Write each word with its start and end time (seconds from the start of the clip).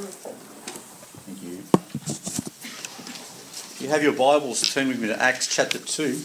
Thank 0.00 1.42
you. 1.42 1.62
You 3.84 3.90
have 3.90 4.02
your 4.02 4.12
Bibles, 4.12 4.62
turn 4.72 4.88
with 4.88 4.98
me 4.98 5.08
to 5.08 5.22
Acts 5.22 5.46
chapter 5.54 5.78
2. 5.78 6.22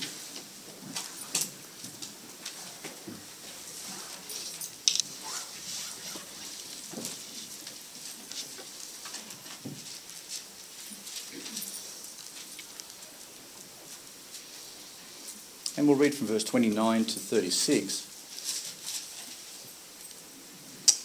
And 15.78 15.86
we'll 15.90 15.98
read 15.98 16.16
from 16.16 16.28
verse 16.28 16.46
29 16.46 17.04
to 17.04 17.20
36. 17.20 18.14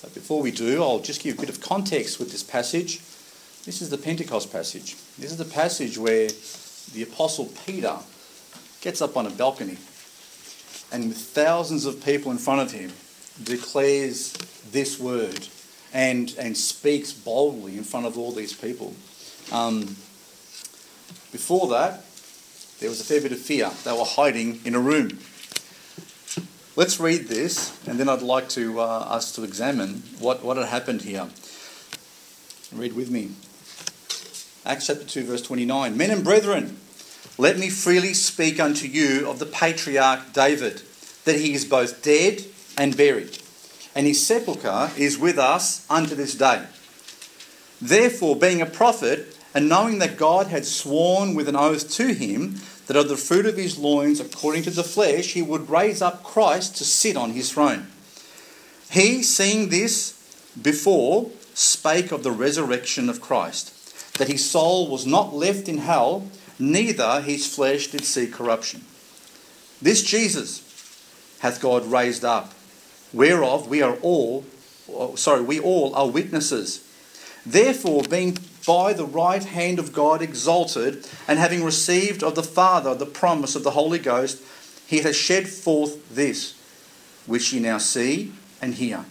But 0.03 0.15
before 0.31 0.43
we 0.45 0.53
do, 0.53 0.81
I'll 0.81 1.01
just 1.01 1.25
give 1.25 1.37
a 1.39 1.41
bit 1.41 1.49
of 1.49 1.61
context 1.61 2.21
with 2.21 2.31
this 2.31 2.45
passage. 2.45 3.01
This 3.65 3.83
is 3.83 3.91
the 3.91 3.99
Pentecost 3.99 4.53
passage. 4.53 4.95
This 5.19 5.33
is 5.33 5.39
the 5.39 5.45
passage 5.45 5.99
where 5.99 6.29
the 6.93 7.03
Apostle 7.03 7.47
Peter 7.67 7.97
gets 8.81 9.03
up 9.03 9.17
on 9.17 9.27
a 9.27 9.31
balcony 9.31 9.77
and 10.93 11.09
with 11.09 11.17
thousands 11.17 11.85
of 11.85 12.05
people 12.05 12.31
in 12.31 12.39
front 12.39 12.61
of 12.61 12.71
him 12.71 12.93
declares 13.43 14.35
this 14.71 15.01
word 15.01 15.49
and, 15.93 16.33
and 16.39 16.57
speaks 16.57 17.13
boldly 17.13 17.77
in 17.77 17.83
front 17.83 18.07
of 18.07 18.17
all 18.17 18.31
these 18.31 18.53
people. 18.53 18.95
Um, 19.51 19.81
before 21.33 21.67
that, 21.71 22.05
there 22.79 22.89
was 22.89 23.01
a 23.01 23.05
fair 23.05 23.21
bit 23.21 23.33
of 23.33 23.41
fear. 23.41 23.69
They 23.83 23.91
were 23.91 24.05
hiding 24.05 24.61
in 24.65 24.77
a 24.77 24.81
room. 24.81 25.19
Let's 26.81 26.99
read 26.99 27.29
this, 27.29 27.79
and 27.87 28.01
then 28.01 28.09
I'd 28.09 28.23
like 28.23 28.49
to 28.51 28.81
uh, 28.81 28.85
us 28.85 29.33
to 29.33 29.45
examine 29.45 30.03
what, 30.19 30.43
what 30.43 30.57
had 30.57 30.65
happened 30.65 31.03
here. 31.03 31.29
Read 32.73 32.95
with 32.95 33.11
me. 33.11 33.33
Acts 34.65 34.87
chapter 34.87 35.05
2, 35.05 35.25
verse 35.25 35.43
29. 35.43 35.95
Men 35.95 36.11
and 36.11 36.25
brethren, 36.25 36.79
let 37.37 37.59
me 37.59 37.69
freely 37.69 38.15
speak 38.15 38.59
unto 38.59 38.87
you 38.87 39.29
of 39.29 39.39
the 39.39 39.45
patriarch 39.45 40.33
David, 40.33 40.81
that 41.27 41.37
he 41.37 41.53
is 41.53 41.67
both 41.67 42.03
dead 42.03 42.47
and 42.79 42.97
buried, 42.97 43.37
and 43.95 44.07
his 44.07 44.27
sepulchre 44.27 44.91
is 44.97 45.19
with 45.19 45.39
us 45.39 45.85
unto 45.91 46.15
this 46.15 46.35
day. 46.35 46.65
Therefore, 47.83 48.37
being 48.37 48.63
a 48.63 48.67
prophet, 48.67 49.37
and 49.53 49.69
knowing 49.69 49.99
that 49.99 50.17
God 50.17 50.47
had 50.47 50.65
sworn 50.65 51.35
with 51.35 51.47
an 51.47 51.57
oath 51.57 51.91
to 51.97 52.15
him 52.15 52.57
that 52.91 52.97
of 52.97 53.09
the 53.09 53.17
fruit 53.17 53.47
of 53.47 53.57
his 53.57 53.79
loins, 53.79 54.19
according 54.19 54.65
to 54.65 54.71
the 54.71 54.83
flesh, 54.83 55.35
he 55.35 55.43
would 55.43 55.71
raise 55.71 56.03
up 56.03 56.25
Christ 56.25 56.75
to 56.75 56.85
sit 56.85 57.17
on 57.17 57.31
his 57.31 57.53
throne. 57.53 57.87
He, 58.91 59.23
seeing 59.23 59.69
this 59.69 60.15
before, 60.61 61.31
spake 61.55 62.11
of 62.11 62.25
the 62.25 62.33
resurrection 62.33 63.09
of 63.09 63.21
Christ, 63.21 64.19
that 64.19 64.27
his 64.27 64.51
soul 64.51 64.91
was 64.91 65.07
not 65.07 65.33
left 65.33 65.69
in 65.69 65.79
hell, 65.79 66.27
neither 66.59 67.21
his 67.21 67.47
flesh 67.47 67.87
did 67.87 68.05
see 68.05 68.27
corruption. 68.27 68.81
This 69.81 70.03
Jesus 70.03 70.61
hath 71.39 71.63
God 71.63 71.87
raised 71.87 72.25
up, 72.25 72.55
whereof 73.13 73.69
we 73.69 73.83
are 73.83 73.99
all, 74.03 74.45
sorry, 75.15 75.43
we 75.43 75.61
all 75.61 75.95
are 75.95 76.09
witnesses. 76.09 76.85
Therefore, 77.47 78.03
being 78.03 78.37
by 78.67 78.93
the 78.93 79.07
right 79.07 79.43
hand 79.43 79.79
of 79.79 79.93
God 79.93 80.23
exalted, 80.23 81.07
and 81.27 81.39
having 81.39 81.65
received 81.65 82.23
of 82.23 82.35
the 82.35 82.43
Father 82.43 82.95
the 82.95 83.07
promise 83.07 83.57
of 83.57 83.65
the 83.65 83.73
Holy 83.73 83.99
Ghost, 83.99 84.43
he 84.87 85.01
has 85.01 85.17
shed 85.17 85.49
forth 85.49 86.15
this, 86.15 86.55
which 87.27 87.53
ye 87.53 87.61
now 87.61 87.79
see 87.79 88.33
and 88.61 88.75
hear. 88.75 89.05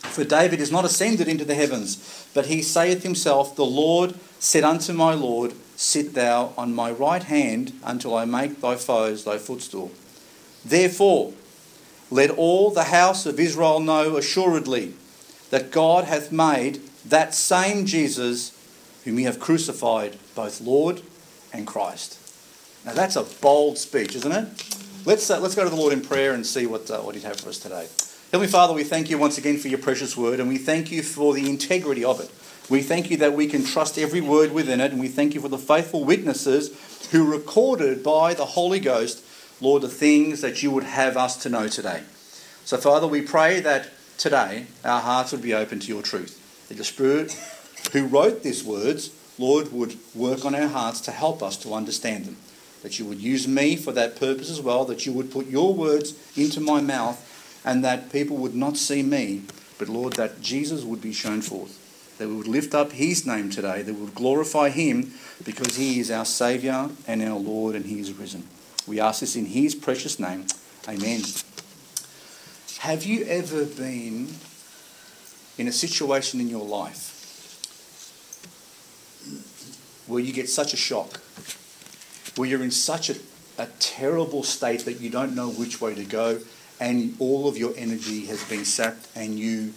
For 0.00 0.24
David 0.24 0.60
is 0.60 0.72
not 0.72 0.84
ascended 0.84 1.28
into 1.28 1.44
the 1.44 1.54
heavens, 1.54 2.28
but 2.34 2.46
he 2.46 2.62
saith 2.62 3.02
himself, 3.02 3.54
The 3.54 3.64
Lord 3.64 4.14
said 4.38 4.64
unto 4.64 4.92
my 4.92 5.14
Lord, 5.14 5.54
Sit 5.76 6.14
thou 6.14 6.52
on 6.56 6.74
my 6.74 6.90
right 6.90 7.22
hand 7.22 7.72
until 7.84 8.14
I 8.14 8.24
make 8.24 8.60
thy 8.60 8.76
foes 8.76 9.24
thy 9.24 9.38
footstool. 9.38 9.90
Therefore, 10.64 11.32
let 12.10 12.30
all 12.30 12.70
the 12.70 12.84
house 12.84 13.26
of 13.26 13.40
Israel 13.40 13.80
know 13.80 14.16
assuredly 14.16 14.94
that 15.50 15.70
God 15.70 16.04
hath 16.04 16.30
made 16.30 16.80
that 17.06 17.34
same 17.34 17.86
Jesus 17.86 18.52
whom 19.04 19.18
ye 19.18 19.24
have 19.24 19.40
crucified, 19.40 20.16
both 20.34 20.60
Lord 20.60 21.02
and 21.52 21.66
Christ. 21.66 22.18
Now 22.84 22.94
that's 22.94 23.16
a 23.16 23.22
bold 23.22 23.78
speech, 23.78 24.14
isn't 24.16 24.32
it? 24.32 24.48
Let's, 25.04 25.28
uh, 25.30 25.40
let's 25.40 25.54
go 25.54 25.64
to 25.64 25.70
the 25.70 25.76
Lord 25.76 25.92
in 25.92 26.00
prayer 26.00 26.32
and 26.32 26.46
see 26.46 26.66
what, 26.66 26.90
uh, 26.90 27.00
what 27.00 27.14
He'd 27.14 27.24
have 27.24 27.40
for 27.40 27.48
us 27.48 27.58
today. 27.58 27.88
Heavenly 28.30 28.50
Father, 28.50 28.72
we 28.72 28.84
thank 28.84 29.10
you 29.10 29.18
once 29.18 29.36
again 29.36 29.58
for 29.58 29.68
your 29.68 29.78
precious 29.78 30.16
word, 30.16 30.40
and 30.40 30.48
we 30.48 30.58
thank 30.58 30.90
you 30.90 31.02
for 31.02 31.34
the 31.34 31.48
integrity 31.50 32.04
of 32.04 32.20
it. 32.20 32.30
We 32.70 32.80
thank 32.80 33.10
you 33.10 33.16
that 33.18 33.34
we 33.34 33.46
can 33.46 33.64
trust 33.64 33.98
every 33.98 34.20
word 34.20 34.52
within 34.52 34.80
it, 34.80 34.92
and 34.92 35.00
we 35.00 35.08
thank 35.08 35.34
you 35.34 35.40
for 35.40 35.48
the 35.48 35.58
faithful 35.58 36.04
witnesses 36.04 37.08
who 37.10 37.30
recorded 37.30 38.02
by 38.02 38.32
the 38.32 38.46
Holy 38.46 38.80
Ghost, 38.80 39.22
Lord, 39.60 39.82
the 39.82 39.88
things 39.88 40.40
that 40.40 40.62
you 40.62 40.70
would 40.70 40.84
have 40.84 41.16
us 41.16 41.36
to 41.42 41.48
know 41.48 41.68
today. 41.68 42.04
So, 42.64 42.78
Father, 42.78 43.06
we 43.06 43.20
pray 43.20 43.60
that 43.60 43.90
today 44.16 44.66
our 44.84 45.00
hearts 45.00 45.32
would 45.32 45.42
be 45.42 45.52
open 45.52 45.80
to 45.80 45.88
your 45.88 46.02
truth, 46.02 46.68
that 46.68 46.76
your 46.76 46.84
Spirit 46.84 47.36
who 47.90 48.06
wrote 48.06 48.42
these 48.42 48.62
words, 48.64 49.10
Lord, 49.38 49.72
would 49.72 49.96
work 50.14 50.44
on 50.44 50.54
our 50.54 50.68
hearts 50.68 51.00
to 51.02 51.10
help 51.10 51.42
us 51.42 51.56
to 51.58 51.74
understand 51.74 52.26
them. 52.26 52.36
That 52.82 52.98
you 52.98 53.04
would 53.06 53.20
use 53.20 53.48
me 53.48 53.76
for 53.76 53.92
that 53.92 54.16
purpose 54.16 54.50
as 54.50 54.60
well, 54.60 54.84
that 54.86 55.06
you 55.06 55.12
would 55.12 55.30
put 55.30 55.46
your 55.46 55.74
words 55.74 56.14
into 56.36 56.60
my 56.60 56.80
mouth, 56.80 57.28
and 57.64 57.84
that 57.84 58.12
people 58.12 58.36
would 58.38 58.54
not 58.54 58.76
see 58.76 59.02
me, 59.02 59.42
but 59.78 59.88
Lord, 59.88 60.14
that 60.14 60.40
Jesus 60.40 60.84
would 60.84 61.00
be 61.00 61.12
shown 61.12 61.42
forth. 61.42 61.78
That 62.18 62.28
we 62.28 62.36
would 62.36 62.48
lift 62.48 62.74
up 62.74 62.92
his 62.92 63.26
name 63.26 63.50
today, 63.50 63.82
that 63.82 63.94
we 63.94 64.00
would 64.00 64.14
glorify 64.14 64.68
him 64.68 65.12
because 65.44 65.76
he 65.76 65.98
is 65.98 66.10
our 66.10 66.24
Saviour 66.24 66.90
and 67.06 67.22
our 67.22 67.38
Lord 67.38 67.74
and 67.74 67.86
he 67.86 67.98
is 67.98 68.12
risen. 68.12 68.46
We 68.86 69.00
ask 69.00 69.20
this 69.20 69.36
in 69.36 69.46
his 69.46 69.74
precious 69.74 70.18
name. 70.18 70.46
Amen. 70.88 71.22
Have 72.80 73.04
you 73.04 73.24
ever 73.26 73.64
been 73.64 74.34
in 75.56 75.68
a 75.68 75.72
situation 75.72 76.40
in 76.40 76.48
your 76.48 76.66
life 76.66 77.11
where 80.12 80.22
you 80.22 80.32
get 80.32 80.48
such 80.48 80.74
a 80.74 80.76
shock, 80.76 81.20
where 82.36 82.48
you're 82.48 82.62
in 82.62 82.70
such 82.70 83.08
a, 83.08 83.16
a 83.58 83.66
terrible 83.78 84.42
state 84.42 84.84
that 84.84 85.00
you 85.00 85.08
don't 85.08 85.34
know 85.34 85.48
which 85.48 85.80
way 85.80 85.94
to 85.94 86.04
go, 86.04 86.38
and 86.78 87.16
all 87.18 87.48
of 87.48 87.56
your 87.56 87.72
energy 87.76 88.26
has 88.26 88.44
been 88.44 88.64
sapped 88.64 89.08
and 89.16 89.38
you 89.38 89.72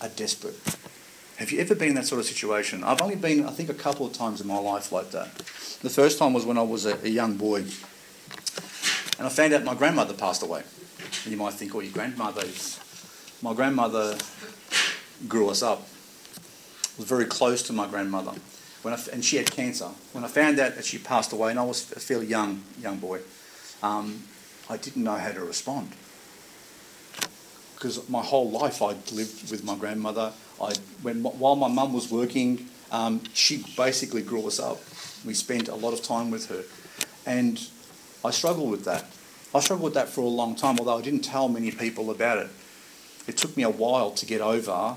are 0.00 0.08
desperate. 0.08 0.58
Have 1.36 1.50
you 1.52 1.60
ever 1.60 1.74
been 1.74 1.90
in 1.90 1.94
that 1.96 2.06
sort 2.06 2.20
of 2.20 2.26
situation? 2.26 2.82
I've 2.82 3.02
only 3.02 3.16
been, 3.16 3.46
I 3.46 3.50
think, 3.50 3.68
a 3.68 3.74
couple 3.74 4.06
of 4.06 4.12
times 4.14 4.40
in 4.40 4.46
my 4.46 4.58
life 4.58 4.90
like 4.90 5.10
that. 5.10 5.34
The 5.82 5.90
first 5.90 6.18
time 6.18 6.32
was 6.32 6.46
when 6.46 6.56
I 6.56 6.62
was 6.62 6.86
a, 6.86 6.98
a 7.04 7.08
young 7.08 7.36
boy, 7.36 7.58
and 9.18 9.26
I 9.26 9.28
found 9.28 9.52
out 9.52 9.64
my 9.64 9.74
grandmother 9.74 10.14
passed 10.14 10.42
away. 10.42 10.62
And 11.24 11.32
you 11.32 11.36
might 11.36 11.54
think, 11.54 11.74
oh, 11.74 11.80
your 11.80 11.92
grandmother 11.92 12.42
is. 12.44 12.78
My 13.42 13.52
grandmother 13.52 14.16
grew 15.28 15.50
us 15.50 15.62
up. 15.62 15.80
I 15.80 16.96
was 16.98 17.06
very 17.06 17.26
close 17.26 17.62
to 17.64 17.72
my 17.72 17.86
grandmother 17.86 18.32
when 18.82 18.94
I, 18.94 18.98
and 19.12 19.24
she 19.24 19.36
had 19.36 19.50
cancer. 19.50 19.88
When 20.12 20.24
I 20.24 20.28
found 20.28 20.58
out 20.58 20.76
that 20.76 20.84
she 20.84 20.98
passed 20.98 21.32
away, 21.32 21.50
and 21.50 21.58
I 21.58 21.64
was 21.64 21.90
a 21.92 22.00
fairly 22.00 22.26
young 22.26 22.62
young 22.80 22.98
boy, 22.98 23.20
um, 23.82 24.24
I 24.68 24.76
didn't 24.76 25.04
know 25.04 25.16
how 25.16 25.32
to 25.32 25.40
respond 25.40 25.92
because 27.80 28.08
my 28.10 28.22
whole 28.22 28.50
life 28.50 28.82
I'd 28.82 29.10
lived 29.10 29.50
with 29.50 29.64
my 29.64 29.74
grandmother. 29.74 30.32
I 30.60 30.74
when 31.02 31.22
while 31.22 31.56
my 31.56 31.68
mum 31.68 31.92
was 31.92 32.10
working, 32.10 32.68
um, 32.92 33.22
she 33.32 33.64
basically 33.76 34.22
grew 34.22 34.46
us 34.46 34.60
up. 34.60 34.78
We 35.24 35.34
spent 35.34 35.68
a 35.68 35.74
lot 35.74 35.94
of 35.94 36.02
time 36.02 36.30
with 36.30 36.48
her, 36.50 36.62
and 37.26 37.58
I 38.24 38.30
struggled 38.30 38.70
with 38.70 38.84
that. 38.84 39.06
I 39.54 39.60
struggled 39.60 39.84
with 39.84 39.94
that 39.94 40.08
for 40.08 40.20
a 40.20 40.28
long 40.28 40.54
time, 40.54 40.78
although 40.78 40.98
I 40.98 41.02
didn't 41.02 41.22
tell 41.22 41.48
many 41.48 41.70
people 41.70 42.10
about 42.10 42.38
it. 42.38 42.50
It 43.26 43.36
took 43.36 43.56
me 43.56 43.62
a 43.62 43.70
while 43.70 44.10
to 44.12 44.26
get 44.26 44.40
over 44.40 44.96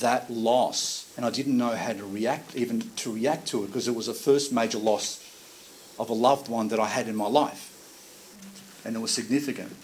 that 0.00 0.30
loss, 0.30 1.12
and 1.16 1.24
I 1.24 1.30
didn't 1.30 1.56
know 1.56 1.74
how 1.76 1.92
to 1.92 2.04
react, 2.04 2.56
even 2.56 2.90
to 2.96 3.12
react 3.12 3.46
to 3.48 3.64
it, 3.64 3.68
because 3.68 3.88
it 3.88 3.94
was 3.94 4.06
the 4.06 4.14
first 4.14 4.52
major 4.52 4.78
loss 4.78 5.24
of 5.98 6.10
a 6.10 6.14
loved 6.14 6.48
one 6.48 6.68
that 6.68 6.80
I 6.80 6.86
had 6.86 7.08
in 7.08 7.16
my 7.16 7.26
life, 7.26 7.70
and 8.84 8.96
it 8.96 8.98
was 8.98 9.12
significant. 9.12 9.74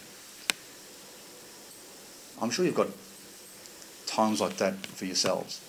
I'm 2.40 2.50
sure 2.50 2.64
you've 2.64 2.74
got 2.74 2.88
times 4.06 4.40
like 4.40 4.56
that 4.56 4.86
for 4.86 5.04
yourselves, 5.04 5.60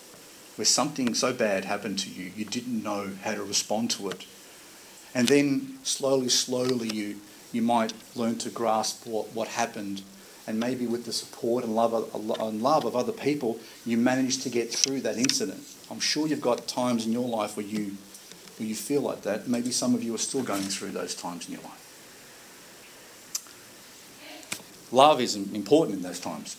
where 0.55 0.65
something 0.65 1.13
so 1.13 1.33
bad 1.33 1.65
happened 1.65 1.99
to 1.99 2.09
you, 2.09 2.31
you 2.35 2.45
didn't 2.45 2.83
know 2.83 3.11
how 3.23 3.35
to 3.35 3.43
respond 3.43 3.91
to 3.91 4.09
it, 4.09 4.25
and 5.13 5.27
then 5.27 5.77
slowly, 5.83 6.29
slowly, 6.29 6.89
you 6.89 7.21
you 7.51 7.61
might 7.61 7.93
learn 8.15 8.37
to 8.37 8.49
grasp 8.49 9.07
what, 9.07 9.33
what 9.33 9.47
happened 9.47 10.01
and 10.47 10.59
maybe 10.59 10.87
with 10.87 11.05
the 11.05 11.11
support 11.11 11.65
and 11.65 11.75
love 11.75 11.93
of, 11.93 12.39
and 12.39 12.61
love 12.61 12.85
of 12.85 12.95
other 12.95 13.11
people, 13.11 13.59
you 13.85 13.97
manage 13.97 14.41
to 14.43 14.49
get 14.49 14.73
through 14.73 15.01
that 15.01 15.17
incident. 15.17 15.61
I'm 15.91 15.99
sure 15.99 16.25
you've 16.25 16.41
got 16.41 16.67
times 16.67 17.05
in 17.05 17.11
your 17.11 17.27
life 17.27 17.57
where 17.57 17.65
you, 17.65 17.97
where 18.57 18.67
you 18.67 18.75
feel 18.75 19.01
like 19.01 19.23
that. 19.23 19.47
Maybe 19.47 19.71
some 19.71 19.93
of 19.93 20.03
you 20.03 20.15
are 20.15 20.19
still 20.19 20.43
going 20.43 20.63
through 20.63 20.91
those 20.91 21.13
times 21.13 21.47
in 21.47 21.55
your 21.55 21.63
life. 21.63 21.83
Love 24.91 25.19
is 25.19 25.35
important 25.35 25.97
in 25.97 26.03
those 26.03 26.19
times. 26.19 26.55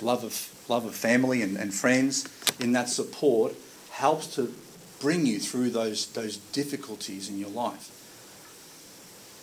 love 0.00 0.22
of, 0.22 0.64
love 0.68 0.84
of 0.84 0.94
family 0.94 1.42
and, 1.42 1.56
and 1.56 1.74
friends, 1.74 2.28
in 2.60 2.70
that 2.72 2.88
support, 2.88 3.54
helps 3.90 4.34
to 4.36 4.54
bring 5.00 5.26
you 5.26 5.40
through 5.40 5.70
those, 5.70 6.06
those 6.12 6.36
difficulties 6.36 7.28
in 7.28 7.38
your 7.38 7.50
life. 7.50 7.90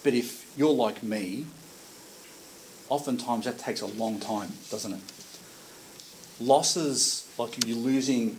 But 0.04 0.14
if 0.14 0.46
you're 0.58 0.74
like 0.74 1.04
me, 1.04 1.46
oftentimes 2.90 3.46
that 3.46 3.58
takes 3.58 3.82
a 3.82 3.88
long 3.88 4.20
time, 4.20 4.52
doesn't 4.70 4.94
it? 4.94 5.00
Losses, 6.40 7.28
like 7.38 7.66
you're 7.66 7.78
losing 7.78 8.38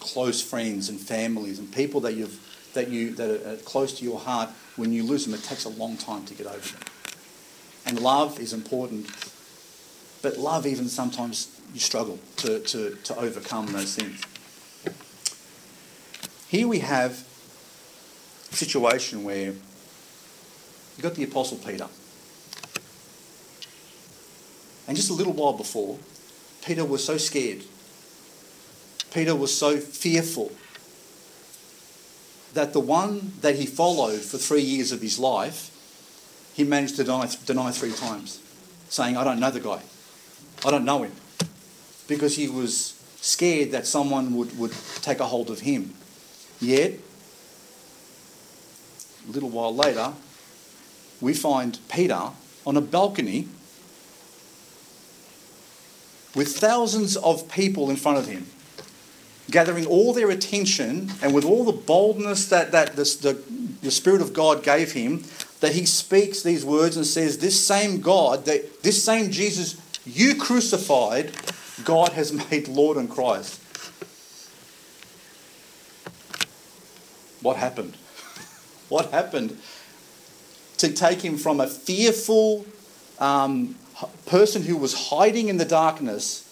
close 0.00 0.40
friends 0.40 0.88
and 0.88 1.00
families 1.00 1.58
and 1.58 1.72
people 1.72 2.00
that 2.00 2.14
you've 2.14 2.38
that 2.74 2.88
you 2.88 3.14
that 3.14 3.46
are 3.46 3.56
close 3.58 3.98
to 3.98 4.04
your 4.04 4.18
heart, 4.18 4.50
when 4.76 4.92
you 4.92 5.02
lose 5.02 5.24
them, 5.24 5.34
it 5.34 5.42
takes 5.42 5.64
a 5.64 5.70
long 5.70 5.96
time 5.96 6.24
to 6.26 6.34
get 6.34 6.46
over 6.46 6.58
them. 6.58 6.82
And 7.86 8.00
love 8.00 8.38
is 8.38 8.52
important, 8.52 9.06
but 10.22 10.36
love 10.36 10.66
even 10.66 10.88
sometimes 10.88 11.58
you 11.72 11.80
struggle 11.80 12.18
to, 12.36 12.60
to, 12.60 12.96
to 13.04 13.16
overcome 13.16 13.66
those 13.72 13.94
things. 13.94 14.22
Here 16.48 16.66
we 16.68 16.78
have 16.80 17.12
a 18.50 18.54
situation 18.54 19.24
where 19.24 19.46
you've 19.46 21.02
got 21.02 21.14
the 21.14 21.24
Apostle 21.24 21.58
Peter. 21.58 21.88
And 24.88 24.96
just 24.96 25.10
a 25.10 25.12
little 25.12 25.34
while 25.34 25.52
before, 25.52 25.98
Peter 26.64 26.84
was 26.84 27.04
so 27.04 27.18
scared. 27.18 27.62
Peter 29.12 29.34
was 29.34 29.56
so 29.56 29.76
fearful 29.76 30.50
that 32.54 32.72
the 32.72 32.80
one 32.80 33.32
that 33.42 33.56
he 33.56 33.66
followed 33.66 34.20
for 34.20 34.38
three 34.38 34.62
years 34.62 34.90
of 34.90 35.02
his 35.02 35.18
life, 35.18 35.70
he 36.54 36.64
managed 36.64 36.96
to 36.96 37.04
deny, 37.04 37.28
deny 37.44 37.70
three 37.70 37.92
times, 37.92 38.40
saying, 38.88 39.16
I 39.18 39.24
don't 39.24 39.38
know 39.38 39.50
the 39.50 39.60
guy. 39.60 39.82
I 40.64 40.70
don't 40.70 40.86
know 40.86 41.02
him. 41.02 41.12
Because 42.08 42.36
he 42.36 42.48
was 42.48 42.94
scared 43.20 43.72
that 43.72 43.86
someone 43.86 44.34
would, 44.36 44.58
would 44.58 44.72
take 45.02 45.20
a 45.20 45.26
hold 45.26 45.50
of 45.50 45.60
him. 45.60 45.92
Yet, 46.60 46.94
a 49.28 49.32
little 49.32 49.50
while 49.50 49.74
later, 49.74 50.14
we 51.20 51.34
find 51.34 51.78
Peter 51.90 52.30
on 52.66 52.76
a 52.76 52.80
balcony 52.80 53.48
with 56.38 56.56
thousands 56.56 57.16
of 57.16 57.50
people 57.50 57.90
in 57.90 57.96
front 57.96 58.16
of 58.16 58.28
him, 58.28 58.46
gathering 59.50 59.84
all 59.84 60.12
their 60.12 60.30
attention 60.30 61.10
and 61.20 61.34
with 61.34 61.44
all 61.44 61.64
the 61.64 61.72
boldness 61.72 62.48
that, 62.48 62.70
that 62.70 62.94
the, 62.94 63.42
the, 63.82 63.90
Spirit 63.90 64.20
of 64.20 64.32
God 64.32 64.62
gave 64.62 64.92
him, 64.92 65.24
that 65.58 65.72
he 65.72 65.84
speaks 65.84 66.40
these 66.40 66.64
words 66.64 66.96
and 66.96 67.04
says, 67.04 67.38
This 67.38 67.60
same 67.60 68.00
God, 68.00 68.44
that 68.44 68.84
this 68.84 69.02
same 69.02 69.32
Jesus 69.32 69.82
you 70.06 70.36
crucified, 70.36 71.32
God 71.84 72.10
has 72.12 72.32
made 72.50 72.68
Lord 72.68 72.98
and 72.98 73.10
Christ. 73.10 73.60
What 77.42 77.56
happened? 77.56 77.96
What 78.88 79.10
happened 79.10 79.58
to 80.78 80.90
take 80.90 81.20
him 81.20 81.36
from 81.36 81.60
a 81.60 81.66
fearful 81.66 82.64
um, 83.18 83.74
person 84.26 84.62
who 84.62 84.76
was 84.76 85.08
hiding 85.10 85.48
in 85.48 85.56
the 85.56 85.64
darkness 85.64 86.44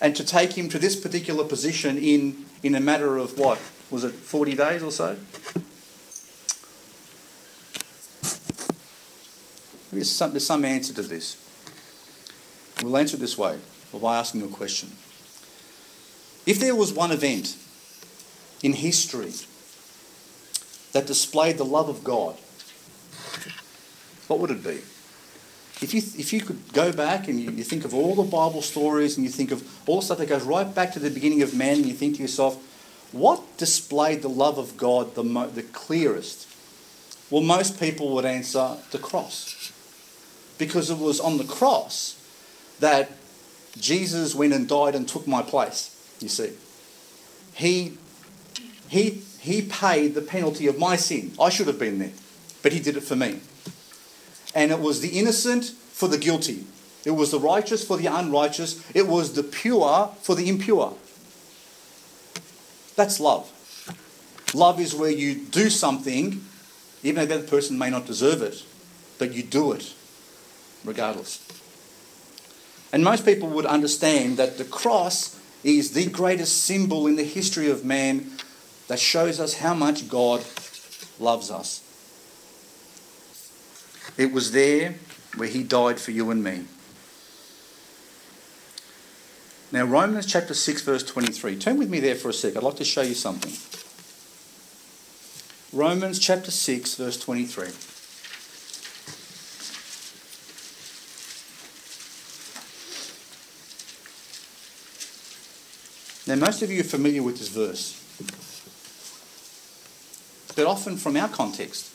and 0.00 0.14
to 0.16 0.24
take 0.24 0.52
him 0.52 0.68
to 0.68 0.78
this 0.78 0.96
particular 0.96 1.44
position 1.44 1.98
in, 1.98 2.44
in 2.62 2.74
a 2.74 2.80
matter 2.80 3.16
of 3.16 3.38
what? 3.38 3.60
Was 3.90 4.04
it 4.04 4.12
40 4.12 4.54
days 4.54 4.82
or 4.82 4.90
so? 4.90 5.16
There's 9.92 10.10
some, 10.10 10.32
there's 10.32 10.46
some 10.46 10.64
answer 10.64 10.92
to 10.94 11.02
this. 11.02 11.36
We'll 12.82 12.96
answer 12.96 13.16
it 13.16 13.20
this 13.20 13.38
way 13.38 13.58
by 13.92 14.16
asking 14.16 14.42
a 14.42 14.48
question. 14.48 14.90
If 16.46 16.58
there 16.58 16.74
was 16.74 16.92
one 16.92 17.12
event 17.12 17.56
in 18.62 18.72
history 18.72 19.32
that 20.92 21.06
displayed 21.06 21.58
the 21.58 21.64
love 21.64 21.88
of 21.88 22.02
God, 22.04 22.36
what 24.26 24.40
would 24.40 24.50
it 24.50 24.64
be? 24.64 24.80
If 25.84 25.92
you, 25.92 26.00
if 26.18 26.32
you 26.32 26.40
could 26.40 26.72
go 26.72 26.94
back 26.94 27.28
and 27.28 27.38
you, 27.38 27.50
you 27.50 27.62
think 27.62 27.84
of 27.84 27.92
all 27.92 28.14
the 28.14 28.22
Bible 28.22 28.62
stories 28.62 29.18
and 29.18 29.26
you 29.26 29.30
think 29.30 29.50
of 29.50 29.62
all 29.86 29.96
the 29.96 30.06
stuff 30.06 30.16
that 30.16 30.30
goes 30.30 30.42
right 30.42 30.74
back 30.74 30.94
to 30.94 30.98
the 30.98 31.10
beginning 31.10 31.42
of 31.42 31.54
man 31.54 31.76
and 31.76 31.84
you 31.84 31.92
think 31.92 32.16
to 32.16 32.22
yourself, 32.22 32.56
what 33.12 33.58
displayed 33.58 34.22
the 34.22 34.30
love 34.30 34.56
of 34.56 34.78
God 34.78 35.14
the, 35.14 35.22
mo- 35.22 35.46
the 35.46 35.62
clearest? 35.62 36.48
Well, 37.28 37.42
most 37.42 37.78
people 37.78 38.14
would 38.14 38.24
answer 38.24 38.78
the 38.92 38.98
cross. 38.98 39.72
Because 40.56 40.88
it 40.88 40.96
was 40.96 41.20
on 41.20 41.36
the 41.36 41.44
cross 41.44 42.18
that 42.80 43.10
Jesus 43.78 44.34
went 44.34 44.54
and 44.54 44.66
died 44.66 44.94
and 44.94 45.06
took 45.06 45.26
my 45.26 45.42
place, 45.42 45.94
you 46.18 46.28
see. 46.30 46.54
He, 47.52 47.98
he, 48.88 49.22
he 49.38 49.60
paid 49.60 50.14
the 50.14 50.22
penalty 50.22 50.66
of 50.66 50.78
my 50.78 50.96
sin. 50.96 51.32
I 51.38 51.50
should 51.50 51.66
have 51.66 51.78
been 51.78 51.98
there, 51.98 52.12
but 52.62 52.72
he 52.72 52.80
did 52.80 52.96
it 52.96 53.02
for 53.02 53.16
me. 53.16 53.40
And 54.54 54.70
it 54.70 54.80
was 54.80 55.00
the 55.00 55.18
innocent 55.18 55.64
for 55.64 56.08
the 56.08 56.18
guilty. 56.18 56.64
It 57.04 57.10
was 57.12 57.30
the 57.30 57.40
righteous 57.40 57.86
for 57.86 57.96
the 57.96 58.06
unrighteous. 58.06 58.82
It 58.94 59.06
was 59.06 59.34
the 59.34 59.42
pure 59.42 60.10
for 60.22 60.34
the 60.34 60.48
impure. 60.48 60.94
That's 62.96 63.20
love. 63.20 63.50
Love 64.54 64.80
is 64.80 64.94
where 64.94 65.10
you 65.10 65.34
do 65.34 65.68
something, 65.68 66.44
even 67.02 67.28
though 67.28 67.34
other 67.34 67.46
person 67.46 67.76
may 67.76 67.90
not 67.90 68.06
deserve 68.06 68.40
it, 68.40 68.62
but 69.18 69.32
you 69.32 69.42
do 69.42 69.72
it 69.72 69.92
regardless. 70.84 71.40
And 72.92 73.02
most 73.02 73.24
people 73.24 73.48
would 73.48 73.66
understand 73.66 74.36
that 74.36 74.56
the 74.56 74.64
cross 74.64 75.40
is 75.64 75.92
the 75.92 76.06
greatest 76.06 76.64
symbol 76.64 77.06
in 77.06 77.16
the 77.16 77.24
history 77.24 77.68
of 77.68 77.84
man 77.84 78.30
that 78.86 79.00
shows 79.00 79.40
us 79.40 79.54
how 79.54 79.74
much 79.74 80.08
God 80.08 80.44
loves 81.18 81.50
us. 81.50 81.83
It 84.16 84.32
was 84.32 84.52
there 84.52 84.94
where 85.36 85.48
he 85.48 85.62
died 85.62 85.98
for 85.98 86.12
you 86.12 86.30
and 86.30 86.42
me. 86.42 86.64
Now, 89.72 89.84
Romans 89.84 90.26
chapter 90.26 90.54
6, 90.54 90.82
verse 90.82 91.02
23. 91.02 91.56
Turn 91.56 91.78
with 91.78 91.90
me 91.90 91.98
there 91.98 92.14
for 92.14 92.28
a 92.28 92.32
sec. 92.32 92.56
I'd 92.56 92.62
like 92.62 92.76
to 92.76 92.84
show 92.84 93.02
you 93.02 93.14
something. 93.14 93.52
Romans 95.72 96.20
chapter 96.20 96.52
6, 96.52 96.94
verse 96.94 97.18
23. 97.18 97.70
Now, 106.26 106.36
most 106.36 106.62
of 106.62 106.70
you 106.70 106.80
are 106.80 106.84
familiar 106.84 107.24
with 107.24 107.38
this 107.38 107.48
verse, 107.48 108.00
but 110.54 110.66
often 110.66 110.96
from 110.96 111.16
our 111.16 111.28
context 111.28 111.93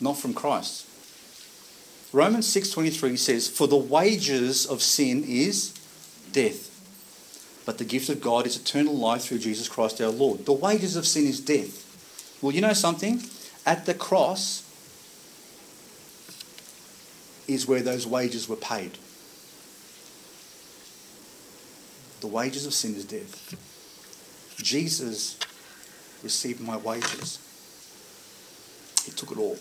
not 0.00 0.18
from 0.18 0.34
Christ. 0.34 0.84
Romans 2.12 2.46
6:23 2.46 3.16
says, 3.16 3.48
"For 3.48 3.66
the 3.66 3.76
wages 3.76 4.66
of 4.66 4.82
sin 4.82 5.24
is 5.24 5.72
death, 6.32 6.70
but 7.64 7.78
the 7.78 7.84
gift 7.84 8.08
of 8.08 8.20
God 8.20 8.46
is 8.46 8.56
eternal 8.56 8.96
life 8.96 9.24
through 9.24 9.38
Jesus 9.38 9.68
Christ 9.68 10.00
our 10.00 10.10
Lord." 10.10 10.46
The 10.46 10.52
wages 10.52 10.96
of 10.96 11.06
sin 11.06 11.26
is 11.26 11.40
death. 11.40 11.84
Well, 12.40 12.54
you 12.54 12.60
know 12.60 12.74
something? 12.74 13.28
At 13.64 13.86
the 13.86 13.94
cross 13.94 14.62
is 17.48 17.66
where 17.66 17.82
those 17.82 18.06
wages 18.06 18.48
were 18.48 18.56
paid. 18.56 18.98
The 22.20 22.26
wages 22.28 22.66
of 22.66 22.74
sin 22.74 22.96
is 22.96 23.04
death. 23.04 23.54
Jesus 24.62 25.36
received 26.22 26.60
my 26.60 26.76
wages. 26.76 27.38
He 29.04 29.12
took 29.12 29.30
it 29.30 29.38
all 29.38 29.58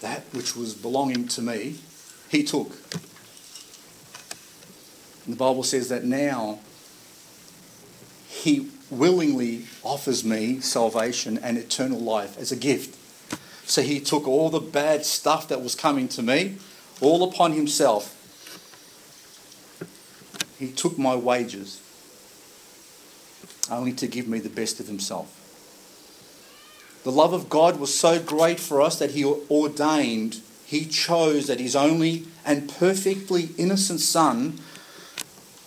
that 0.00 0.22
which 0.32 0.54
was 0.54 0.74
belonging 0.74 1.28
to 1.28 1.42
me, 1.42 1.76
he 2.28 2.42
took. 2.42 2.72
And 5.24 5.34
the 5.34 5.38
Bible 5.38 5.62
says 5.62 5.88
that 5.88 6.04
now 6.04 6.58
he 8.28 8.70
willingly 8.90 9.64
offers 9.82 10.24
me 10.24 10.60
salvation 10.60 11.38
and 11.38 11.56
eternal 11.56 11.98
life 11.98 12.38
as 12.38 12.52
a 12.52 12.56
gift. 12.56 12.98
So 13.68 13.80
he 13.80 14.00
took 14.00 14.28
all 14.28 14.50
the 14.50 14.60
bad 14.60 15.06
stuff 15.06 15.48
that 15.48 15.62
was 15.62 15.74
coming 15.74 16.08
to 16.08 16.22
me, 16.22 16.56
all 17.00 17.24
upon 17.24 17.52
himself. 17.52 18.20
He 20.58 20.70
took 20.70 20.98
my 20.98 21.16
wages 21.16 21.80
only 23.70 23.92
to 23.94 24.06
give 24.06 24.28
me 24.28 24.38
the 24.38 24.50
best 24.50 24.80
of 24.80 24.86
himself. 24.86 25.43
The 27.04 27.12
love 27.12 27.34
of 27.34 27.50
God 27.50 27.78
was 27.78 27.96
so 27.96 28.18
great 28.18 28.58
for 28.58 28.80
us 28.80 28.98
that 28.98 29.12
He 29.12 29.24
ordained, 29.24 30.40
He 30.64 30.86
chose 30.86 31.46
that 31.46 31.60
His 31.60 31.76
only 31.76 32.24
and 32.44 32.68
perfectly 32.68 33.50
innocent 33.58 34.00
Son 34.00 34.58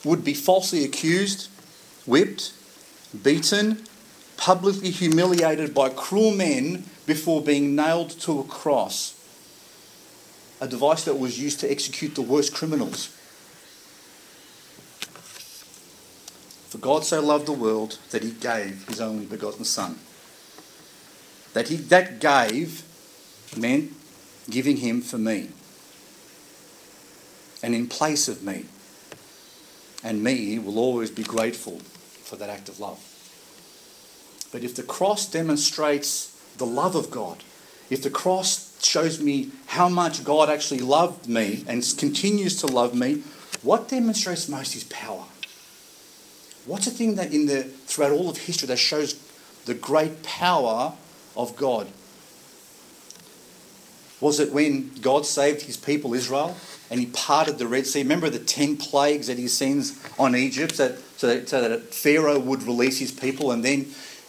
would 0.03 0.24
be 0.24 0.34
falsely 0.34 0.84
accused, 0.84 1.50
whipped, 2.08 2.53
beaten, 3.24 3.84
publicly 4.36 4.89
humiliated 4.89 5.74
by 5.74 5.89
cruel 5.89 6.32
men 6.32 6.86
before 7.06 7.41
being 7.41 7.75
nailed 7.75 8.10
to 8.10 8.39
a 8.39 8.44
cross. 8.44 9.13
A 10.60 10.67
device 10.67 11.03
that 11.06 11.20
was 11.20 11.39
used 11.39 11.60
to 11.60 11.70
execute 11.72 12.15
the 12.15 12.22
worst 12.24 12.53
criminals. 12.53 13.08
For 16.70 16.79
God 16.79 17.06
so 17.06 17.22
loved 17.22 17.46
the 17.46 17.51
world 17.51 18.00
that 18.10 18.24
he 18.24 18.32
gave 18.32 18.88
his 18.88 19.00
only 19.00 19.25
begotten 19.25 19.65
Son. 19.65 20.00
That 21.57 21.69
he 21.69 21.77
that 21.77 22.19
gave 22.19 22.83
meant 23.57 23.91
giving 24.47 24.77
him 24.77 25.01
for 25.01 25.17
me. 25.17 25.49
And 27.63 27.73
in 27.73 27.87
place 27.87 28.27
of 28.27 28.43
me. 28.43 28.65
And 30.03 30.23
me 30.23 30.59
will 30.59 30.77
always 30.77 31.09
be 31.09 31.23
grateful 31.23 31.79
for 31.79 32.35
that 32.35 32.51
act 32.51 32.69
of 32.69 32.79
love. 32.79 32.99
But 34.51 34.63
if 34.63 34.75
the 34.75 34.83
cross 34.83 35.27
demonstrates 35.27 36.39
the 36.57 36.67
love 36.67 36.93
of 36.93 37.09
God, 37.09 37.43
if 37.89 38.03
the 38.03 38.11
cross 38.11 38.79
shows 38.83 39.19
me 39.19 39.49
how 39.65 39.89
much 39.89 40.23
God 40.23 40.51
actually 40.51 40.81
loved 40.81 41.27
me 41.27 41.65
and 41.67 41.81
continues 41.97 42.61
to 42.61 42.67
love 42.67 42.93
me, 42.93 43.23
what 43.63 43.89
demonstrates 43.89 44.47
most 44.47 44.75
is 44.75 44.83
power. 44.83 45.25
What's 46.67 46.85
the 46.85 46.91
thing 46.91 47.15
that 47.15 47.33
in 47.33 47.47
the 47.47 47.63
throughout 47.63 48.11
all 48.11 48.29
of 48.29 48.37
history 48.37 48.67
that 48.67 48.77
shows 48.77 49.19
the 49.65 49.73
great 49.73 50.21
power 50.21 50.93
of 51.38 51.56
God? 51.56 51.88
Was 54.20 54.39
it 54.39 54.51
when 54.51 54.91
God 55.01 55.25
saved 55.25 55.62
his 55.62 55.77
people 55.77 56.13
Israel 56.13 56.58
and 56.89 57.00
he 57.00 57.06
parted 57.06 57.60
the 57.60 57.67
Red 57.67 57.86
Sea? 57.86 58.01
Remember 58.01 58.29
the 58.29 58.39
ten 58.39 58.75
plagues 58.75 59.27
that 59.27 59.38
he 59.38 59.48
sends 59.48 60.03
on 60.17 60.36
Egypt 60.36 60.75
so 60.75 60.88
that, 60.88 61.48
so 61.48 61.70
that 61.70 61.94
Pharaoh 61.94 62.39
would 62.39 62.63
release 62.63 62.98
his 62.98 63.12
people 63.12 63.51
and 63.51 63.63
then 63.63 63.86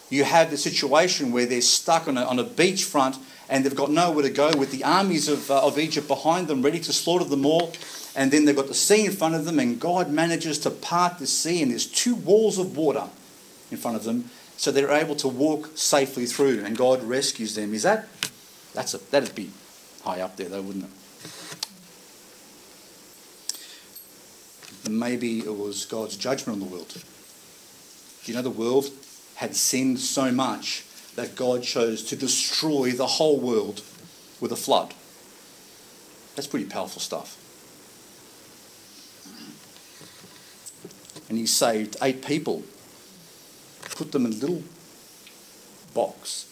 you 0.09 0.23
have 0.23 0.51
the 0.51 0.57
situation 0.57 1.31
where 1.31 1.45
they're 1.45 1.61
stuck 1.61 2.07
on 2.07 2.17
a, 2.17 2.23
on 2.23 2.39
a 2.39 2.43
beachfront 2.43 3.17
and 3.49 3.65
they've 3.65 3.75
got 3.75 3.91
nowhere 3.91 4.23
to 4.23 4.29
go 4.29 4.51
with 4.55 4.71
the 4.71 4.83
armies 4.83 5.27
of, 5.27 5.49
uh, 5.49 5.65
of 5.65 5.79
Egypt 5.79 6.07
behind 6.07 6.47
them, 6.47 6.61
ready 6.61 6.79
to 6.79 6.93
slaughter 6.93 7.25
them 7.25 7.45
all. 7.45 7.73
And 8.15 8.31
then 8.31 8.45
they've 8.45 8.55
got 8.55 8.67
the 8.67 8.73
sea 8.73 9.05
in 9.05 9.11
front 9.11 9.35
of 9.35 9.45
them, 9.45 9.59
and 9.59 9.79
God 9.79 10.11
manages 10.11 10.59
to 10.59 10.71
part 10.71 11.19
the 11.19 11.27
sea, 11.27 11.61
and 11.61 11.71
there's 11.71 11.85
two 11.85 12.15
walls 12.15 12.57
of 12.57 12.75
water 12.75 13.07
in 13.71 13.77
front 13.77 13.97
of 13.97 14.03
them, 14.03 14.29
so 14.59 14.71
they're 14.73 14.91
able 14.91 15.15
to 15.15 15.29
walk 15.29 15.69
safely 15.75 16.25
through, 16.25 16.65
and 16.65 16.77
God 16.77 17.01
rescues 17.01 17.55
them. 17.55 17.73
Is 17.73 17.83
that? 17.83 18.09
That's 18.73 18.93
a, 18.93 18.97
that'd 18.97 19.33
be 19.33 19.51
high 20.03 20.19
up 20.19 20.35
there, 20.35 20.49
though, 20.49 20.61
wouldn't 20.61 20.83
it? 20.83 20.91
Maybe 24.91 25.39
it 25.39 25.57
was 25.57 25.85
God's 25.85 26.17
judgment 26.17 26.61
on 26.61 26.67
the 26.67 26.75
world. 26.75 27.01
You 28.25 28.33
know 28.33 28.41
the 28.41 28.49
world 28.49 28.89
had 29.35 29.55
sinned 29.55 30.01
so 30.01 30.29
much 30.29 30.83
that 31.15 31.37
God 31.37 31.63
chose 31.63 32.03
to 32.03 32.17
destroy 32.17 32.91
the 32.91 33.07
whole 33.07 33.39
world 33.39 33.81
with 34.41 34.51
a 34.51 34.57
flood. 34.57 34.93
That's 36.35 36.47
pretty 36.47 36.65
powerful 36.65 37.01
stuff. 37.01 37.37
And 41.29 41.37
he 41.37 41.45
saved 41.45 41.95
eight 42.01 42.25
people, 42.25 42.63
put 43.99 44.13
them 44.13 44.25
in 44.25 44.31
a 44.31 44.35
little 44.35 44.63
box. 45.93 46.45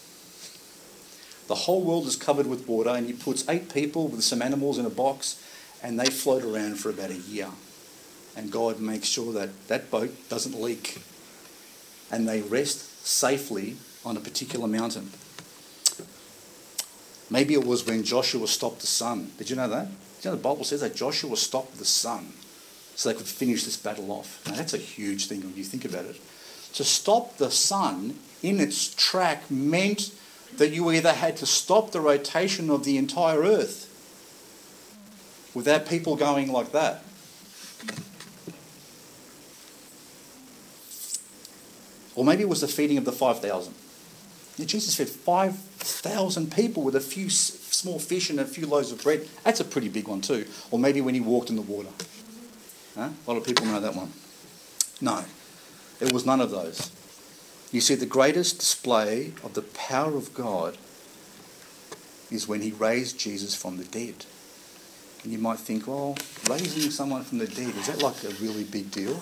The 1.47 1.55
whole 1.55 1.81
world 1.81 2.05
is 2.05 2.17
covered 2.17 2.45
with 2.45 2.67
water, 2.67 2.89
and 2.89 3.07
he 3.07 3.13
puts 3.13 3.47
eight 3.47 3.73
people 3.73 4.09
with 4.09 4.21
some 4.21 4.41
animals 4.41 4.77
in 4.77 4.85
a 4.85 4.89
box, 4.89 5.41
and 5.81 5.97
they 5.97 6.07
float 6.07 6.43
around 6.43 6.77
for 6.77 6.89
about 6.89 7.09
a 7.09 7.15
year. 7.15 7.47
And 8.35 8.51
God 8.51 8.81
makes 8.81 9.07
sure 9.07 9.31
that 9.31 9.67
that 9.69 9.89
boat 9.89 10.11
doesn't 10.29 10.61
leak 10.61 11.01
and 12.11 12.27
they 12.27 12.41
rest 12.41 13.05
safely 13.05 13.77
on 14.05 14.15
a 14.15 14.19
particular 14.19 14.67
mountain. 14.67 15.09
Maybe 17.29 17.53
it 17.53 17.65
was 17.65 17.85
when 17.85 18.03
Joshua 18.03 18.47
stopped 18.47 18.81
the 18.81 18.87
sun. 18.87 19.31
Did 19.37 19.49
you 19.49 19.55
know 19.55 19.67
that? 19.67 19.87
Did 19.87 20.25
you 20.25 20.31
know 20.31 20.37
the 20.37 20.43
Bible 20.43 20.63
says 20.63 20.81
that 20.81 20.95
Joshua 20.95 21.35
stopped 21.35 21.77
the 21.77 21.85
sun 21.85 22.31
so 22.95 23.09
they 23.09 23.15
could 23.15 23.25
finish 23.25 23.63
this 23.63 23.75
battle 23.75 24.11
off? 24.11 24.41
Now 24.45 24.53
that's 24.53 24.73
a 24.73 24.77
huge 24.77 25.27
thing 25.27 25.41
when 25.41 25.55
you 25.55 25.63
think 25.63 25.83
about 25.83 26.05
it. 26.05 26.21
To 26.77 26.83
stop 26.83 27.37
the 27.37 27.51
sun 27.51 28.17
in 28.41 28.59
its 28.59 28.93
track 28.93 29.49
meant 29.49 30.11
that 30.57 30.69
you 30.69 30.91
either 30.91 31.13
had 31.13 31.37
to 31.37 31.45
stop 31.45 31.91
the 31.91 32.01
rotation 32.01 32.69
of 32.69 32.83
the 32.83 32.97
entire 32.97 33.41
earth 33.41 33.83
without 35.53 35.87
people 35.87 36.15
going 36.15 36.51
like 36.51 36.71
that 36.71 37.03
Or 42.17 42.25
maybe 42.25 42.41
it 42.41 42.49
was 42.49 42.61
the 42.61 42.67
feeding 42.67 42.97
of 42.97 43.05
the 43.05 43.11
5,000. 43.11 43.73
Jesus 44.65 44.95
fed 44.95 45.07
5,000 45.07 46.51
people 46.51 46.81
with 46.81 46.95
a 46.95 46.99
few 46.99 47.29
small 47.29 47.99
fish 47.99 48.31
and 48.31 48.39
a 48.39 48.45
few 48.45 48.65
loaves 48.65 48.91
of 48.91 49.03
bread. 49.03 49.29
That's 49.43 49.59
a 49.59 49.63
pretty 49.63 49.87
big 49.87 50.07
one, 50.07 50.21
too. 50.21 50.47
Or 50.71 50.79
maybe 50.79 50.99
when 50.99 51.13
he 51.13 51.21
walked 51.21 51.51
in 51.51 51.55
the 51.55 51.61
water. 51.61 51.89
Huh? 52.95 53.09
A 53.25 53.29
lot 53.29 53.37
of 53.37 53.45
people 53.45 53.67
know 53.67 53.79
that 53.79 53.93
one. 53.95 54.11
No, 54.99 55.23
it 55.99 56.13
was 56.13 56.25
none 56.25 56.41
of 56.41 56.51
those. 56.51 56.91
You 57.71 57.81
see, 57.81 57.95
the 57.95 58.05
greatest 58.05 58.59
display 58.59 59.33
of 59.43 59.53
the 59.53 59.61
power 59.61 60.15
of 60.15 60.33
God 60.33 60.77
is 62.31 62.47
when 62.47 62.61
he 62.61 62.71
raised 62.71 63.19
Jesus 63.19 63.55
from 63.55 63.77
the 63.77 63.83
dead. 63.83 64.25
And 65.23 65.31
you 65.31 65.39
might 65.39 65.59
think, 65.59 65.87
well, 65.87 66.17
raising 66.49 66.91
someone 66.91 67.23
from 67.23 67.39
the 67.39 67.47
dead, 67.47 67.75
is 67.75 67.87
that 67.87 68.01
like 68.01 68.23
a 68.23 68.29
really 68.41 68.63
big 68.63 68.91
deal? 68.91 69.15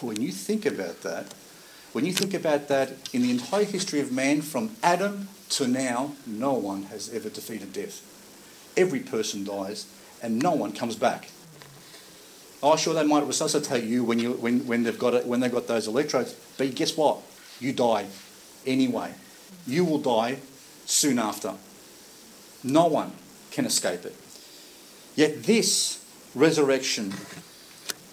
When 0.00 0.20
you 0.20 0.32
think 0.32 0.66
about 0.66 1.02
that, 1.02 1.32
when 1.92 2.06
you 2.06 2.12
think 2.12 2.34
about 2.34 2.68
that, 2.68 2.92
in 3.12 3.22
the 3.22 3.30
entire 3.30 3.64
history 3.64 4.00
of 4.00 4.10
man, 4.10 4.40
from 4.40 4.76
Adam 4.82 5.28
to 5.50 5.68
now, 5.68 6.12
no 6.26 6.54
one 6.54 6.84
has 6.84 7.12
ever 7.12 7.28
defeated 7.28 7.72
death. 7.72 8.00
Every 8.76 9.00
person 9.00 9.44
dies, 9.44 9.86
and 10.22 10.42
no 10.42 10.52
one 10.52 10.72
comes 10.72 10.96
back. 10.96 11.28
Oh, 12.62 12.76
sure, 12.76 12.94
they 12.94 13.04
might 13.04 13.26
resuscitate 13.26 13.84
you 13.84 14.04
when, 14.04 14.18
you, 14.18 14.32
when, 14.34 14.66
when, 14.66 14.84
they've 14.84 14.98
got 14.98 15.14
it, 15.14 15.26
when 15.26 15.40
they've 15.40 15.52
got 15.52 15.66
those 15.66 15.88
electrodes, 15.88 16.34
but 16.56 16.72
guess 16.74 16.96
what? 16.96 17.18
You 17.58 17.72
die 17.72 18.06
anyway. 18.66 19.12
You 19.66 19.84
will 19.84 19.98
die 19.98 20.38
soon 20.86 21.18
after. 21.18 21.54
No 22.62 22.86
one 22.86 23.12
can 23.50 23.66
escape 23.66 24.04
it. 24.04 24.14
Yet 25.16 25.42
this 25.42 26.04
resurrection 26.34 27.12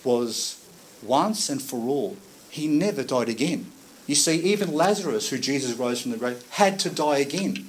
was 0.04 0.66
once 1.04 1.50
and 1.50 1.62
for 1.62 1.78
all 1.88 2.18
he 2.50 2.68
never 2.68 3.04
died 3.04 3.30
again. 3.30 3.72
You 4.08 4.16
see, 4.16 4.40
even 4.42 4.74
Lazarus, 4.74 5.30
who 5.30 5.38
Jesus 5.38 5.78
rose 5.78 6.02
from 6.02 6.12
the 6.12 6.18
grave, 6.18 6.44
had 6.52 6.80
to 6.80 6.90
die 6.90 7.20
again. 7.20 7.68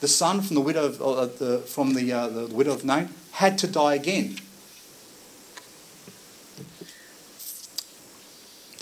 The 0.00 0.08
son 0.08 0.42
from 0.42 0.56
the 0.56 0.60
widow 0.60 0.84
of, 0.84 1.00
uh, 1.00 1.26
the, 1.26 1.58
from 1.60 1.94
the, 1.94 2.12
uh, 2.12 2.28
the 2.28 2.46
widow 2.54 2.72
of 2.72 2.84
Nain 2.84 3.08
had 3.32 3.56
to 3.58 3.66
die 3.66 3.94
again. 3.94 4.36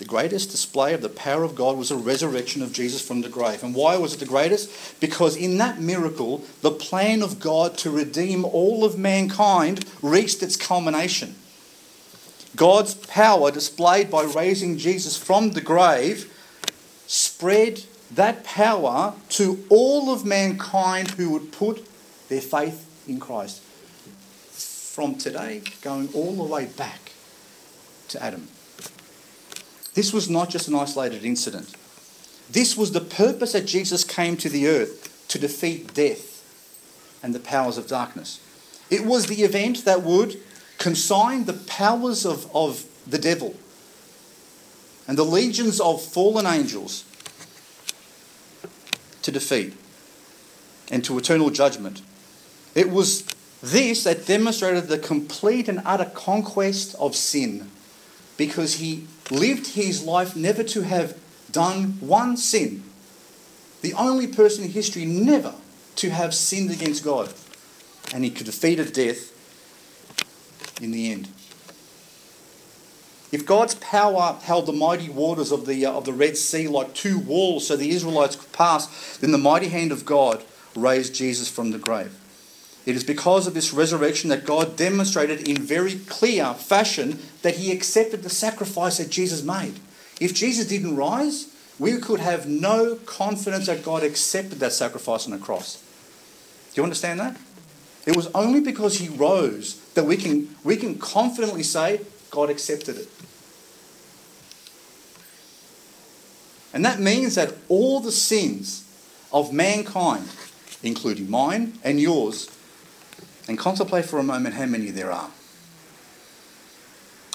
The 0.01 0.07
greatest 0.07 0.49
display 0.49 0.95
of 0.95 1.03
the 1.03 1.09
power 1.09 1.43
of 1.43 1.53
God 1.53 1.77
was 1.77 1.89
the 1.89 1.95
resurrection 1.95 2.63
of 2.63 2.73
Jesus 2.73 3.07
from 3.07 3.21
the 3.21 3.29
grave. 3.29 3.61
And 3.61 3.75
why 3.75 3.97
was 3.97 4.15
it 4.15 4.19
the 4.19 4.25
greatest? 4.25 4.99
Because 4.99 5.35
in 5.35 5.59
that 5.59 5.79
miracle, 5.79 6.43
the 6.61 6.71
plan 6.71 7.21
of 7.21 7.39
God 7.39 7.77
to 7.77 7.91
redeem 7.91 8.43
all 8.43 8.83
of 8.83 8.97
mankind 8.97 9.85
reached 10.01 10.41
its 10.41 10.55
culmination. 10.55 11.35
God's 12.55 12.95
power 12.95 13.51
displayed 13.51 14.09
by 14.09 14.23
raising 14.23 14.79
Jesus 14.79 15.15
from 15.15 15.51
the 15.51 15.61
grave 15.61 16.33
spread 17.05 17.83
that 18.09 18.43
power 18.43 19.13
to 19.29 19.63
all 19.69 20.11
of 20.11 20.25
mankind 20.25 21.11
who 21.11 21.29
would 21.29 21.51
put 21.51 21.87
their 22.27 22.41
faith 22.41 22.89
in 23.07 23.19
Christ. 23.19 23.61
From 23.61 25.13
today, 25.13 25.61
going 25.83 26.09
all 26.15 26.33
the 26.33 26.43
way 26.51 26.65
back 26.65 27.11
to 28.07 28.23
Adam. 28.23 28.47
This 29.93 30.13
was 30.13 30.29
not 30.29 30.49
just 30.49 30.67
an 30.67 30.75
isolated 30.75 31.25
incident. 31.25 31.75
This 32.49 32.77
was 32.77 32.91
the 32.91 33.01
purpose 33.01 33.53
that 33.53 33.65
Jesus 33.65 34.03
came 34.03 34.37
to 34.37 34.49
the 34.49 34.67
earth 34.67 35.25
to 35.29 35.39
defeat 35.39 35.93
death 35.93 36.31
and 37.23 37.35
the 37.35 37.39
powers 37.39 37.77
of 37.77 37.87
darkness. 37.87 38.39
It 38.89 39.05
was 39.05 39.27
the 39.27 39.43
event 39.43 39.85
that 39.85 40.03
would 40.03 40.37
consign 40.77 41.45
the 41.45 41.53
powers 41.53 42.25
of, 42.25 42.53
of 42.55 42.85
the 43.07 43.17
devil 43.17 43.55
and 45.07 45.17
the 45.17 45.25
legions 45.25 45.79
of 45.79 46.01
fallen 46.01 46.45
angels 46.45 47.05
to 49.21 49.31
defeat 49.31 49.73
and 50.89 51.03
to 51.05 51.17
eternal 51.17 51.49
judgment. 51.49 52.01
It 52.75 52.89
was 52.89 53.23
this 53.61 54.03
that 54.03 54.25
demonstrated 54.25 54.87
the 54.87 54.97
complete 54.97 55.69
and 55.69 55.81
utter 55.85 56.09
conquest 56.13 56.95
of 56.99 57.15
sin 57.15 57.69
because 58.37 58.75
he 58.75 59.07
lived 59.31 59.67
his 59.67 60.03
life 60.03 60.35
never 60.35 60.63
to 60.63 60.81
have 60.81 61.17
done 61.51 61.97
one 61.99 62.37
sin. 62.37 62.83
The 63.81 63.93
only 63.93 64.27
person 64.27 64.65
in 64.65 64.71
history 64.71 65.05
never 65.05 65.53
to 65.95 66.09
have 66.09 66.33
sinned 66.33 66.71
against 66.71 67.03
God. 67.03 67.33
And 68.13 68.23
he 68.23 68.29
could 68.29 68.45
defeat 68.45 68.75
death 68.93 69.31
in 70.81 70.91
the 70.91 71.11
end. 71.11 71.29
If 73.31 73.45
God's 73.45 73.75
power 73.75 74.37
held 74.43 74.65
the 74.65 74.73
mighty 74.73 75.09
waters 75.09 75.51
of 75.51 75.65
the, 75.65 75.85
uh, 75.85 75.93
of 75.93 76.05
the 76.05 76.11
Red 76.11 76.35
Sea 76.35 76.67
like 76.67 76.93
two 76.93 77.17
walls 77.17 77.67
so 77.67 77.77
the 77.77 77.91
Israelites 77.91 78.35
could 78.35 78.51
pass, 78.51 79.17
then 79.17 79.31
the 79.31 79.37
mighty 79.37 79.69
hand 79.69 79.93
of 79.93 80.05
God 80.05 80.43
raised 80.75 81.15
Jesus 81.15 81.47
from 81.47 81.71
the 81.71 81.77
grave. 81.77 82.20
It 82.85 82.95
is 82.95 83.03
because 83.03 83.45
of 83.45 83.53
this 83.53 83.73
resurrection 83.73 84.29
that 84.29 84.45
God 84.45 84.75
demonstrated 84.75 85.47
in 85.47 85.57
very 85.57 85.95
clear 85.95 86.53
fashion 86.53 87.19
that 87.43 87.55
he 87.55 87.71
accepted 87.71 88.23
the 88.23 88.29
sacrifice 88.29 88.97
that 88.97 89.09
Jesus 89.09 89.43
made. 89.43 89.79
If 90.19 90.33
Jesus 90.33 90.67
didn't 90.67 90.95
rise, 90.95 91.47
we 91.77 91.97
could 91.97 92.19
have 92.19 92.47
no 92.47 92.95
confidence 92.95 93.67
that 93.67 93.83
God 93.83 94.03
accepted 94.03 94.59
that 94.59 94.73
sacrifice 94.73 95.25
on 95.25 95.31
the 95.31 95.37
cross. 95.37 95.83
Do 96.73 96.81
you 96.81 96.83
understand 96.83 97.19
that? 97.19 97.37
It 98.05 98.15
was 98.15 98.27
only 98.33 98.61
because 98.61 98.97
he 98.97 99.09
rose 99.09 99.75
that 99.93 100.05
we 100.05 100.17
can, 100.17 100.55
we 100.63 100.75
can 100.75 100.97
confidently 100.97 101.63
say 101.63 102.01
God 102.31 102.49
accepted 102.49 102.97
it. 102.97 103.09
And 106.73 106.85
that 106.85 106.99
means 106.99 107.35
that 107.35 107.53
all 107.67 107.99
the 107.99 108.11
sins 108.11 108.85
of 109.31 109.53
mankind, 109.53 110.29
including 110.81 111.29
mine 111.29 111.77
and 111.83 111.99
yours, 111.99 112.49
and 113.47 113.57
contemplate 113.57 114.05
for 114.05 114.19
a 114.19 114.23
moment 114.23 114.55
how 114.55 114.65
many 114.65 114.89
there 114.91 115.11
are, 115.11 115.31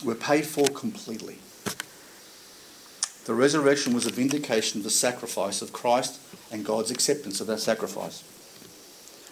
We're 0.04 0.14
paid 0.14 0.46
for 0.46 0.66
completely. 0.68 1.38
The 3.24 3.34
resurrection 3.34 3.92
was 3.94 4.06
a 4.06 4.10
vindication 4.10 4.80
of 4.80 4.84
the 4.84 4.90
sacrifice 4.90 5.62
of 5.62 5.72
Christ 5.72 6.20
and 6.52 6.64
God's 6.64 6.90
acceptance 6.90 7.40
of 7.40 7.46
that 7.48 7.60
sacrifice. 7.60 8.22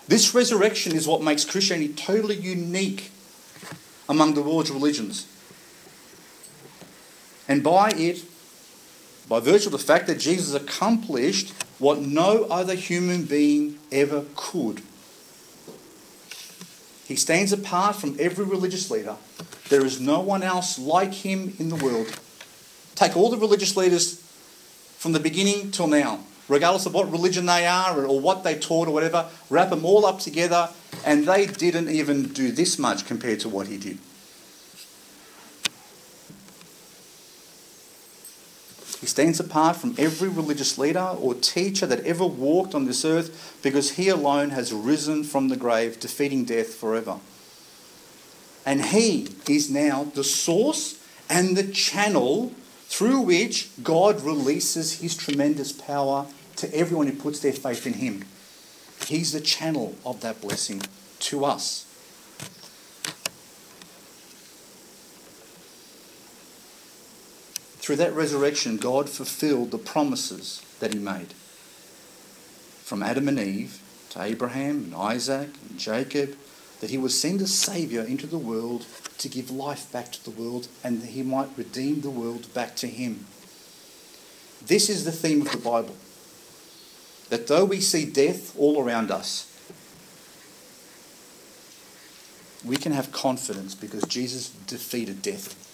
This 0.09 0.35
resurrection 0.35 0.97
is 0.97 1.07
what 1.07 1.23
makes 1.23 1.45
Christianity 1.45 1.93
totally 1.93 2.37
unique 2.37 3.11
among 4.09 4.35
the 4.35 4.43
world's 4.43 4.71
religions. 4.71 5.27
And 7.47 7.63
by 7.63 7.91
it, 7.91 8.25
by 9.29 9.41
virtue 9.41 9.67
of 9.67 9.73
the 9.73 9.79
fact 9.79 10.07
that 10.09 10.19
Jesus 10.19 10.55
accomplished 10.55 11.53
what 11.79 12.01
no 12.01 12.45
other 12.45 12.75
human 12.75 13.25
being 13.25 13.79
ever 13.93 14.25
could. 14.35 14.83
He 17.07 17.17
stands 17.17 17.53
apart 17.53 17.97
from 17.97 18.17
every 18.19 18.45
religious 18.45 18.91
leader. 18.91 19.17
There 19.69 19.85
is 19.85 20.01
no 20.01 20.21
one 20.21 20.43
else 20.43 20.79
like 20.79 21.13
him 21.13 21.55
in 21.59 21.69
the 21.69 21.77
world. 21.77 22.19
Take 22.95 23.17
all 23.17 23.31
the 23.31 23.37
religious 23.37 23.77
leaders 23.77 24.21
from 24.99 25.13
the 25.13 25.21
beginning 25.21 25.71
till 25.71 25.87
now, 25.87 26.21
regardless 26.49 26.87
of 26.87 26.95
what 26.95 27.11
religion 27.11 27.47
they 27.47 27.67
are 27.67 28.05
or 28.07 28.21
what 28.21 28.43
they 28.45 28.59
taught 28.59 28.89
or 28.89 28.93
whatever, 28.93 29.27
wrap 29.51 29.71
them 29.71 29.85
all 29.85 30.07
up 30.07 30.21
together, 30.21 30.71
and 31.05 31.27
they 31.27 31.47
didn't 31.47 31.91
even 31.91 32.29
do 32.29 32.51
this 32.51 32.79
much 32.79 33.07
compared 33.07 33.41
to 33.41 33.49
what 33.49 33.67
he 33.67 33.77
did. 33.77 33.99
He 39.05 39.09
stands 39.09 39.39
apart 39.39 39.77
from 39.77 39.95
every 39.99 40.31
religious 40.31 40.79
leader 40.79 41.15
or 41.21 41.35
teacher 41.35 41.85
that 41.85 42.07
ever 42.07 42.25
walked 42.25 42.75
on 42.75 42.87
this 42.87 43.05
earth 43.05 43.61
because 43.63 43.97
he 43.97 44.09
alone 44.09 44.49
has 44.49 44.73
risen 44.73 45.25
from 45.25 45.49
the 45.49 45.59
grave, 45.59 46.01
defeating 46.01 46.47
death 46.47 46.73
forever. 46.73 47.19
And 48.65 48.83
he 48.83 49.29
is 49.47 49.69
now 49.69 50.05
the 50.05 50.25
source 50.25 50.99
and 51.29 51.55
the 51.55 51.71
channel 51.71 52.55
through 52.87 53.21
which 53.21 53.69
God 53.83 54.23
releases 54.23 55.01
his 55.01 55.15
tremendous 55.15 55.71
power 55.71 56.27
to 56.57 56.75
everyone 56.75 57.07
who 57.07 57.15
puts 57.15 57.41
their 57.41 57.53
faith 57.53 57.87
in 57.87 57.93
him. 57.93 58.25
He's 59.07 59.33
the 59.33 59.41
channel 59.43 59.97
of 60.07 60.23
that 60.23 60.41
blessing 60.41 60.81
to 61.19 61.45
us. 61.45 61.94
Through 67.85 67.97
that 67.97 68.15
resurrection, 68.15 68.79
God 68.79 69.11
fulfilled 69.11 69.71
the 69.71 69.77
promises 69.77 70.63
that 70.81 70.95
He 70.95 70.99
made. 70.99 71.35
From 72.83 73.03
Adam 73.03 73.29
and 73.29 73.39
Eve 73.39 73.79
to 74.09 74.23
Abraham 74.23 74.85
and 74.85 74.95
Isaac 74.95 75.51
and 75.69 75.79
Jacob, 75.79 76.35
that 76.81 76.89
He 76.89 76.97
would 76.97 77.11
send 77.11 77.43
a 77.43 77.47
Saviour 77.47 78.03
into 78.03 78.27
the 78.27 78.39
world 78.39 78.87
to 79.19 79.29
give 79.29 79.51
life 79.51 79.93
back 79.93 80.13
to 80.13 80.25
the 80.25 80.31
world 80.31 80.67
and 80.83 81.03
that 81.03 81.11
He 81.11 81.23
might 81.23 81.51
redeem 81.59 82.01
the 82.01 82.09
world 82.09 82.55
back 82.55 82.75
to 82.77 82.87
Him. 82.87 83.27
This 84.65 84.89
is 84.89 85.05
the 85.05 85.13
theme 85.13 85.43
of 85.43 85.53
the 85.53 85.59
Bible. 85.59 85.97
That 87.29 87.49
though 87.49 87.67
we 87.67 87.81
see 87.81 88.07
death 88.07 88.59
all 88.59 88.83
around 88.83 89.11
us, 89.11 89.45
we 92.65 92.79
can 92.79 92.93
have 92.93 93.13
confidence 93.13 93.75
because 93.75 94.05
Jesus 94.05 94.49
defeated 94.49 95.21
death 95.21 95.74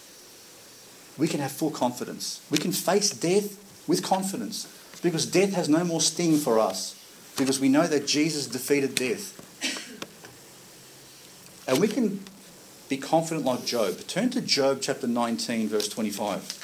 we 1.20 1.28
can 1.28 1.38
have 1.40 1.52
full 1.52 1.70
confidence. 1.70 2.40
We 2.50 2.56
can 2.56 2.72
face 2.72 3.11
death 3.11 3.87
with 3.87 4.02
confidence 4.02 4.66
because 5.02 5.26
death 5.26 5.52
has 5.52 5.68
no 5.68 5.85
more 5.85 6.00
sting 6.00 6.38
for 6.38 6.59
us 6.59 6.96
because 7.37 7.61
we 7.61 7.68
know 7.68 7.87
that 7.87 8.06
Jesus 8.06 8.46
defeated 8.46 8.94
death. 8.94 9.37
And 11.68 11.78
we 11.78 11.88
can 11.88 12.24
be 12.88 12.96
confident 12.96 13.44
like 13.44 13.66
Job. 13.66 13.98
Turn 14.09 14.30
to 14.30 14.40
Job 14.40 14.78
chapter 14.80 15.06
19, 15.06 15.68
verse 15.68 15.88
25. 15.88 16.59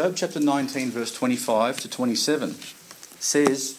Job 0.00 0.16
chapter 0.16 0.40
19, 0.40 0.92
verse 0.92 1.12
25 1.12 1.80
to 1.80 1.86
27 1.90 2.54
says, 3.18 3.78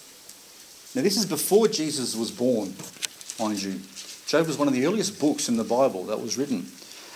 now 0.93 1.01
this 1.01 1.17
is 1.17 1.25
before 1.25 1.67
Jesus 1.67 2.15
was 2.15 2.29
born, 2.29 2.75
mind 3.39 3.59
you. 3.63 3.79
Job 4.27 4.45
was 4.45 4.55
one 4.55 4.67
of 4.67 4.75
the 4.75 4.85
earliest 4.85 5.19
books 5.19 5.49
in 5.49 5.57
the 5.57 5.63
Bible 5.63 6.05
that 6.05 6.21
was 6.21 6.37
written. 6.37 6.67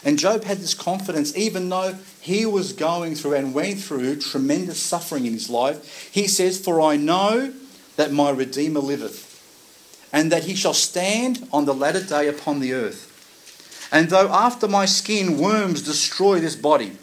And 0.04 0.18
Job 0.18 0.44
had 0.44 0.58
this 0.58 0.74
confidence, 0.74 1.38
even 1.38 1.70
though 1.70 1.94
he 2.20 2.48
was 2.48 2.74
going 2.74 3.14
through 3.14 3.36
and 3.36 3.54
went 3.54 3.80
through 3.80 4.22
tremendous 4.22 4.82
suffering 4.82 5.28
in 5.28 5.34
his 5.34 5.52
life. 5.52 6.10
He 6.12 6.28
says, 6.28 6.60
For 6.60 6.82
I 6.82 6.98
know 6.98 7.54
that 7.98 8.12
my 8.12 8.32
Redeemer 8.32 8.80
liveth, 8.80 10.10
and 10.12 10.32
that 10.32 10.46
he 10.46 10.56
shall 10.56 10.74
stand 10.74 11.48
on 11.54 11.66
the 11.66 11.76
latter 11.76 12.04
day 12.04 12.28
upon 12.28 12.60
the 12.60 12.74
earth. 12.74 13.88
And 13.92 14.10
though 14.10 14.30
after 14.30 14.68
my 14.68 14.86
skin 14.86 15.38
worms 15.38 15.84
destroy 15.84 16.40
this 16.40 16.56
body, 16.56 16.98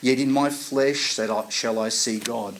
Yet 0.00 0.18
in 0.18 0.30
my 0.30 0.50
flesh 0.50 0.98
shall 0.98 1.78
I 1.78 1.88
see 1.88 2.18
God, 2.18 2.56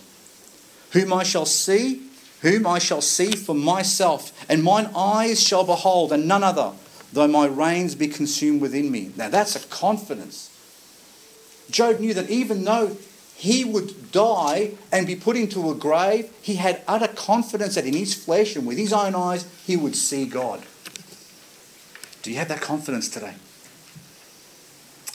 whom 0.93 1.13
I 1.13 1.23
shall 1.23 1.47
see, 1.47 2.03
whom 2.41 2.67
I 2.67 2.79
shall 2.79 3.03
see 3.03 3.33
for 3.33 3.55
myself, 3.55 4.33
and 4.49 4.63
mine 4.63 4.91
eyes 4.97 5.43
shall 5.43 5.65
behold, 5.65 6.13
and 6.13 6.27
none 6.27 6.43
other, 6.43 6.73
though 7.13 7.29
my 7.29 7.47
reins 7.47 7.95
be 7.95 8.09
consumed 8.09 8.61
within 8.61 8.91
me. 8.91 9.13
Now 9.17 9.29
that's 9.29 9.57
a 9.57 9.69
confidence. 9.69 10.51
Job 11.71 12.01
knew 12.01 12.15
that 12.15 12.31
even 12.31 12.65
though 12.65 12.97
he 13.35 13.65
would 13.65 14.13
die 14.13 14.73
and 14.91 15.07
be 15.07 15.15
put 15.15 15.37
into 15.37 15.71
a 15.71 15.75
grave, 15.75 16.33
he 16.41 16.57
had 16.57 16.81
utter 16.89 17.09
confidence 17.09 17.75
that 17.75 17.85
in 17.85 17.93
his 17.93 18.15
flesh 18.15 18.57
and 18.57 18.67
with 18.67 18.79
his 18.79 18.93
own 18.93 19.15
eyes 19.15 19.47
he 19.67 19.77
would 19.77 19.95
see 19.95 20.25
God. 20.25 20.63
Do 22.23 22.31
you 22.31 22.39
have 22.39 22.49
that 22.49 22.61
confidence 22.61 23.09
today? 23.09 23.35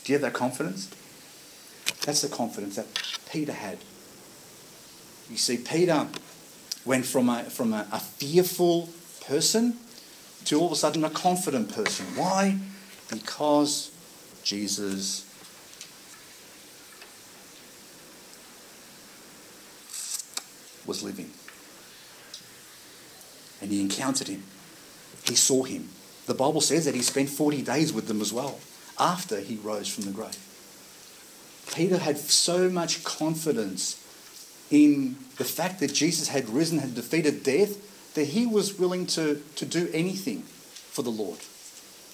Do 0.03 0.13
you 0.13 0.19
have 0.19 0.21
that 0.21 0.33
confidence? 0.33 0.89
That's 2.05 2.21
the 2.21 2.29
confidence 2.29 2.75
that 2.77 2.87
Peter 3.31 3.53
had. 3.53 3.77
You 5.29 5.37
see, 5.37 5.57
Peter 5.57 6.07
went 6.85 7.05
from 7.05 7.29
a, 7.29 7.43
from 7.43 7.73
a, 7.73 7.87
a 7.91 7.99
fearful 7.99 8.89
person 9.25 9.77
to 10.45 10.59
all 10.59 10.67
of 10.67 10.71
a 10.71 10.75
sudden 10.75 11.03
a 11.03 11.09
confident 11.09 11.73
person. 11.73 12.05
Why? 12.15 12.57
Because 13.09 13.91
Jesus 14.43 15.25
was 20.85 21.03
living. 21.03 21.29
And 23.61 23.71
he 23.71 23.79
encountered 23.79 24.27
him. 24.27 24.43
He 25.27 25.35
saw 25.35 25.63
him. 25.63 25.89
The 26.25 26.33
Bible 26.33 26.61
says 26.61 26.85
that 26.85 26.95
he 26.95 27.01
spent 27.01 27.29
40 27.29 27.61
days 27.61 27.93
with 27.93 28.07
them 28.07 28.21
as 28.21 28.33
well 28.33 28.59
after 28.99 29.39
he 29.39 29.57
rose 29.57 29.87
from 29.87 30.05
the 30.05 30.11
grave. 30.11 30.37
Peter 31.73 31.97
had 31.97 32.17
so 32.17 32.69
much 32.69 33.03
confidence 33.03 33.97
in 34.69 35.17
the 35.37 35.43
fact 35.43 35.79
that 35.79 35.93
Jesus 35.93 36.29
had 36.29 36.49
risen, 36.49 36.79
had 36.79 36.95
defeated 36.95 37.43
death, 37.43 38.13
that 38.15 38.25
he 38.25 38.45
was 38.45 38.77
willing 38.77 39.05
to, 39.07 39.41
to 39.55 39.65
do 39.65 39.89
anything 39.93 40.41
for 40.41 41.01
the 41.01 41.09
Lord. 41.09 41.39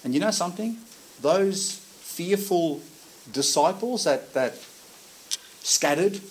And 0.04 0.14
you 0.14 0.20
know 0.20 0.32
something? 0.32 0.78
Those 1.22 1.74
fearful 1.74 2.82
disciples 3.32 4.04
that, 4.06 4.34
that 4.34 4.56
scattered 5.62 6.22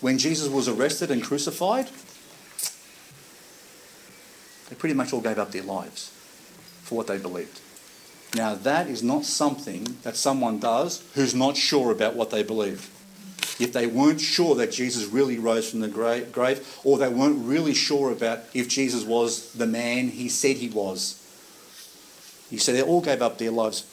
when 0.00 0.18
Jesus 0.18 0.48
was 0.48 0.68
arrested 0.68 1.10
and 1.10 1.22
crucified, 1.22 1.88
they 4.68 4.76
pretty 4.76 4.94
much 4.94 5.12
all 5.12 5.20
gave 5.20 5.38
up 5.38 5.52
their 5.52 5.62
lives 5.62 6.10
for 6.82 6.96
what 6.96 7.06
they 7.06 7.18
believed. 7.18 7.60
Now, 8.36 8.54
that 8.54 8.86
is 8.86 9.02
not 9.02 9.24
something 9.24 9.96
that 10.02 10.14
someone 10.14 10.58
does 10.58 11.02
who's 11.14 11.34
not 11.34 11.56
sure 11.56 11.90
about 11.90 12.14
what 12.14 12.28
they 12.28 12.42
believe. 12.42 12.90
if 13.58 13.72
they 13.72 13.86
weren't 13.86 14.20
sure 14.20 14.54
that 14.56 14.70
Jesus 14.70 15.06
really 15.06 15.38
rose 15.38 15.70
from 15.70 15.80
the 15.80 15.88
grave, 15.88 16.78
or 16.84 16.98
they 16.98 17.08
weren't 17.08 17.46
really 17.46 17.72
sure 17.72 18.12
about 18.12 18.40
if 18.52 18.68
Jesus 18.68 19.02
was 19.04 19.52
the 19.54 19.66
man 19.66 20.08
he 20.08 20.28
said 20.28 20.56
he 20.56 20.68
was. 20.68 21.22
He 22.50 22.58
said 22.58 22.74
they 22.74 22.82
all 22.82 23.00
gave 23.00 23.22
up 23.22 23.38
their 23.38 23.50
lives, 23.50 23.86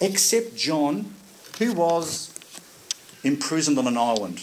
except 0.00 0.56
John, 0.56 1.14
who 1.58 1.74
was 1.74 2.34
imprisoned 3.22 3.78
on 3.78 3.86
an 3.86 3.98
island. 3.98 4.42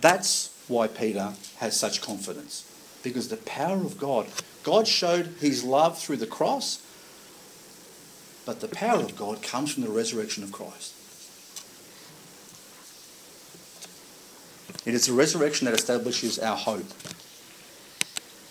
That's 0.00 0.50
why 0.66 0.88
Peter 0.88 1.34
has 1.58 1.78
such 1.78 2.02
confidence. 2.02 2.69
Because 3.02 3.28
the 3.28 3.38
power 3.38 3.76
of 3.76 3.98
God, 3.98 4.26
God 4.62 4.86
showed 4.86 5.26
his 5.40 5.64
love 5.64 5.98
through 5.98 6.18
the 6.18 6.26
cross, 6.26 6.84
but 8.44 8.60
the 8.60 8.68
power 8.68 9.00
of 9.00 9.16
God 9.16 9.42
comes 9.42 9.72
from 9.72 9.82
the 9.82 9.90
resurrection 9.90 10.42
of 10.42 10.52
Christ. 10.52 10.94
It 14.86 14.94
is 14.94 15.06
the 15.06 15.12
resurrection 15.12 15.66
that 15.66 15.74
establishes 15.74 16.38
our 16.38 16.56
hope. 16.56 16.86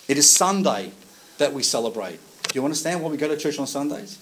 It 0.08 0.18
is 0.18 0.32
Sunday 0.32 0.92
that 1.38 1.54
we 1.54 1.64
celebrate. 1.64 2.20
Do 2.44 2.60
you 2.60 2.64
understand 2.64 3.02
why 3.02 3.10
we 3.10 3.18
go 3.18 3.28
to 3.28 3.38
church 3.38 3.60
on 3.60 3.68
Sundays? 3.68 4.18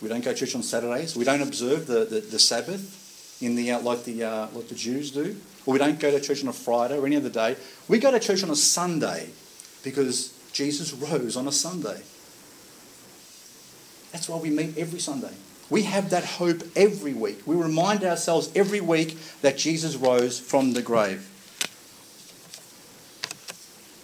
We 0.00 0.08
don't 0.08 0.24
go 0.24 0.32
to 0.32 0.38
church 0.38 0.54
on 0.54 0.62
Saturdays. 0.62 1.16
We 1.16 1.24
don't 1.24 1.42
observe 1.42 1.86
the, 1.86 2.04
the, 2.04 2.20
the 2.20 2.38
Sabbath 2.38 3.38
in 3.42 3.54
the, 3.56 3.72
uh, 3.72 3.80
like, 3.80 4.04
the, 4.04 4.24
uh, 4.24 4.48
like 4.52 4.68
the 4.68 4.74
Jews 4.74 5.10
do. 5.10 5.36
Or 5.66 5.72
we 5.72 5.78
don't 5.78 6.00
go 6.00 6.10
to 6.10 6.20
church 6.20 6.42
on 6.42 6.48
a 6.48 6.52
Friday 6.52 6.96
or 6.96 7.06
any 7.06 7.16
other 7.16 7.28
day. 7.28 7.56
We 7.88 7.98
go 7.98 8.10
to 8.10 8.20
church 8.20 8.42
on 8.42 8.50
a 8.50 8.56
Sunday 8.56 9.28
because 9.84 10.32
Jesus 10.52 10.92
rose 10.92 11.36
on 11.36 11.46
a 11.46 11.52
Sunday. 11.52 12.02
That's 14.12 14.28
why 14.28 14.38
we 14.38 14.50
meet 14.50 14.76
every 14.76 14.98
Sunday. 14.98 15.32
We 15.68 15.82
have 15.82 16.10
that 16.10 16.24
hope 16.24 16.62
every 16.74 17.12
week. 17.12 17.46
We 17.46 17.54
remind 17.54 18.02
ourselves 18.02 18.50
every 18.56 18.80
week 18.80 19.16
that 19.42 19.56
Jesus 19.56 19.94
rose 19.96 20.40
from 20.40 20.72
the 20.72 20.82
grave. 20.82 21.28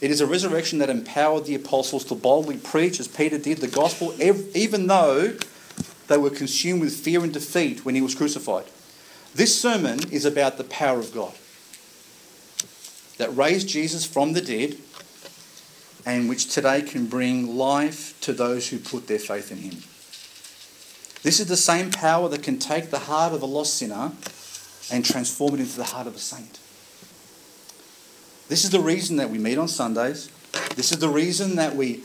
It 0.01 0.11
is 0.11 0.21
a 0.21 0.27
resurrection 0.27 0.79
that 0.79 0.91
empowered 0.91 1.47
the 1.47 1.55
apostles 1.55 2.05
to 2.05 2.15
boldly 2.15 2.59
preach, 2.59 3.01
as 3.01 3.09
Peter 3.09 3.39
did, 3.39 3.59
the 3.59 3.67
gospel, 3.67 4.15
even 4.21 4.87
though 4.87 5.37
they 6.07 6.19
were 6.19 6.31
consumed 6.31 6.83
with 6.83 6.95
fear 6.95 7.25
and 7.25 7.33
defeat 7.33 7.85
when 7.85 7.95
he 7.95 8.03
was 8.03 8.15
crucified. 8.15 8.67
This 9.35 9.59
sermon 9.59 9.99
is 10.13 10.25
about 10.25 10.59
the 10.59 10.65
power 10.65 11.01
of 11.01 11.13
God 11.13 11.35
that 13.19 13.37
raised 13.37 13.69
Jesus 13.69 14.05
from 14.05 14.33
the 14.33 14.41
dead 14.41 14.77
and 16.05 16.29
which 16.29 16.53
today 16.53 16.83
can 16.83 17.07
bring 17.07 17.57
life 17.57 18.19
to 18.21 18.33
those 18.33 18.69
who 18.69 18.79
put 18.79 19.09
their 19.09 19.19
faith 19.19 19.51
in 19.51 19.59
him. 19.59 19.83
This 21.23 21.41
is 21.41 21.47
the 21.47 21.57
same 21.57 21.91
power 21.91 22.29
that 22.29 22.43
can 22.43 22.59
take 22.59 22.91
the 22.91 23.01
heart 23.01 23.33
of 23.33 23.43
a 23.43 23.47
lost 23.47 23.75
sinner 23.75 24.13
and 24.93 25.05
transform 25.05 25.55
it 25.55 25.61
into 25.61 25.77
the 25.77 25.85
heart 25.85 26.07
of 26.07 26.15
a 26.15 26.19
saint. 26.19 26.61
This 28.49 28.63
is 28.63 28.71
the 28.71 28.81
reason 28.81 29.17
that 29.17 29.31
we 29.31 29.39
meet 29.39 29.59
on 29.59 29.67
Sundays. 29.67 30.31
This 30.77 30.93
is 30.93 30.99
the 30.99 31.09
reason 31.09 31.57
that 31.57 31.75
we 31.75 32.03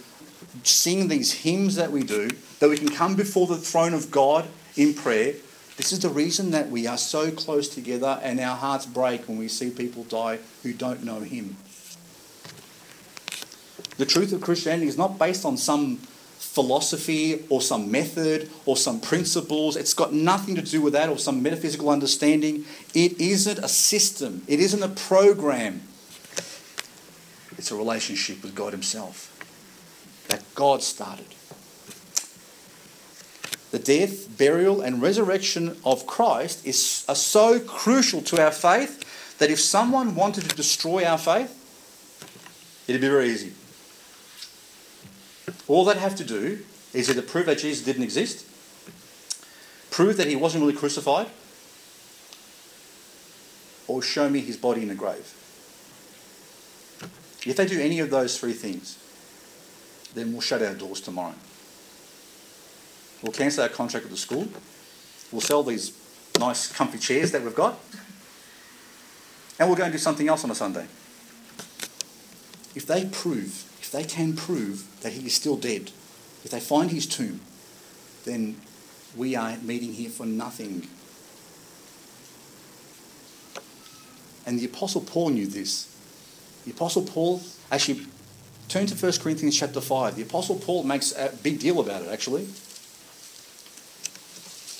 sing 0.63 1.07
these 1.07 1.31
hymns 1.31 1.75
that 1.75 1.91
we 1.91 2.03
do, 2.03 2.29
that 2.59 2.69
we 2.69 2.77
can 2.77 2.89
come 2.89 3.15
before 3.15 3.45
the 3.45 3.57
throne 3.57 3.93
of 3.93 4.09
God 4.09 4.47
in 4.75 4.95
prayer. 4.95 5.35
This 5.81 5.93
is 5.93 6.01
the 6.01 6.09
reason 6.09 6.51
that 6.51 6.69
we 6.69 6.85
are 6.85 6.95
so 6.95 7.31
close 7.31 7.67
together 7.67 8.19
and 8.21 8.39
our 8.39 8.55
hearts 8.55 8.85
break 8.85 9.27
when 9.27 9.39
we 9.39 9.47
see 9.47 9.71
people 9.71 10.03
die 10.03 10.37
who 10.61 10.73
don't 10.73 11.03
know 11.03 11.21
Him. 11.21 11.57
The 13.97 14.05
truth 14.05 14.31
of 14.31 14.41
Christianity 14.41 14.87
is 14.87 14.95
not 14.95 15.17
based 15.17 15.43
on 15.43 15.57
some 15.57 15.97
philosophy 15.97 17.45
or 17.49 17.63
some 17.63 17.89
method 17.89 18.51
or 18.67 18.77
some 18.77 19.01
principles. 19.01 19.75
It's 19.75 19.95
got 19.95 20.13
nothing 20.13 20.53
to 20.53 20.61
do 20.61 20.83
with 20.83 20.93
that 20.93 21.09
or 21.09 21.17
some 21.17 21.41
metaphysical 21.41 21.89
understanding. 21.89 22.63
It 22.93 23.19
isn't 23.19 23.57
a 23.57 23.67
system, 23.67 24.43
it 24.47 24.59
isn't 24.59 24.83
a 24.83 24.89
program. 24.89 25.81
It's 27.57 27.71
a 27.71 27.75
relationship 27.75 28.43
with 28.43 28.53
God 28.53 28.71
Himself 28.71 29.35
that 30.27 30.43
God 30.53 30.83
started. 30.83 31.25
The 33.71 33.79
death, 33.79 34.37
burial, 34.37 34.81
and 34.81 35.01
resurrection 35.01 35.77
of 35.85 36.05
Christ 36.05 36.65
is, 36.65 37.05
are 37.07 37.15
so 37.15 37.59
crucial 37.59 38.21
to 38.23 38.43
our 38.43 38.51
faith 38.51 39.37
that 39.39 39.49
if 39.49 39.59
someone 39.59 40.13
wanted 40.13 40.49
to 40.49 40.55
destroy 40.55 41.05
our 41.05 41.17
faith, 41.17 41.57
it'd 42.87 43.01
be 43.01 43.07
very 43.07 43.29
easy. 43.29 43.53
All 45.67 45.85
they'd 45.85 45.97
have 45.97 46.15
to 46.17 46.25
do 46.25 46.59
is 46.93 47.09
either 47.09 47.21
prove 47.21 47.45
that 47.45 47.59
Jesus 47.59 47.85
didn't 47.85 48.03
exist, 48.03 48.45
prove 49.89 50.17
that 50.17 50.27
he 50.27 50.35
wasn't 50.35 50.61
really 50.63 50.77
crucified, 50.77 51.27
or 53.87 54.01
show 54.01 54.29
me 54.29 54.41
his 54.41 54.57
body 54.57 54.83
in 54.83 54.89
a 54.89 54.95
grave. 54.95 55.33
If 57.45 57.55
they 57.55 57.65
do 57.65 57.79
any 57.79 57.99
of 57.99 58.09
those 58.09 58.37
three 58.37 58.53
things, 58.53 58.97
then 60.13 60.33
we'll 60.33 60.41
shut 60.41 60.61
our 60.61 60.73
doors 60.73 60.99
tomorrow. 60.99 61.35
We'll 63.21 63.31
cancel 63.31 63.63
our 63.63 63.69
contract 63.69 64.05
with 64.05 64.13
the 64.13 64.19
school. 64.19 64.47
We'll 65.31 65.41
sell 65.41 65.63
these 65.63 65.93
nice, 66.39 66.71
comfy 66.71 66.97
chairs 66.97 67.31
that 67.31 67.43
we've 67.43 67.55
got. 67.55 67.79
And 69.59 69.69
we'll 69.69 69.77
go 69.77 69.83
and 69.83 69.91
do 69.91 69.99
something 69.99 70.27
else 70.27 70.43
on 70.43 70.51
a 70.51 70.55
Sunday. 70.55 70.87
If 72.73 72.85
they 72.87 73.05
prove, 73.05 73.65
if 73.79 73.91
they 73.91 74.03
can 74.03 74.35
prove 74.35 75.01
that 75.01 75.13
he 75.13 75.25
is 75.25 75.35
still 75.35 75.57
dead, 75.57 75.91
if 76.43 76.49
they 76.49 76.59
find 76.59 76.89
his 76.89 77.05
tomb, 77.05 77.41
then 78.25 78.55
we 79.15 79.35
are 79.35 79.57
meeting 79.57 79.93
here 79.93 80.09
for 80.09 80.25
nothing. 80.25 80.87
And 84.45 84.59
the 84.59 84.65
Apostle 84.65 85.01
Paul 85.01 85.29
knew 85.29 85.47
this. 85.47 85.87
The 86.65 86.71
Apostle 86.71 87.03
Paul 87.03 87.41
actually 87.71 88.05
turn 88.67 88.87
to 88.87 88.95
1 88.95 89.13
Corinthians 89.19 89.57
chapter 89.57 89.81
5. 89.81 90.15
The 90.15 90.23
Apostle 90.23 90.55
Paul 90.55 90.83
makes 90.83 91.11
a 91.15 91.31
big 91.43 91.59
deal 91.59 91.79
about 91.79 92.01
it 92.01 92.09
actually. 92.09 92.47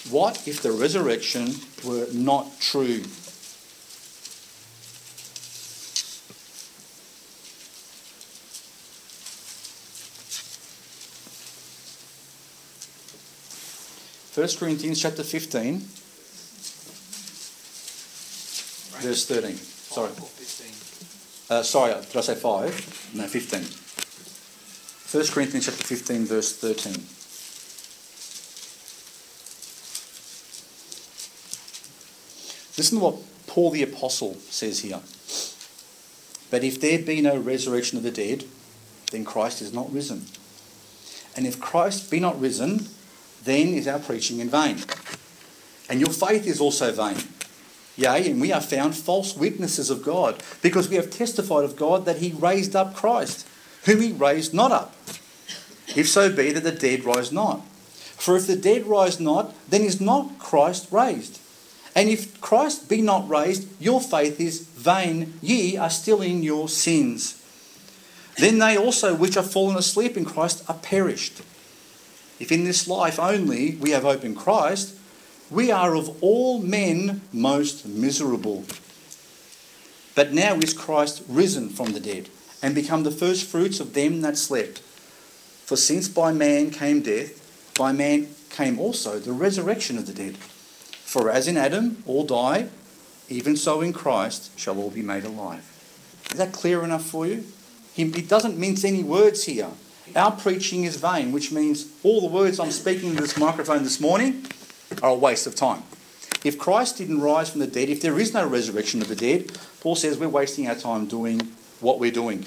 What 0.09 0.47
if 0.47 0.61
the 0.61 0.71
resurrection 0.71 1.55
were 1.85 2.07
not 2.11 2.59
true? 2.59 3.03
First 14.31 14.59
Corinthians 14.59 15.01
chapter 15.01 15.23
15, 15.23 15.79
verse 19.01 19.25
13. 19.27 19.55
Sorry. 19.55 20.11
Uh, 21.49 21.63
sorry, 21.63 21.93
did 21.93 22.15
I 22.15 22.21
say 22.21 22.35
5? 22.35 23.11
No, 23.13 23.27
15. 23.27 23.59
1 25.19 25.27
Corinthians 25.33 25.65
chapter 25.65 25.83
15, 25.83 26.25
verse 26.25 26.55
13. 26.57 27.20
Listen 32.77 32.99
to 32.99 33.03
what 33.03 33.15
Paul 33.47 33.71
the 33.71 33.83
Apostle 33.83 34.35
says 34.35 34.79
here. 34.79 35.01
But 36.49 36.63
if 36.63 36.79
there 36.79 36.99
be 36.99 37.21
no 37.21 37.37
resurrection 37.37 37.97
of 37.97 38.03
the 38.03 38.11
dead, 38.11 38.45
then 39.11 39.25
Christ 39.25 39.61
is 39.61 39.73
not 39.73 39.91
risen. 39.91 40.25
And 41.35 41.47
if 41.47 41.59
Christ 41.59 42.11
be 42.11 42.19
not 42.19 42.39
risen, 42.39 42.87
then 43.43 43.69
is 43.69 43.87
our 43.87 43.99
preaching 43.99 44.39
in 44.39 44.49
vain. 44.49 44.77
And 45.89 45.99
your 45.99 46.11
faith 46.11 46.47
is 46.47 46.61
also 46.61 46.91
vain. 46.91 47.17
Yea, 47.97 48.29
and 48.31 48.39
we 48.39 48.53
are 48.53 48.61
found 48.61 48.95
false 48.95 49.35
witnesses 49.35 49.89
of 49.89 50.03
God, 50.03 50.41
because 50.61 50.87
we 50.87 50.95
have 50.95 51.09
testified 51.09 51.65
of 51.65 51.75
God 51.75 52.05
that 52.05 52.17
he 52.17 52.31
raised 52.31 52.75
up 52.75 52.95
Christ, 52.95 53.45
whom 53.83 54.01
he 54.01 54.11
raised 54.13 54.53
not 54.53 54.71
up. 54.71 54.95
If 55.95 56.07
so 56.07 56.33
be 56.33 56.51
that 56.53 56.63
the 56.63 56.71
dead 56.71 57.03
rise 57.03 57.33
not. 57.33 57.65
For 58.17 58.37
if 58.37 58.47
the 58.47 58.55
dead 58.55 58.87
rise 58.87 59.19
not, 59.19 59.53
then 59.69 59.81
is 59.81 59.99
not 59.99 60.39
Christ 60.39 60.87
raised. 60.91 61.40
And 61.95 62.09
if 62.09 62.39
Christ 62.39 62.87
be 62.87 63.01
not 63.01 63.27
raised, 63.27 63.67
your 63.81 63.99
faith 63.99 64.39
is 64.39 64.61
vain, 64.61 65.33
ye 65.41 65.77
are 65.77 65.89
still 65.89 66.21
in 66.21 66.41
your 66.41 66.69
sins. 66.69 67.37
Then 68.37 68.59
they 68.59 68.77
also 68.77 69.13
which 69.13 69.35
are 69.35 69.43
fallen 69.43 69.75
asleep 69.75 70.15
in 70.15 70.25
Christ 70.25 70.63
are 70.69 70.75
perished. 70.75 71.41
If 72.39 72.51
in 72.51 72.63
this 72.63 72.87
life 72.87 73.19
only 73.19 73.75
we 73.75 73.91
have 73.91 74.03
hope 74.03 74.23
in 74.23 74.35
Christ, 74.35 74.95
we 75.49 75.69
are 75.69 75.95
of 75.95 76.17
all 76.23 76.61
men 76.61 77.21
most 77.33 77.85
miserable. 77.85 78.63
But 80.15 80.33
now 80.33 80.55
is 80.55 80.73
Christ 80.73 81.23
risen 81.27 81.69
from 81.69 81.91
the 81.91 81.99
dead 81.99 82.29
and 82.61 82.73
become 82.73 83.03
the 83.03 83.11
first 83.11 83.45
fruits 83.45 83.79
of 83.79 83.93
them 83.93 84.21
that 84.21 84.37
slept. 84.37 84.79
For 84.79 85.75
since 85.75 86.07
by 86.07 86.31
man 86.31 86.71
came 86.71 87.01
death, 87.01 87.73
by 87.77 87.91
man 87.91 88.29
came 88.49 88.79
also 88.79 89.19
the 89.19 89.33
resurrection 89.33 89.97
of 89.97 90.07
the 90.07 90.13
dead. 90.13 90.37
For 91.11 91.29
as 91.29 91.45
in 91.45 91.57
Adam 91.57 92.01
all 92.05 92.23
die, 92.23 92.69
even 93.27 93.57
so 93.57 93.81
in 93.81 93.91
Christ 93.91 94.57
shall 94.57 94.79
all 94.79 94.89
be 94.89 95.01
made 95.01 95.25
alive. 95.25 95.59
Is 96.31 96.37
that 96.37 96.53
clear 96.53 96.85
enough 96.85 97.03
for 97.03 97.27
you? 97.27 97.43
He, 97.93 98.05
he 98.05 98.21
doesn't 98.21 98.57
mince 98.57 98.85
any 98.85 99.03
words 99.03 99.43
here. 99.43 99.71
our 100.15 100.31
preaching 100.31 100.85
is 100.85 100.95
vain, 100.95 101.33
which 101.33 101.51
means 101.51 101.91
all 102.01 102.21
the 102.21 102.33
words 102.33 102.61
I'm 102.61 102.71
speaking 102.71 103.13
to 103.13 103.21
this 103.23 103.37
microphone 103.37 103.83
this 103.83 103.99
morning 103.99 104.45
are 105.03 105.09
a 105.09 105.13
waste 105.13 105.45
of 105.47 105.53
time. 105.53 105.83
If 106.45 106.57
Christ 106.57 106.99
didn't 106.99 107.19
rise 107.19 107.49
from 107.49 107.59
the 107.59 107.67
dead, 107.67 107.89
if 107.89 108.01
there 108.01 108.17
is 108.17 108.33
no 108.33 108.47
resurrection 108.47 109.01
of 109.01 109.09
the 109.09 109.15
dead, 109.17 109.59
Paul 109.81 109.97
says 109.97 110.17
we're 110.17 110.29
wasting 110.29 110.69
our 110.69 110.75
time 110.75 111.07
doing 111.07 111.41
what 111.81 111.99
we're 111.99 112.11
doing. 112.11 112.45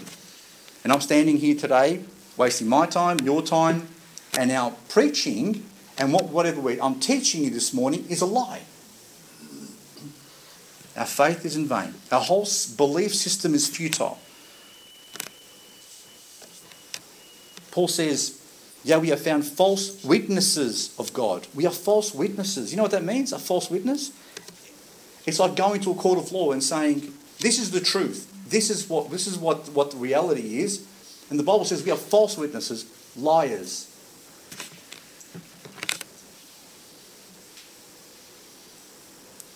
And 0.84 0.90
I'm 0.90 1.02
standing 1.02 1.36
here 1.36 1.54
today, 1.54 2.00
wasting 2.38 2.68
my 2.68 2.86
time, 2.86 3.18
your 3.24 3.42
time, 3.42 3.88
and 4.38 4.50
our 4.50 4.70
preaching 4.88 5.66
and 5.98 6.12
what, 6.12 6.26
whatever 6.26 6.60
we, 6.60 6.80
I'm 6.80 6.98
teaching 6.98 7.44
you 7.44 7.50
this 7.50 7.72
morning 7.72 8.04
is 8.08 8.20
a 8.20 8.26
lie. 8.26 8.62
Our 10.96 11.06
faith 11.06 11.44
is 11.44 11.56
in 11.56 11.66
vain. 11.66 11.94
Our 12.12 12.20
whole 12.20 12.46
belief 12.76 13.14
system 13.14 13.54
is 13.54 13.68
futile. 13.68 14.18
Paul 17.72 17.88
says, 17.88 18.40
Yeah, 18.84 18.98
we 18.98 19.08
have 19.08 19.20
found 19.20 19.44
false 19.44 20.04
witnesses 20.04 20.94
of 20.98 21.12
God. 21.12 21.48
We 21.54 21.66
are 21.66 21.72
false 21.72 22.14
witnesses. 22.14 22.70
You 22.70 22.76
know 22.76 22.84
what 22.84 22.92
that 22.92 23.04
means? 23.04 23.32
A 23.32 23.38
false 23.38 23.68
witness? 23.70 24.12
It's 25.26 25.38
like 25.38 25.56
going 25.56 25.80
to 25.80 25.90
a 25.90 25.94
court 25.94 26.18
of 26.18 26.30
law 26.30 26.52
and 26.52 26.62
saying, 26.62 27.12
This 27.40 27.58
is 27.58 27.72
the 27.72 27.80
truth. 27.80 28.30
This 28.48 28.70
is 28.70 28.88
what 28.88 29.10
this 29.10 29.26
is 29.26 29.36
what, 29.38 29.68
what 29.70 29.90
the 29.90 29.96
reality 29.96 30.58
is. 30.58 30.86
And 31.30 31.38
the 31.38 31.44
Bible 31.44 31.64
says 31.64 31.84
we 31.84 31.90
are 31.90 31.96
false 31.96 32.36
witnesses, 32.36 32.86
liars. 33.16 33.90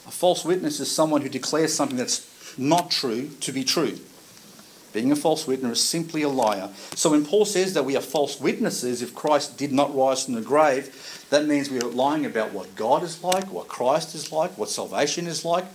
A 0.08 0.10
false 0.10 0.42
witness 0.42 0.80
is 0.80 0.90
someone 0.90 1.20
who 1.20 1.28
declares 1.28 1.74
something 1.74 1.98
that's 1.98 2.26
not 2.58 2.90
true 2.90 3.28
to 3.40 3.52
be 3.52 3.62
true. 3.62 3.98
Being 4.94 5.12
a 5.12 5.16
false 5.16 5.46
witness 5.46 5.80
is 5.80 5.84
simply 5.84 6.22
a 6.22 6.30
liar. 6.30 6.70
So 6.94 7.10
when 7.10 7.26
Paul 7.26 7.44
says 7.44 7.74
that 7.74 7.84
we 7.84 7.94
are 7.94 8.00
false 8.00 8.40
witnesses 8.40 9.02
if 9.02 9.14
Christ 9.14 9.58
did 9.58 9.70
not 9.70 9.94
rise 9.94 10.24
from 10.24 10.32
the 10.32 10.40
grave, 10.40 11.26
that 11.28 11.44
means 11.44 11.70
we 11.70 11.78
are 11.80 11.90
lying 11.90 12.24
about 12.24 12.54
what 12.54 12.74
God 12.74 13.02
is 13.02 13.22
like, 13.22 13.52
what 13.52 13.68
Christ 13.68 14.14
is 14.14 14.32
like, 14.32 14.56
what 14.56 14.70
salvation 14.70 15.26
is 15.26 15.44
like. 15.44 15.66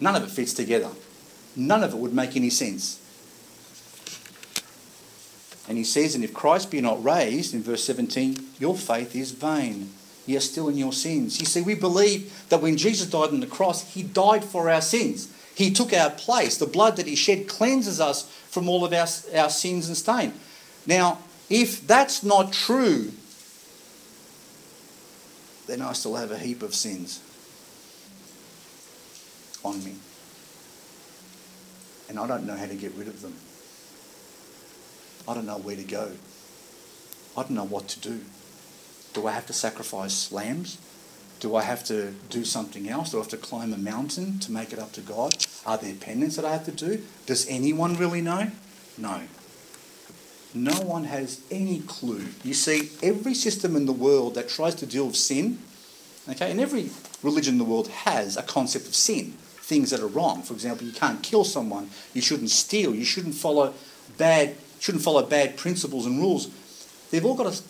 None 0.00 0.16
of 0.16 0.22
it 0.22 0.30
fits 0.30 0.54
together. 0.54 0.88
None 1.54 1.84
of 1.84 1.92
it 1.92 1.98
would 1.98 2.14
make 2.14 2.36
any 2.36 2.48
sense. 2.48 2.96
And 5.68 5.76
he 5.76 5.84
says, 5.84 6.14
And 6.14 6.24
if 6.24 6.32
Christ 6.32 6.70
be 6.70 6.80
not 6.80 7.04
raised, 7.04 7.52
in 7.52 7.62
verse 7.62 7.84
17, 7.84 8.38
your 8.58 8.74
faith 8.74 9.14
is 9.14 9.32
vain. 9.32 9.90
Ye 10.30 10.36
are 10.36 10.40
still 10.40 10.68
in 10.68 10.78
your 10.78 10.92
sins. 10.92 11.40
You 11.40 11.46
see, 11.46 11.60
we 11.60 11.74
believe 11.74 12.48
that 12.50 12.62
when 12.62 12.76
Jesus 12.76 13.10
died 13.10 13.30
on 13.30 13.40
the 13.40 13.48
cross, 13.48 13.92
he 13.92 14.04
died 14.04 14.44
for 14.44 14.70
our 14.70 14.80
sins. 14.80 15.28
He 15.56 15.72
took 15.72 15.92
our 15.92 16.10
place. 16.10 16.56
The 16.56 16.66
blood 16.66 16.94
that 16.98 17.08
he 17.08 17.16
shed 17.16 17.48
cleanses 17.48 18.00
us 18.00 18.30
from 18.48 18.68
all 18.68 18.84
of 18.84 18.92
our, 18.92 19.08
our 19.36 19.50
sins 19.50 19.88
and 19.88 19.96
stain. 19.96 20.32
Now, 20.86 21.18
if 21.48 21.84
that's 21.84 22.22
not 22.22 22.52
true, 22.52 23.10
then 25.66 25.82
I 25.82 25.94
still 25.94 26.14
have 26.14 26.30
a 26.30 26.38
heap 26.38 26.62
of 26.62 26.76
sins 26.76 27.20
on 29.64 29.82
me. 29.82 29.96
And 32.08 32.20
I 32.20 32.28
don't 32.28 32.46
know 32.46 32.54
how 32.54 32.66
to 32.66 32.76
get 32.76 32.92
rid 32.94 33.08
of 33.08 33.20
them. 33.20 33.34
I 35.26 35.34
don't 35.34 35.46
know 35.46 35.58
where 35.58 35.74
to 35.74 35.82
go. 35.82 36.12
I 37.36 37.42
don't 37.42 37.50
know 37.50 37.64
what 37.64 37.88
to 37.88 37.98
do. 37.98 38.20
Do 39.12 39.26
I 39.26 39.32
have 39.32 39.46
to 39.46 39.52
sacrifice 39.52 40.30
lambs? 40.30 40.78
Do 41.40 41.56
I 41.56 41.62
have 41.62 41.84
to 41.84 42.12
do 42.28 42.44
something 42.44 42.88
else? 42.88 43.10
Do 43.10 43.16
I 43.16 43.20
have 43.20 43.30
to 43.30 43.36
climb 43.36 43.72
a 43.72 43.78
mountain 43.78 44.38
to 44.40 44.52
make 44.52 44.72
it 44.72 44.78
up 44.78 44.92
to 44.92 45.00
God? 45.00 45.34
Are 45.64 45.78
there 45.78 45.94
penance 45.94 46.36
that 46.36 46.44
I 46.44 46.52
have 46.52 46.66
to 46.66 46.72
do? 46.72 47.02
Does 47.26 47.46
anyone 47.48 47.96
really 47.96 48.20
know? 48.20 48.50
No. 48.98 49.22
No 50.52 50.80
one 50.82 51.04
has 51.04 51.40
any 51.50 51.80
clue. 51.80 52.26
You 52.44 52.54
see, 52.54 52.90
every 53.02 53.34
system 53.34 53.76
in 53.76 53.86
the 53.86 53.92
world 53.92 54.34
that 54.34 54.48
tries 54.48 54.74
to 54.76 54.86
deal 54.86 55.06
with 55.06 55.16
sin, 55.16 55.58
okay, 56.28 56.50
and 56.50 56.60
every 56.60 56.90
religion 57.22 57.54
in 57.54 57.58
the 57.58 57.64
world 57.64 57.88
has 57.88 58.36
a 58.36 58.42
concept 58.42 58.86
of 58.86 58.94
sin, 58.94 59.32
things 59.60 59.90
that 59.90 60.00
are 60.00 60.08
wrong. 60.08 60.42
For 60.42 60.52
example, 60.52 60.86
you 60.86 60.92
can't 60.92 61.22
kill 61.22 61.44
someone, 61.44 61.90
you 62.12 62.20
shouldn't 62.20 62.50
steal, 62.50 62.94
you 62.94 63.04
shouldn't 63.04 63.34
follow 63.34 63.72
bad, 64.18 64.56
shouldn't 64.80 65.04
follow 65.04 65.22
bad 65.22 65.56
principles 65.56 66.04
and 66.04 66.18
rules. 66.18 66.50
They've 67.10 67.24
all 67.24 67.36
got 67.36 67.46
a, 67.46 67.62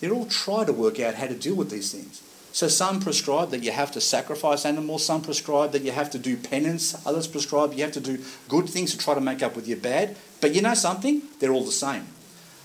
they 0.00 0.10
all 0.10 0.26
try 0.26 0.64
to 0.64 0.72
work 0.72 1.00
out 1.00 1.14
how 1.14 1.26
to 1.26 1.34
deal 1.34 1.54
with 1.54 1.70
these 1.70 1.92
things. 1.92 2.22
So 2.52 2.68
some 2.68 3.00
prescribe 3.00 3.50
that 3.50 3.62
you 3.62 3.70
have 3.70 3.92
to 3.92 4.00
sacrifice 4.00 4.64
animals, 4.64 5.04
some 5.04 5.20
prescribe 5.20 5.72
that 5.72 5.82
you 5.82 5.92
have 5.92 6.08
to 6.10 6.18
do 6.18 6.38
penance, 6.38 6.94
others 7.06 7.26
prescribe 7.26 7.74
you 7.74 7.82
have 7.82 7.92
to 7.92 8.00
do 8.00 8.18
good 8.48 8.68
things 8.68 8.92
to 8.92 8.98
try 8.98 9.14
to 9.14 9.20
make 9.20 9.42
up 9.42 9.54
with 9.54 9.68
your 9.68 9.76
bad. 9.76 10.16
But 10.40 10.54
you 10.54 10.62
know 10.62 10.72
something? 10.72 11.20
They're 11.38 11.52
all 11.52 11.64
the 11.64 11.72
same. 11.72 12.06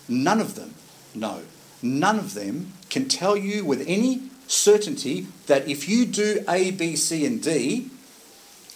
None 0.07 0.39
of 0.39 0.55
them, 0.55 0.75
no, 1.13 1.41
none 1.81 2.17
of 2.19 2.33
them 2.35 2.71
can 2.89 3.09
tell 3.09 3.35
you 3.35 3.65
with 3.65 3.83
any 3.85 4.29
certainty 4.47 5.27
that 5.47 5.67
if 5.67 5.89
you 5.89 6.05
do 6.05 6.43
A, 6.47 6.71
B, 6.71 6.95
C, 6.95 7.25
and 7.25 7.41
D, 7.41 7.89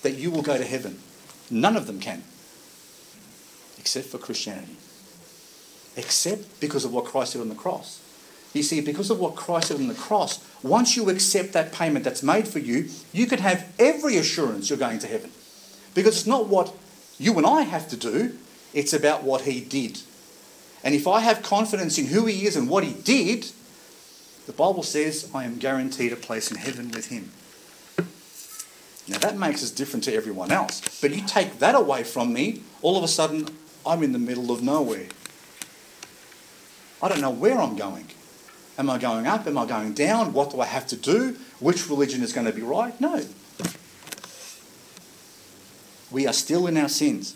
that 0.02 0.16
you 0.16 0.32
will 0.32 0.42
go 0.42 0.58
to 0.58 0.66
heaven. 0.66 1.00
None 1.50 1.78
of 1.78 1.88
them 1.88 2.00
can. 2.00 2.24
Except 3.78 4.08
for 4.08 4.18
Christianity. 4.18 4.76
Except 5.96 6.60
because 6.60 6.84
of 6.86 6.94
what 6.94 7.06
Christ 7.06 7.34
did 7.34 7.42
on 7.42 7.50
the 7.50 7.56
cross. 7.56 8.02
You 8.56 8.64
see, 8.64 8.80
because 8.80 9.10
of 9.10 9.20
what 9.20 9.36
Christ 9.36 9.68
did 9.68 9.82
on 9.82 9.90
the 9.90 9.94
cross, 9.94 10.40
once 10.64 10.96
you 10.96 11.10
accept 11.10 11.52
that 11.52 11.74
payment 11.74 12.06
that's 12.06 12.24
made 12.24 12.48
for 12.48 12.60
you, 12.60 12.88
you 13.12 13.28
can 13.28 13.40
have 13.40 13.68
every 13.78 14.16
assurance 14.16 14.70
you're 14.70 14.80
going 14.80 15.00
to 15.00 15.08
heaven. 15.08 15.30
Because 15.94 16.16
it's 16.16 16.26
not 16.26 16.48
what 16.48 16.74
you 17.20 17.38
and 17.38 17.46
I 17.46 17.64
have 17.64 17.90
to 17.90 17.98
do, 17.98 18.38
it's 18.74 18.94
about 18.94 19.24
what 19.24 19.42
He 19.42 19.60
did. 19.60 20.00
And 20.86 20.96
if 20.96 21.06
I 21.06 21.20
have 21.20 21.44
confidence 21.44 21.98
in 21.98 22.06
who 22.06 22.28
He 22.28 22.48
is 22.48 22.56
and 22.56 22.70
what 22.70 22.86
He 22.86 22.94
did, 22.94 23.48
the 24.46 24.54
Bible 24.54 24.84
says 24.84 25.30
I 25.36 25.44
am 25.44 25.58
guaranteed 25.58 26.14
a 26.14 26.18
place 26.18 26.50
in 26.50 26.56
heaven 26.56 26.92
with 26.92 27.08
Him. 27.08 27.32
Now 29.10 29.18
that 29.18 29.38
makes 29.38 29.64
us 29.64 29.70
different 29.70 30.06
to 30.06 30.14
everyone 30.14 30.54
else. 30.54 31.02
But 31.02 31.14
you 31.14 31.28
take 31.28 31.60
that 31.60 31.76
away 31.76 32.06
from 32.06 32.32
me, 32.32 32.62
all 32.82 32.96
of 32.96 33.04
a 33.04 33.10
sudden 33.10 33.50
I'm 33.86 34.02
in 34.02 34.14
the 34.14 34.20
middle 34.20 34.50
of 34.50 34.64
nowhere. 34.64 35.08
I 37.04 37.10
don't 37.10 37.20
know 37.20 37.32
where 37.32 37.60
I'm 37.60 37.76
going. 37.76 38.08
Am 38.78 38.90
I 38.90 38.98
going 38.98 39.26
up? 39.26 39.48
Am 39.48 39.58
I 39.58 39.66
going 39.66 39.94
down? 39.94 40.34
What 40.34 40.52
do 40.52 40.60
I 40.60 40.66
have 40.66 40.88
to 40.88 40.96
do? 40.96 41.38
Which 41.60 41.90
religion 41.90 42.22
is 42.22 42.34
going 42.34 42.46
to 42.46 42.54
be 42.54 42.62
right? 42.62 43.00
No. 43.00 43.26
We 46.12 46.28
are 46.28 46.34
still 46.34 46.68
in 46.68 46.78
our 46.78 46.90
sins. 46.90 47.36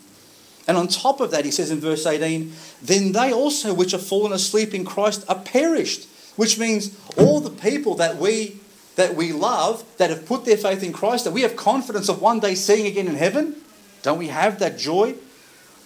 And 0.68 0.76
on 0.76 0.88
top 0.88 1.20
of 1.20 1.30
that, 1.30 1.44
he 1.44 1.50
says 1.50 1.70
in 1.70 1.80
verse 1.80 2.06
18, 2.06 2.52
then 2.82 3.12
they 3.12 3.32
also 3.32 3.72
which 3.72 3.94
are 3.94 3.98
fallen 3.98 4.32
asleep 4.32 4.74
in 4.74 4.84
Christ 4.84 5.24
are 5.28 5.38
perished. 5.38 6.08
Which 6.36 6.58
means 6.58 6.96
all 7.16 7.40
the 7.40 7.50
people 7.50 7.94
that 7.96 8.16
we 8.16 8.60
that 8.96 9.14
we 9.14 9.32
love, 9.32 9.84
that 9.96 10.10
have 10.10 10.26
put 10.26 10.44
their 10.44 10.56
faith 10.56 10.82
in 10.82 10.92
Christ, 10.92 11.24
that 11.24 11.30
we 11.30 11.42
have 11.42 11.56
confidence 11.56 12.08
of 12.08 12.20
one 12.20 12.38
day 12.38 12.54
seeing 12.54 12.86
again 12.86 13.08
in 13.08 13.14
heaven. 13.14 13.56
Don't 14.02 14.18
we 14.18 14.28
have 14.28 14.58
that 14.58 14.78
joy? 14.78 15.14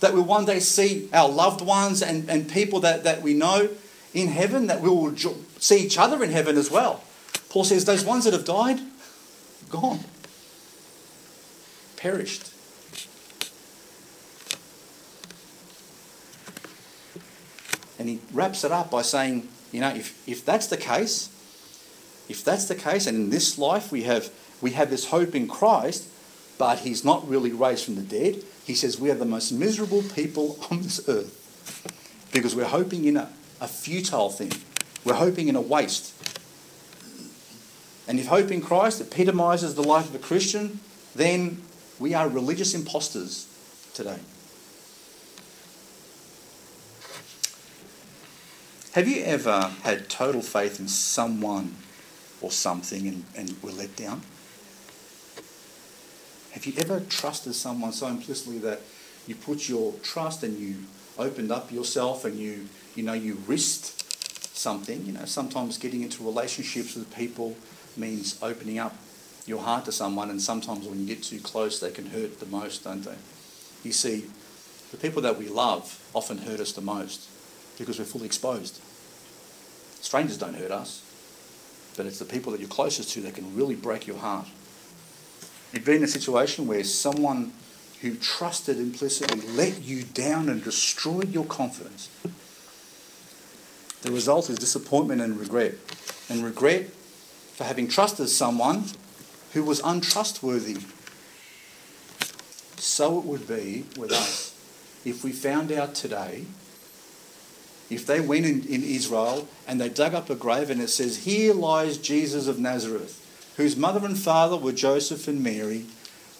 That 0.00 0.14
we 0.14 0.20
one 0.20 0.46
day 0.46 0.58
see 0.58 1.08
our 1.12 1.28
loved 1.28 1.60
ones 1.60 2.02
and, 2.02 2.28
and 2.28 2.50
people 2.50 2.80
that, 2.80 3.04
that 3.04 3.22
we 3.22 3.34
know 3.34 3.68
in 4.14 4.28
heaven, 4.28 4.68
that 4.68 4.80
we 4.80 4.88
will 4.88 5.14
see 5.58 5.84
each 5.84 5.98
other 5.98 6.22
in 6.22 6.30
heaven 6.30 6.56
as 6.56 6.70
well. 6.70 7.02
Paul 7.50 7.64
says, 7.64 7.84
those 7.84 8.04
ones 8.04 8.24
that 8.24 8.32
have 8.32 8.44
died, 8.44 8.80
gone, 9.68 10.00
perished. 11.96 12.52
And 17.98 18.08
he 18.08 18.20
wraps 18.32 18.64
it 18.64 18.72
up 18.72 18.90
by 18.90 19.02
saying, 19.02 19.48
you 19.72 19.80
know, 19.80 19.90
if, 19.90 20.26
if 20.28 20.44
that's 20.44 20.68
the 20.68 20.76
case, 20.76 21.28
if 22.28 22.44
that's 22.44 22.66
the 22.66 22.74
case, 22.74 23.06
and 23.06 23.16
in 23.16 23.30
this 23.30 23.58
life 23.58 23.90
we 23.90 24.04
have, 24.04 24.30
we 24.60 24.72
have 24.72 24.90
this 24.90 25.06
hope 25.06 25.34
in 25.34 25.48
Christ, 25.48 26.08
but 26.58 26.80
he's 26.80 27.04
not 27.04 27.28
really 27.28 27.52
raised 27.52 27.84
from 27.84 27.96
the 27.96 28.02
dead, 28.02 28.42
he 28.64 28.74
says 28.74 28.98
we 28.98 29.10
are 29.10 29.14
the 29.14 29.24
most 29.24 29.52
miserable 29.52 30.02
people 30.02 30.58
on 30.70 30.82
this 30.82 31.08
earth 31.08 31.40
because 32.32 32.54
we're 32.54 32.64
hoping 32.64 33.04
in 33.04 33.16
a 33.16 33.28
a 33.64 33.68
futile 33.68 34.28
thing. 34.28 34.52
We're 35.04 35.14
hoping 35.14 35.48
in 35.48 35.56
a 35.56 35.60
waste. 35.60 36.12
And 38.06 38.20
if 38.20 38.26
hope 38.26 38.50
in 38.50 38.60
Christ 38.60 39.00
epitomizes 39.00 39.74
the 39.74 39.82
life 39.82 40.10
of 40.10 40.14
a 40.14 40.18
Christian, 40.18 40.80
then 41.14 41.62
we 41.98 42.12
are 42.12 42.28
religious 42.28 42.74
imposters 42.74 43.48
today. 43.94 44.18
Have 48.92 49.08
you 49.08 49.24
ever 49.24 49.72
had 49.82 50.08
total 50.08 50.42
faith 50.42 50.78
in 50.78 50.86
someone 50.86 51.74
or 52.40 52.50
something 52.50 53.08
and, 53.08 53.24
and 53.34 53.60
were 53.62 53.72
let 53.72 53.96
down? 53.96 54.20
Have 56.52 56.66
you 56.66 56.74
ever 56.78 57.00
trusted 57.00 57.54
someone 57.54 57.92
so 57.92 58.06
implicitly 58.06 58.58
that 58.58 58.80
you 59.26 59.34
put 59.34 59.68
your 59.68 59.94
trust 60.02 60.42
and 60.44 60.58
you 60.58 60.76
opened 61.18 61.52
up 61.52 61.70
yourself 61.70 62.24
and 62.24 62.38
you 62.38 62.68
you 62.94 63.02
know, 63.02 63.12
you 63.12 63.38
risked 63.46 64.02
something. 64.56 65.04
You 65.04 65.12
know, 65.12 65.24
sometimes 65.24 65.78
getting 65.78 66.02
into 66.02 66.22
relationships 66.22 66.94
with 66.94 67.14
people 67.14 67.56
means 67.96 68.38
opening 68.42 68.78
up 68.78 68.94
your 69.46 69.60
heart 69.60 69.84
to 69.84 69.92
someone, 69.92 70.30
and 70.30 70.40
sometimes 70.40 70.86
when 70.86 71.00
you 71.00 71.06
get 71.06 71.22
too 71.22 71.38
close, 71.38 71.78
they 71.78 71.90
can 71.90 72.06
hurt 72.06 72.40
the 72.40 72.46
most, 72.46 72.84
don't 72.84 73.02
they? 73.04 73.16
You 73.82 73.92
see, 73.92 74.24
the 74.90 74.96
people 74.96 75.20
that 75.22 75.38
we 75.38 75.48
love 75.48 76.00
often 76.14 76.38
hurt 76.38 76.60
us 76.60 76.72
the 76.72 76.80
most. 76.80 77.28
because 77.78 77.98
we're 77.98 78.04
fully 78.04 78.26
exposed. 78.26 78.80
Strangers 80.00 80.38
don't 80.38 80.54
hurt 80.54 80.70
us, 80.70 81.02
but 81.96 82.06
it's 82.06 82.20
the 82.20 82.24
people 82.24 82.52
that 82.52 82.60
you're 82.60 82.68
closest 82.68 83.10
to 83.14 83.20
that 83.22 83.34
can 83.34 83.54
really 83.56 83.74
break 83.74 84.06
your 84.06 84.18
heart. 84.18 84.46
You've 85.72 85.84
been 85.84 85.96
in 85.96 86.04
a 86.04 86.08
situation 86.08 86.68
where 86.68 86.84
someone 86.84 87.52
who 88.04 88.14
trusted 88.16 88.76
implicitly 88.76 89.40
let 89.52 89.80
you 89.82 90.02
down 90.02 90.50
and 90.50 90.62
destroyed 90.62 91.32
your 91.32 91.46
confidence. 91.46 92.10
The 94.02 94.12
result 94.12 94.50
is 94.50 94.58
disappointment 94.58 95.22
and 95.22 95.40
regret. 95.40 95.76
And 96.28 96.44
regret 96.44 96.90
for 97.54 97.64
having 97.64 97.88
trusted 97.88 98.28
someone 98.28 98.84
who 99.54 99.64
was 99.64 99.80
untrustworthy. 99.82 100.76
So 102.76 103.20
it 103.20 103.24
would 103.24 103.48
be 103.48 103.86
with 103.96 104.12
us 104.12 104.54
if 105.06 105.24
we 105.24 105.32
found 105.32 105.72
out 105.72 105.94
today, 105.94 106.44
if 107.88 108.04
they 108.04 108.20
went 108.20 108.44
in, 108.44 108.66
in 108.66 108.82
Israel 108.82 109.48
and 109.66 109.80
they 109.80 109.88
dug 109.88 110.14
up 110.14 110.28
a 110.28 110.34
grave 110.34 110.68
and 110.68 110.82
it 110.82 110.90
says, 110.90 111.24
Here 111.24 111.54
lies 111.54 111.96
Jesus 111.96 112.48
of 112.48 112.58
Nazareth, 112.58 113.54
whose 113.56 113.78
mother 113.78 114.04
and 114.04 114.18
father 114.18 114.58
were 114.58 114.72
Joseph 114.72 115.26
and 115.26 115.42
Mary, 115.42 115.86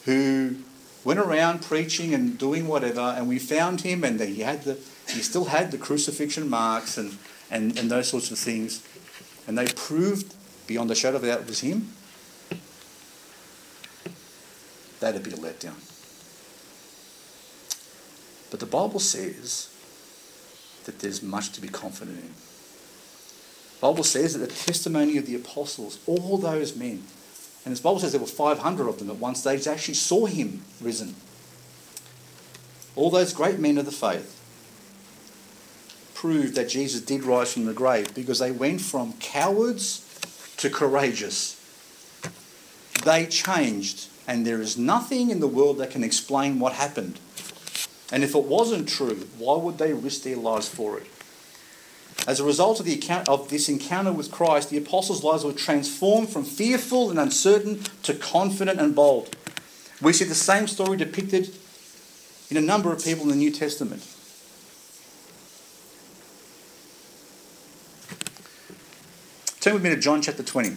who 0.04 0.56
went 1.04 1.20
around 1.20 1.62
preaching 1.62 2.14
and 2.14 2.38
doing 2.38 2.66
whatever, 2.66 3.00
and 3.00 3.28
we 3.28 3.38
found 3.38 3.82
him, 3.82 4.04
and 4.04 4.20
he 4.20 4.40
had 4.40 4.64
the 4.64 4.78
he 5.08 5.20
still 5.20 5.46
had 5.46 5.70
the 5.70 5.78
crucifixion 5.78 6.48
marks 6.48 6.96
and, 6.96 7.18
and, 7.50 7.78
and 7.78 7.90
those 7.90 8.08
sorts 8.08 8.30
of 8.30 8.38
things, 8.38 8.82
and 9.46 9.56
they 9.56 9.66
proved 9.66 10.34
beyond 10.66 10.90
a 10.90 10.94
shadow 10.94 11.16
of 11.16 11.24
a 11.24 11.26
doubt 11.26 11.40
it 11.40 11.46
was 11.46 11.60
him. 11.60 11.92
That'd 15.00 15.22
be 15.22 15.30
a 15.30 15.34
letdown. 15.34 15.76
But 18.50 18.60
the 18.60 18.66
Bible 18.66 19.00
says 19.00 19.68
that 20.84 21.00
there's 21.00 21.22
much 21.22 21.52
to 21.52 21.60
be 21.60 21.68
confident 21.68 22.18
in. 22.18 22.32
The 23.80 23.92
Bible 23.92 24.04
says 24.04 24.32
that 24.32 24.48
the 24.48 24.54
testimony 24.54 25.18
of 25.18 25.26
the 25.26 25.34
apostles, 25.34 25.98
all 26.06 26.38
those 26.38 26.74
men, 26.74 27.02
and 27.64 27.74
the 27.74 27.82
Bible 27.82 27.98
says 27.98 28.12
there 28.12 28.20
were 28.20 28.26
500 28.26 28.88
of 28.88 28.98
them 28.98 29.10
at 29.10 29.16
one 29.16 29.34
stage, 29.34 29.66
actually 29.66 29.94
saw 29.94 30.26
him 30.26 30.62
risen. 30.80 31.14
All 32.96 33.10
those 33.10 33.32
great 33.32 33.58
men 33.58 33.78
of 33.78 33.86
the 33.86 33.92
faith 33.92 34.40
proved 36.14 36.54
that 36.54 36.68
Jesus 36.68 37.00
did 37.00 37.24
rise 37.24 37.52
from 37.52 37.64
the 37.64 37.72
grave 37.72 38.14
because 38.14 38.38
they 38.38 38.50
went 38.50 38.80
from 38.80 39.14
cowards 39.14 40.00
to 40.58 40.70
courageous. 40.70 41.60
They 43.04 43.26
changed, 43.26 44.08
and 44.26 44.46
there 44.46 44.60
is 44.60 44.78
nothing 44.78 45.30
in 45.30 45.40
the 45.40 45.48
world 45.48 45.78
that 45.78 45.90
can 45.90 46.04
explain 46.04 46.60
what 46.60 46.74
happened. 46.74 47.18
And 48.12 48.22
if 48.22 48.34
it 48.34 48.44
wasn't 48.44 48.88
true, 48.88 49.26
why 49.38 49.56
would 49.56 49.78
they 49.78 49.92
risk 49.92 50.22
their 50.22 50.36
lives 50.36 50.68
for 50.68 50.98
it? 50.98 51.06
As 52.26 52.40
a 52.40 52.44
result 52.44 52.80
of, 52.80 52.86
the 52.86 52.94
account, 52.94 53.28
of 53.28 53.50
this 53.50 53.68
encounter 53.68 54.12
with 54.12 54.30
Christ, 54.30 54.70
the 54.70 54.78
apostles' 54.78 55.22
lives 55.22 55.44
were 55.44 55.52
transformed 55.52 56.30
from 56.30 56.44
fearful 56.44 57.10
and 57.10 57.18
uncertain 57.18 57.82
to 58.02 58.14
confident 58.14 58.80
and 58.80 58.94
bold. 58.94 59.36
We 60.00 60.12
see 60.14 60.24
the 60.24 60.34
same 60.34 60.66
story 60.66 60.96
depicted 60.96 61.54
in 62.50 62.56
a 62.56 62.62
number 62.62 62.92
of 62.92 63.04
people 63.04 63.24
in 63.24 63.30
the 63.30 63.36
New 63.36 63.50
Testament. 63.50 64.02
Turn 69.60 69.74
with 69.74 69.82
me 69.82 69.90
to 69.90 69.96
John 69.96 70.22
chapter 70.22 70.42
20. 70.42 70.76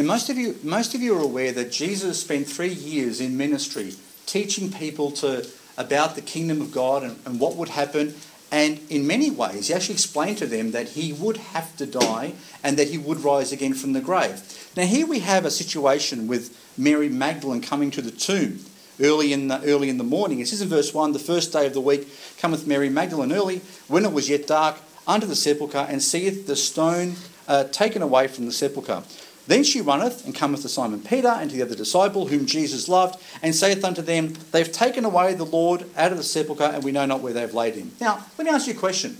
Now, 0.00 0.06
most 0.06 0.30
of 0.30 0.38
you, 0.38 0.58
most 0.62 0.94
of 0.94 1.02
you 1.02 1.14
are 1.18 1.22
aware 1.22 1.52
that 1.52 1.70
Jesus 1.70 2.22
spent 2.22 2.46
three 2.46 2.72
years 2.72 3.20
in 3.20 3.36
ministry 3.36 3.92
teaching 4.24 4.72
people 4.72 5.10
to, 5.10 5.46
about 5.76 6.14
the 6.14 6.22
kingdom 6.22 6.62
of 6.62 6.72
God 6.72 7.02
and, 7.02 7.18
and 7.26 7.38
what 7.38 7.56
would 7.56 7.68
happen. 7.68 8.14
And 8.50 8.80
in 8.88 9.06
many 9.06 9.30
ways, 9.30 9.68
he 9.68 9.74
actually 9.74 9.96
explained 9.96 10.38
to 10.38 10.46
them 10.46 10.70
that 10.70 10.88
he 10.88 11.12
would 11.12 11.36
have 11.36 11.76
to 11.76 11.84
die 11.84 12.32
and 12.64 12.78
that 12.78 12.88
he 12.88 12.96
would 12.96 13.22
rise 13.22 13.52
again 13.52 13.74
from 13.74 13.92
the 13.92 14.00
grave. 14.00 14.70
Now, 14.74 14.86
here 14.86 15.06
we 15.06 15.18
have 15.18 15.44
a 15.44 15.50
situation 15.50 16.26
with 16.26 16.58
Mary 16.78 17.10
Magdalene 17.10 17.60
coming 17.60 17.90
to 17.90 18.00
the 18.00 18.10
tomb 18.10 18.60
early 19.02 19.34
in 19.34 19.48
the, 19.48 19.62
early 19.64 19.90
in 19.90 19.98
the 19.98 20.02
morning. 20.02 20.40
It 20.40 20.48
says 20.48 20.62
in 20.62 20.68
verse 20.70 20.94
1 20.94 21.12
The 21.12 21.18
first 21.18 21.52
day 21.52 21.66
of 21.66 21.74
the 21.74 21.80
week 21.82 22.08
cometh 22.38 22.66
Mary 22.66 22.88
Magdalene 22.88 23.32
early, 23.32 23.60
when 23.86 24.06
it 24.06 24.14
was 24.14 24.30
yet 24.30 24.46
dark, 24.46 24.78
unto 25.06 25.26
the 25.26 25.36
sepulchre, 25.36 25.86
and 25.90 26.02
seeth 26.02 26.46
the 26.46 26.56
stone 26.56 27.16
uh, 27.46 27.64
taken 27.64 28.00
away 28.00 28.28
from 28.28 28.46
the 28.46 28.52
sepulchre. 28.52 29.02
Then 29.50 29.64
she 29.64 29.80
runneth 29.80 30.24
and 30.24 30.32
cometh 30.32 30.62
to 30.62 30.68
Simon 30.68 31.00
Peter 31.00 31.26
and 31.26 31.50
to 31.50 31.56
the 31.56 31.62
other 31.64 31.74
disciple 31.74 32.28
whom 32.28 32.46
Jesus 32.46 32.88
loved, 32.88 33.20
and 33.42 33.52
saith 33.52 33.82
unto 33.82 34.00
them, 34.00 34.34
They've 34.52 34.70
taken 34.70 35.04
away 35.04 35.34
the 35.34 35.44
Lord 35.44 35.86
out 35.96 36.12
of 36.12 36.18
the 36.18 36.22
sepulchre, 36.22 36.70
and 36.72 36.84
we 36.84 36.92
know 36.92 37.04
not 37.04 37.20
where 37.20 37.32
they've 37.32 37.52
laid 37.52 37.74
him. 37.74 37.90
Now, 38.00 38.24
let 38.38 38.44
me 38.44 38.50
ask 38.52 38.68
you 38.68 38.74
a 38.74 38.76
question. 38.76 39.18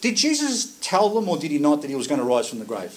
Did 0.00 0.14
Jesus 0.14 0.78
tell 0.80 1.08
them, 1.08 1.28
or 1.28 1.36
did 1.36 1.50
he 1.50 1.58
not, 1.58 1.82
that 1.82 1.90
he 1.90 1.96
was 1.96 2.06
going 2.06 2.20
to 2.20 2.24
rise 2.24 2.48
from 2.48 2.60
the 2.60 2.64
grave? 2.64 2.96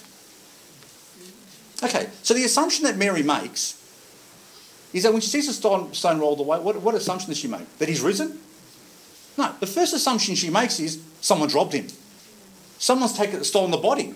Okay, 1.82 2.08
so 2.22 2.34
the 2.34 2.44
assumption 2.44 2.84
that 2.84 2.96
Mary 2.96 3.24
makes 3.24 3.82
is 4.92 5.02
that 5.02 5.10
when 5.10 5.22
she 5.22 5.28
sees 5.28 5.48
the 5.48 5.52
stone, 5.52 5.92
stone 5.92 6.20
rolled 6.20 6.38
away, 6.38 6.60
what, 6.60 6.80
what 6.82 6.94
assumption 6.94 7.30
does 7.30 7.38
she 7.38 7.48
make? 7.48 7.78
That 7.78 7.88
he's 7.88 8.00
risen? 8.00 8.38
No, 9.36 9.52
the 9.58 9.66
first 9.66 9.92
assumption 9.92 10.36
she 10.36 10.50
makes 10.50 10.78
is 10.78 11.02
someone's 11.20 11.52
robbed 11.52 11.72
him. 11.72 11.88
Someone's 12.78 13.18
taken, 13.18 13.42
stolen 13.42 13.72
the 13.72 13.76
body. 13.76 14.14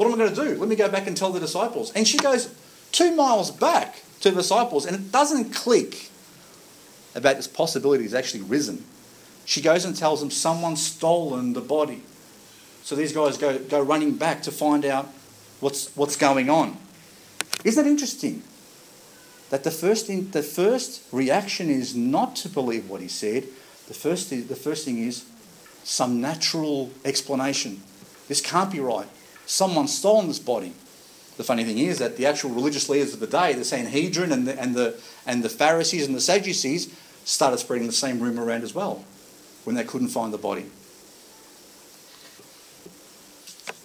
What 0.00 0.06
am 0.06 0.14
I 0.14 0.16
going 0.16 0.34
to 0.34 0.44
do? 0.54 0.58
Let 0.58 0.70
me 0.70 0.76
go 0.76 0.88
back 0.88 1.06
and 1.06 1.14
tell 1.14 1.30
the 1.30 1.40
disciples. 1.40 1.92
And 1.92 2.08
she 2.08 2.16
goes 2.16 2.48
two 2.90 3.14
miles 3.14 3.50
back 3.50 4.02
to 4.20 4.30
the 4.30 4.36
disciples, 4.36 4.86
and 4.86 4.96
it 4.96 5.12
doesn't 5.12 5.52
click 5.52 6.08
about 7.14 7.36
this 7.36 7.46
possibility 7.46 8.04
he's 8.04 8.14
actually 8.14 8.40
risen. 8.40 8.82
She 9.44 9.60
goes 9.60 9.84
and 9.84 9.94
tells 9.94 10.20
them 10.20 10.30
someone's 10.30 10.82
stolen 10.82 11.52
the 11.52 11.60
body. 11.60 12.00
So 12.82 12.96
these 12.96 13.12
guys 13.12 13.36
go, 13.36 13.58
go 13.58 13.82
running 13.82 14.14
back 14.14 14.40
to 14.44 14.50
find 14.50 14.86
out 14.86 15.04
what's, 15.60 15.94
what's 15.94 16.16
going 16.16 16.48
on. 16.48 16.78
Isn't 17.62 17.84
it 17.84 17.90
interesting 17.90 18.42
that 19.50 19.64
the 19.64 19.70
first, 19.70 20.06
thing, 20.06 20.30
the 20.30 20.42
first 20.42 21.02
reaction 21.12 21.68
is 21.68 21.94
not 21.94 22.36
to 22.36 22.48
believe 22.48 22.88
what 22.88 23.02
he 23.02 23.08
said? 23.08 23.48
The 23.86 23.92
first, 23.92 24.30
the 24.30 24.56
first 24.56 24.86
thing 24.86 24.96
is 24.96 25.26
some 25.84 26.22
natural 26.22 26.90
explanation. 27.04 27.82
This 28.28 28.40
can't 28.40 28.72
be 28.72 28.80
right 28.80 29.06
someone's 29.50 29.96
stolen 29.96 30.28
this 30.28 30.38
body. 30.38 30.72
The 31.36 31.44
funny 31.44 31.64
thing 31.64 31.78
is 31.78 31.98
that 31.98 32.16
the 32.16 32.26
actual 32.26 32.50
religious 32.50 32.88
leaders 32.88 33.14
of 33.14 33.20
the 33.20 33.26
day, 33.26 33.52
the 33.52 33.64
Sanhedrin 33.64 34.30
and 34.30 34.46
the, 34.46 34.60
and 34.60 34.74
the, 34.74 35.00
and 35.26 35.42
the 35.42 35.48
Pharisees 35.48 36.06
and 36.06 36.14
the 36.14 36.20
Sadducees, 36.20 36.94
started 37.24 37.58
spreading 37.58 37.86
the 37.86 37.92
same 37.92 38.20
rumour 38.20 38.44
around 38.44 38.62
as 38.62 38.74
well 38.74 39.04
when 39.64 39.74
they 39.74 39.84
couldn't 39.84 40.08
find 40.08 40.32
the 40.32 40.38
body. 40.38 40.66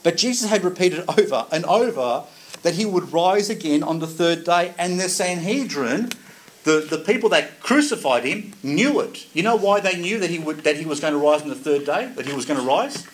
But 0.04 0.18
Jesus 0.18 0.50
had 0.50 0.64
repeated 0.64 1.04
over 1.18 1.48
and 1.52 1.66
over 1.66 2.26
that 2.62 2.76
he 2.76 2.86
would 2.86 3.12
rise 3.12 3.50
again 3.50 3.82
on 3.82 4.00
the 4.00 4.08
third 4.08 4.44
day, 4.44 4.74
and 4.78 5.00
the 5.00 5.10
Sanhedrin, 5.10 6.10
the, 6.64 6.86
the 6.90 6.98
people 6.98 7.30
that 7.30 7.60
crucified 7.60 8.24
him, 8.24 8.54
knew 8.62 9.00
it. 9.00 9.26
You 9.34 9.44
know 9.44 9.56
why 9.56 9.80
they 9.80 9.98
knew 10.00 10.20
that 10.20 10.30
he, 10.30 10.40
would, 10.40 10.60
that 10.60 10.78
he 10.78 10.86
was 10.86 11.00
going 11.00 11.14
to 11.14 11.20
rise 11.20 11.42
on 11.42 11.50
the 11.50 11.56
third 11.56 11.86
day, 11.86 12.12
that 12.16 12.26
he 12.26 12.34
was 12.34 12.46
going 12.46 12.60
to 12.60 12.66
rise? 12.66 13.08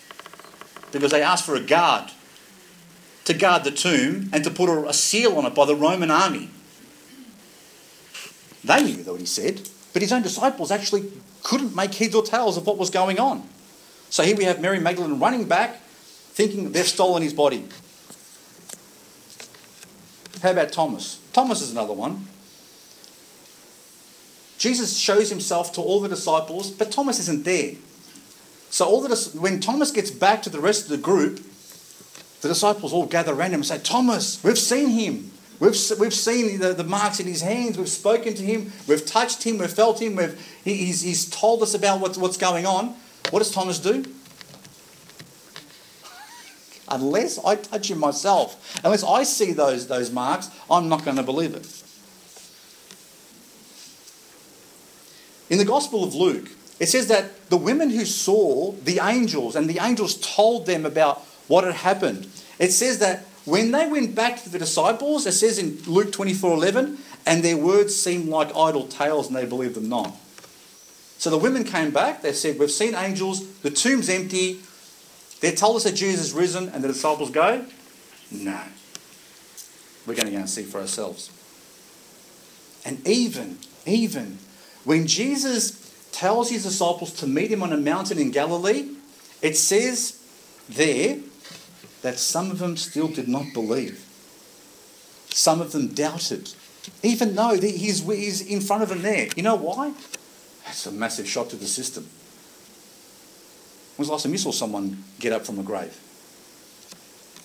Because 0.91 1.11
they 1.11 1.21
asked 1.21 1.45
for 1.45 1.55
a 1.55 1.61
guard 1.61 2.11
to 3.25 3.33
guard 3.33 3.63
the 3.63 3.71
tomb 3.71 4.29
and 4.33 4.43
to 4.43 4.49
put 4.49 4.69
a, 4.69 4.93
seal 4.93 5.37
on 5.37 5.45
it 5.45 5.55
by 5.55 5.65
the 5.65 5.75
Roman 5.75 6.11
army. 6.11 6.49
They 8.63 8.83
knew 8.83 9.03
what 9.03 9.19
he 9.19 9.25
said, 9.25 9.69
but 9.93 10.01
his 10.01 10.11
own 10.11 10.21
disciples 10.21 10.71
actually 10.71 11.11
couldn't 11.43 11.75
make 11.75 11.93
heads 11.95 12.15
or 12.15 12.23
tails 12.23 12.57
of 12.57 12.65
what 12.65 12.77
was 12.77 12.89
going 12.89 13.19
on. 13.19 13.47
So 14.09 14.23
here 14.23 14.35
we 14.35 14.43
have 14.43 14.61
Mary 14.61 14.79
Magdalene 14.79 15.19
running 15.19 15.47
back, 15.47 15.81
thinking 15.81 16.71
they've 16.71 16.85
stolen 16.85 17.23
his 17.23 17.33
body. 17.33 17.67
How 20.41 20.51
about 20.51 20.71
Thomas? 20.71 21.19
Thomas 21.33 21.61
is 21.61 21.71
another 21.71 21.93
one. 21.93 22.27
Jesus 24.57 24.97
shows 24.97 25.29
himself 25.29 25.73
to 25.73 25.81
all 25.81 26.01
the 26.01 26.09
disciples, 26.09 26.69
but 26.69 26.91
Thomas 26.91 27.19
isn't 27.19 27.45
there. 27.45 27.73
So 28.69 28.85
all 28.85 29.01
the, 29.01 29.39
when 29.39 29.59
Thomas 29.59 29.91
gets 29.91 30.11
back 30.11 30.41
to 30.43 30.49
the 30.49 30.59
rest 30.59 30.83
of 30.83 30.89
the 30.89 30.97
group, 30.97 31.43
the 32.41 32.47
disciples 32.47 32.91
all 32.91 33.05
gather 33.05 33.33
around 33.33 33.51
him 33.51 33.61
and 33.61 33.65
say, 33.65 33.79
Thomas, 33.79 34.43
we've 34.43 34.57
seen 34.57 34.89
him. 34.89 35.31
We've, 35.59 35.77
we've 35.99 36.13
seen 36.13 36.59
the, 36.59 36.73
the 36.73 36.83
marks 36.83 37.19
in 37.19 37.27
his 37.27 37.41
hands. 37.41 37.77
We've 37.77 37.87
spoken 37.87 38.33
to 38.33 38.43
him. 38.43 38.73
We've 38.87 39.05
touched 39.05 39.43
him. 39.43 39.59
We've 39.59 39.71
felt 39.71 40.01
him. 40.01 40.15
We've, 40.15 40.39
he, 40.63 40.75
he's, 40.75 41.01
he's 41.01 41.29
told 41.29 41.61
us 41.61 41.75
about 41.75 41.99
what's, 41.99 42.17
what's 42.17 42.37
going 42.37 42.65
on. 42.65 42.95
What 43.29 43.39
does 43.39 43.51
Thomas 43.51 43.79
do? 43.79 44.03
unless 46.91 47.39
I 47.43 47.55
touch 47.55 47.89
him 47.89 47.99
myself, 47.99 48.79
unless 48.83 49.03
I 49.03 49.23
see 49.23 49.53
those, 49.53 49.87
those 49.87 50.11
marks, 50.11 50.49
I'm 50.69 50.89
not 50.89 51.05
going 51.05 51.17
to 51.17 51.23
believe 51.23 51.55
it. 51.55 51.65
In 55.49 55.57
the 55.57 55.65
Gospel 55.65 56.03
of 56.03 56.13
Luke, 56.13 56.49
it 56.79 56.87
says 56.87 57.07
that 57.07 57.49
the 57.49 57.57
women 57.57 57.89
who 57.89 58.05
saw 58.05 58.71
the 58.71 58.99
angels 58.99 59.55
and 59.55 59.69
the 59.69 59.79
angels 59.83 60.15
told 60.15 60.65
them 60.65 60.85
about 60.85 61.23
what 61.51 61.65
had 61.65 61.73
happened, 61.73 62.27
it 62.59 62.71
says 62.71 62.99
that 62.99 63.25
when 63.43 63.71
they 63.71 63.85
went 63.85 64.15
back 64.15 64.41
to 64.43 64.49
the 64.49 64.57
disciples, 64.57 65.25
it 65.25 65.33
says 65.33 65.59
in 65.59 65.77
Luke 65.85 66.13
24 66.13 66.53
11, 66.53 66.97
and 67.25 67.43
their 67.43 67.57
words 67.57 67.93
seemed 67.93 68.29
like 68.29 68.55
idle 68.55 68.87
tales 68.87 69.27
and 69.27 69.35
they 69.35 69.45
believed 69.45 69.75
them 69.75 69.89
not. 69.89 70.15
So 71.17 71.29
the 71.29 71.37
women 71.37 71.65
came 71.65 71.91
back, 71.91 72.21
they 72.21 72.31
said, 72.31 72.57
We've 72.57 72.71
seen 72.71 72.95
angels, 72.95 73.45
the 73.59 73.69
tomb's 73.69 74.09
empty. 74.09 74.61
They 75.41 75.51
told 75.51 75.75
us 75.75 75.83
that 75.83 75.93
Jesus 75.95 76.27
is 76.27 76.33
risen, 76.33 76.69
and 76.69 76.81
the 76.83 76.87
disciples 76.87 77.31
go, 77.31 77.65
No. 78.31 78.61
We're 80.07 80.15
going 80.15 80.27
to 80.27 80.31
go 80.31 80.37
and 80.37 80.49
see 80.49 80.63
for 80.63 80.79
ourselves. 80.79 81.31
And 82.85 83.05
even, 83.05 83.57
even 83.85 84.39
when 84.85 85.05
Jesus 85.05 85.93
tells 86.13 86.49
his 86.49 86.63
disciples 86.63 87.11
to 87.15 87.27
meet 87.27 87.51
him 87.51 87.61
on 87.61 87.73
a 87.73 87.77
mountain 87.77 88.17
in 88.17 88.31
Galilee, 88.31 88.89
it 89.41 89.57
says 89.57 90.17
there 90.69 91.19
that 92.01 92.19
some 92.19 92.51
of 92.51 92.59
them 92.59 92.77
still 92.77 93.07
did 93.07 93.27
not 93.27 93.53
believe. 93.53 94.05
Some 95.29 95.61
of 95.61 95.71
them 95.71 95.87
doubted, 95.87 96.53
even 97.03 97.35
though 97.35 97.55
he's, 97.55 98.05
he's 98.05 98.41
in 98.41 98.59
front 98.59 98.83
of 98.83 98.89
them 98.89 99.01
there. 99.01 99.29
You 99.35 99.43
know 99.43 99.55
why? 99.55 99.93
That's 100.65 100.85
a 100.85 100.91
massive 100.91 101.27
shock 101.27 101.49
to 101.49 101.55
the 101.55 101.67
system. 101.67 102.03
When 103.95 104.03
was 104.03 104.07
the 104.07 104.13
last 104.13 104.23
time 104.23 104.31
you 104.31 104.37
saw 104.37 104.51
someone 104.51 105.03
get 105.19 105.31
up 105.31 105.45
from 105.45 105.59
a 105.59 105.63
grave? 105.63 105.99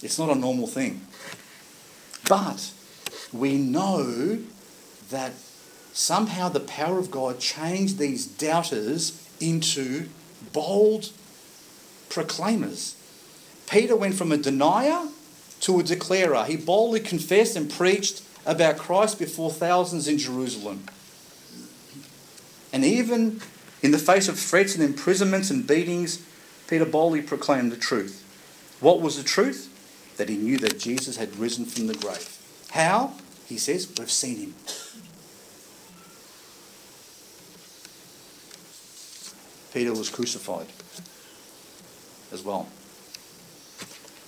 It's 0.03 0.19
not 0.19 0.31
a 0.31 0.35
normal 0.35 0.67
thing. 0.67 1.03
But 2.29 2.73
we 3.33 3.59
know 3.59 4.39
that 5.11 5.33
somehow 5.93 6.49
the 6.49 6.61
power 6.61 6.99
of 6.99 7.11
God 7.11 7.39
changed 7.39 7.99
these 7.99 8.27
doubters 8.27 9.23
into 9.41 10.09
bold 10.53 11.11
proclaimers. 12.09 12.96
Peter 13.69 13.97
went 13.97 14.15
from 14.15 14.33
a 14.33 14.37
denier 14.37 15.09
to 15.61 15.81
a 15.81 15.83
declarer. 15.83 16.45
He 16.45 16.57
boldly 16.57 17.01
confessed 17.01 17.57
and 17.57 17.71
preached 17.71 18.23
about 18.45 18.79
Christ 18.79 19.19
before 19.19 19.51
thousands 19.51 20.07
in 20.07 20.19
Jerusalem. 20.19 20.85
And 22.73 22.85
even 22.85 23.41
in 23.83 23.91
the 23.91 23.99
face 23.99 24.29
of 24.29 24.39
threats 24.39 24.75
and 24.75 24.85
imprisonments 24.85 25.51
and 25.51 25.67
beatings, 25.67 26.25
Peter 26.69 26.85
boldly 26.85 27.23
proclaimed 27.23 27.73
the 27.73 27.77
truth. 27.77 28.23
What 28.81 29.01
was 29.01 29.17
the 29.17 29.23
truth? 29.23 29.73
That 30.17 30.29
he 30.29 30.37
knew 30.37 30.59
that 30.59 30.79
Jesus 30.79 31.17
had 31.17 31.37
risen 31.37 31.65
from 31.65 31.87
the 31.87 31.95
grave. 31.95 32.39
How? 32.71 33.15
He 33.47 33.59
says, 33.59 33.93
We've 33.99 34.11
seen 34.11 34.39
him. 34.39 34.55
Peter 39.73 39.93
was 39.93 40.09
crucified 40.09 40.67
as 42.33 42.43
well. 42.43 42.67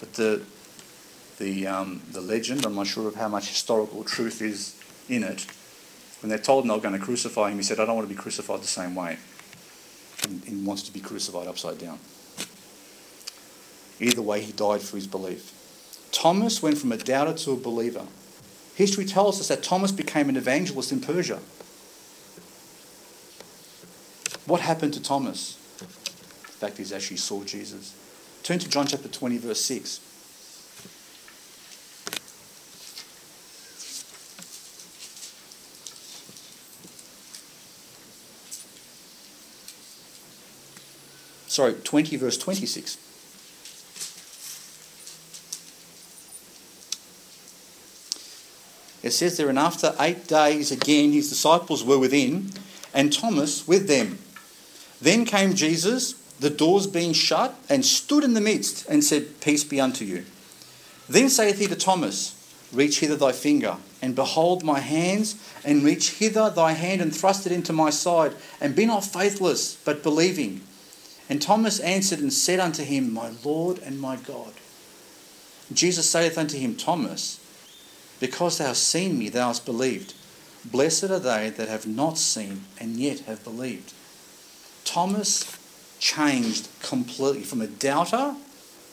But 0.00 0.14
the, 0.14 0.42
the, 1.38 1.66
um, 1.66 2.02
the 2.12 2.20
legend, 2.20 2.64
I'm 2.64 2.74
not 2.74 2.86
sure 2.86 3.08
of 3.08 3.14
how 3.14 3.28
much 3.28 3.48
historical 3.48 4.04
truth 4.04 4.42
is 4.42 4.74
in 5.08 5.22
it, 5.22 5.46
when 6.20 6.30
they 6.30 6.38
told 6.38 6.64
they 6.64 6.70
were 6.70 6.78
going 6.78 6.98
to 6.98 7.04
crucify 7.04 7.50
him, 7.50 7.58
he 7.58 7.62
said, 7.62 7.78
I 7.78 7.86
don't 7.86 7.96
want 7.96 8.08
to 8.08 8.14
be 8.14 8.20
crucified 8.20 8.60
the 8.60 8.66
same 8.66 8.94
way. 8.94 9.18
And 10.24 10.42
he 10.44 10.56
wants 10.56 10.82
to 10.82 10.92
be 10.92 11.00
crucified 11.00 11.46
upside 11.46 11.78
down. 11.78 11.98
Either 14.00 14.22
way, 14.22 14.40
he 14.40 14.52
died 14.52 14.80
for 14.80 14.96
his 14.96 15.06
belief. 15.06 15.52
Thomas 16.10 16.62
went 16.62 16.78
from 16.78 16.92
a 16.92 16.96
doubter 16.96 17.34
to 17.34 17.52
a 17.52 17.56
believer. 17.56 18.06
History 18.74 19.04
tells 19.04 19.40
us 19.40 19.48
that 19.48 19.62
Thomas 19.62 19.92
became 19.92 20.28
an 20.28 20.36
evangelist 20.36 20.92
in 20.92 21.00
Persia. 21.00 21.40
What 24.46 24.60
happened 24.60 24.94
to 24.94 25.02
Thomas? 25.02 25.54
The 25.78 26.66
fact 26.66 26.80
is, 26.80 26.92
actually 26.92 27.18
saw 27.18 27.44
Jesus. 27.44 27.94
Turn 28.42 28.58
to 28.58 28.68
John 28.68 28.86
chapter 28.86 29.08
20, 29.08 29.38
verse 29.38 29.60
6. 29.64 30.00
sorry, 41.58 41.74
20, 41.74 42.14
verse 42.18 42.38
26. 42.38 42.96
It 49.02 49.10
says 49.10 49.36
there, 49.36 49.48
and 49.48 49.58
after 49.58 49.92
eight 49.98 50.28
days 50.28 50.70
again 50.70 51.10
his 51.10 51.28
disciples 51.28 51.82
were 51.82 51.98
within, 51.98 52.50
and 52.94 53.12
Thomas 53.12 53.66
with 53.66 53.88
them. 53.88 54.20
Then 55.00 55.24
came 55.24 55.54
Jesus, 55.54 56.14
the 56.40 56.50
doors 56.50 56.86
being 56.86 57.12
shut, 57.12 57.54
and 57.68 57.84
stood 57.84 58.24
in 58.24 58.34
the 58.34 58.40
midst, 58.40 58.88
and 58.88 59.02
said, 59.02 59.40
Peace 59.40 59.64
be 59.64 59.80
unto 59.80 60.04
you. 60.04 60.24
Then 61.08 61.28
saith 61.28 61.58
he 61.58 61.66
to 61.66 61.76
Thomas, 61.76 62.34
Reach 62.72 63.00
hither 63.00 63.16
thy 63.16 63.32
finger, 63.32 63.76
and 64.02 64.14
behold 64.14 64.62
my 64.62 64.80
hands, 64.80 65.36
and 65.64 65.82
reach 65.82 66.18
hither 66.18 66.50
thy 66.50 66.72
hand, 66.72 67.00
and 67.00 67.14
thrust 67.14 67.46
it 67.46 67.52
into 67.52 67.72
my 67.72 67.90
side, 67.90 68.34
and 68.60 68.76
be 68.76 68.86
not 68.86 69.04
faithless, 69.04 69.74
but 69.84 70.02
believing. 70.02 70.60
And 71.28 71.42
Thomas 71.42 71.80
answered 71.80 72.20
and 72.20 72.32
said 72.32 72.60
unto 72.60 72.84
him, 72.84 73.12
My 73.12 73.32
Lord 73.44 73.78
and 73.80 74.00
my 74.00 74.16
God. 74.16 74.52
Jesus 75.72 76.08
saith 76.08 76.38
unto 76.38 76.56
him, 76.56 76.76
Thomas, 76.76 77.40
because 78.20 78.58
thou 78.58 78.68
hast 78.68 78.84
seen 78.84 79.18
me, 79.18 79.28
thou 79.28 79.48
hast 79.48 79.66
believed. 79.66 80.14
Blessed 80.64 81.04
are 81.04 81.18
they 81.18 81.50
that 81.50 81.68
have 81.68 81.86
not 81.86 82.18
seen 82.18 82.64
and 82.80 82.96
yet 82.96 83.20
have 83.20 83.44
believed. 83.44 83.92
Thomas 84.84 85.44
changed 85.98 86.68
completely 86.82 87.42
from 87.42 87.60
a 87.60 87.66
doubter 87.66 88.34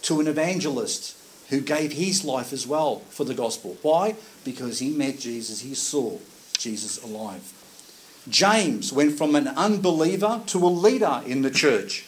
to 0.03 0.19
an 0.19 0.27
evangelist 0.27 1.15
who 1.49 1.61
gave 1.61 1.93
his 1.93 2.25
life 2.25 2.51
as 2.51 2.65
well 2.65 2.99
for 3.09 3.23
the 3.23 3.33
gospel. 3.33 3.77
Why? 3.81 4.15
Because 4.43 4.79
he 4.79 4.89
met 4.89 5.19
Jesus, 5.19 5.61
he 5.61 5.75
saw 5.75 6.17
Jesus 6.57 7.03
alive. 7.03 7.53
James 8.27 8.91
went 8.91 9.17
from 9.17 9.35
an 9.35 9.47
unbeliever 9.49 10.41
to 10.47 10.65
a 10.65 10.67
leader 10.67 11.21
in 11.25 11.43
the 11.43 11.51
church. 11.51 12.05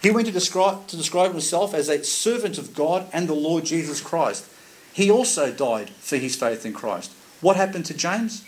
He 0.00 0.10
went 0.10 0.26
to 0.26 0.32
describe, 0.32 0.86
to 0.86 0.96
describe 0.96 1.32
himself 1.32 1.74
as 1.74 1.90
a 1.90 2.02
servant 2.02 2.56
of 2.56 2.74
God 2.74 3.06
and 3.12 3.28
the 3.28 3.34
Lord 3.34 3.66
Jesus 3.66 4.00
Christ. 4.00 4.46
He 4.92 5.10
also 5.10 5.52
died 5.52 5.90
for 5.90 6.16
his 6.16 6.36
faith 6.36 6.64
in 6.64 6.72
Christ. 6.72 7.12
What 7.42 7.56
happened 7.56 7.84
to 7.86 7.94
James? 7.94 8.44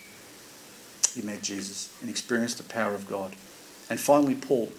He 1.15 1.21
met 1.21 1.43
Jesus 1.43 1.95
and 2.01 2.09
experienced 2.09 2.57
the 2.57 2.65
power 2.65 2.95
of 2.95 3.09
God. 3.09 3.37
And 3.91 4.01
finally, 4.01 4.35
Paul. 4.35 4.73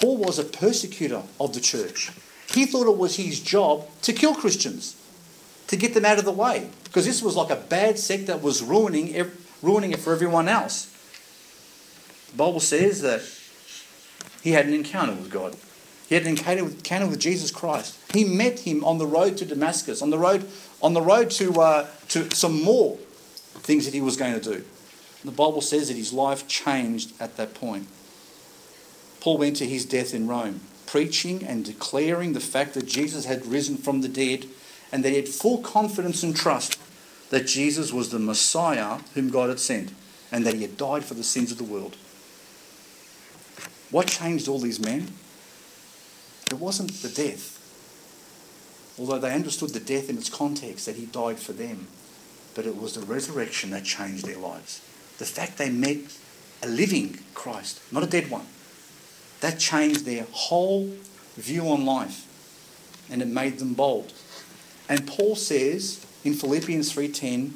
Paul 0.00 0.16
was 0.16 0.38
a 0.38 0.44
persecutor 0.44 1.22
of 1.40 1.54
the 1.54 1.60
church. 1.60 2.12
He 2.50 2.66
thought 2.66 2.86
it 2.86 2.96
was 2.96 3.16
his 3.16 3.40
job 3.40 3.86
to 4.02 4.12
kill 4.12 4.34
Christians, 4.34 4.96
to 5.66 5.76
get 5.76 5.94
them 5.94 6.04
out 6.04 6.18
of 6.18 6.24
the 6.24 6.32
way, 6.32 6.70
because 6.84 7.04
this 7.04 7.22
was 7.22 7.36
like 7.36 7.50
a 7.50 7.56
bad 7.56 7.98
sect 7.98 8.26
that 8.26 8.42
was 8.42 8.62
ruining, 8.62 9.30
ruining 9.60 9.92
it 9.92 9.98
for 9.98 10.12
everyone 10.12 10.48
else. 10.48 10.94
The 12.30 12.36
Bible 12.36 12.60
says 12.60 13.02
that 13.02 13.22
he 14.42 14.52
had 14.52 14.66
an 14.66 14.74
encounter 14.74 15.12
with 15.12 15.30
God. 15.30 15.56
He 16.08 16.14
had 16.14 16.24
an 16.24 16.30
encounter 16.30 16.64
with, 16.64 16.76
encounter 16.76 17.06
with 17.06 17.18
Jesus 17.18 17.50
Christ. 17.50 17.98
He 18.14 18.24
met 18.24 18.60
him 18.60 18.84
on 18.84 18.98
the 18.98 19.06
road 19.06 19.36
to 19.38 19.44
Damascus, 19.44 20.00
on 20.00 20.10
the 20.10 20.18
road, 20.18 20.48
on 20.80 20.94
the 20.94 21.02
road 21.02 21.30
to, 21.32 21.60
uh, 21.60 21.86
to 22.10 22.30
some 22.34 22.62
more 22.62 22.96
things 23.60 23.84
that 23.84 23.92
he 23.92 24.00
was 24.00 24.16
going 24.16 24.38
to 24.38 24.40
do. 24.40 24.64
The 25.24 25.32
Bible 25.32 25.60
says 25.60 25.88
that 25.88 25.96
his 25.96 26.12
life 26.12 26.46
changed 26.46 27.12
at 27.20 27.36
that 27.36 27.52
point. 27.54 27.88
Paul 29.20 29.38
went 29.38 29.56
to 29.56 29.66
his 29.66 29.84
death 29.84 30.14
in 30.14 30.28
Rome, 30.28 30.60
preaching 30.86 31.44
and 31.44 31.64
declaring 31.64 32.32
the 32.32 32.40
fact 32.40 32.74
that 32.74 32.86
Jesus 32.86 33.24
had 33.24 33.46
risen 33.46 33.76
from 33.76 34.00
the 34.00 34.08
dead 34.08 34.46
and 34.92 35.04
that 35.04 35.10
he 35.10 35.16
had 35.16 35.28
full 35.28 35.58
confidence 35.58 36.22
and 36.22 36.34
trust 36.34 36.78
that 37.30 37.46
Jesus 37.46 37.92
was 37.92 38.10
the 38.10 38.18
Messiah 38.18 39.00
whom 39.14 39.30
God 39.30 39.50
had 39.50 39.60
sent 39.60 39.92
and 40.32 40.46
that 40.46 40.54
he 40.54 40.62
had 40.62 40.76
died 40.76 41.04
for 41.04 41.14
the 41.14 41.24
sins 41.24 41.52
of 41.52 41.58
the 41.58 41.64
world. 41.64 41.96
What 43.90 44.06
changed 44.06 44.48
all 44.48 44.58
these 44.58 44.80
men? 44.80 45.08
It 46.50 46.58
wasn't 46.58 46.92
the 47.02 47.08
death, 47.08 47.56
although 48.98 49.18
they 49.18 49.34
understood 49.34 49.70
the 49.70 49.80
death 49.80 50.08
in 50.08 50.16
its 50.16 50.30
context, 50.30 50.86
that 50.86 50.96
he 50.96 51.06
died 51.06 51.38
for 51.38 51.52
them, 51.52 51.88
but 52.54 52.66
it 52.66 52.76
was 52.76 52.94
the 52.94 53.06
resurrection 53.06 53.70
that 53.70 53.84
changed 53.84 54.24
their 54.24 54.38
lives. 54.38 54.80
The 55.18 55.24
fact 55.24 55.58
they 55.58 55.70
met 55.70 55.98
a 56.62 56.68
living 56.68 57.18
Christ, 57.34 57.80
not 57.92 58.02
a 58.02 58.06
dead 58.06 58.30
one, 58.30 58.46
that 59.40 59.58
changed 59.58 60.04
their 60.04 60.26
whole 60.32 60.92
view 61.36 61.68
on 61.68 61.84
life 61.84 62.26
and 63.10 63.22
it 63.22 63.28
made 63.28 63.58
them 63.58 63.74
bold. 63.74 64.12
And 64.88 65.06
Paul 65.06 65.36
says 65.36 66.04
in 66.24 66.34
Philippians 66.34 66.92
3:10, 66.92 67.54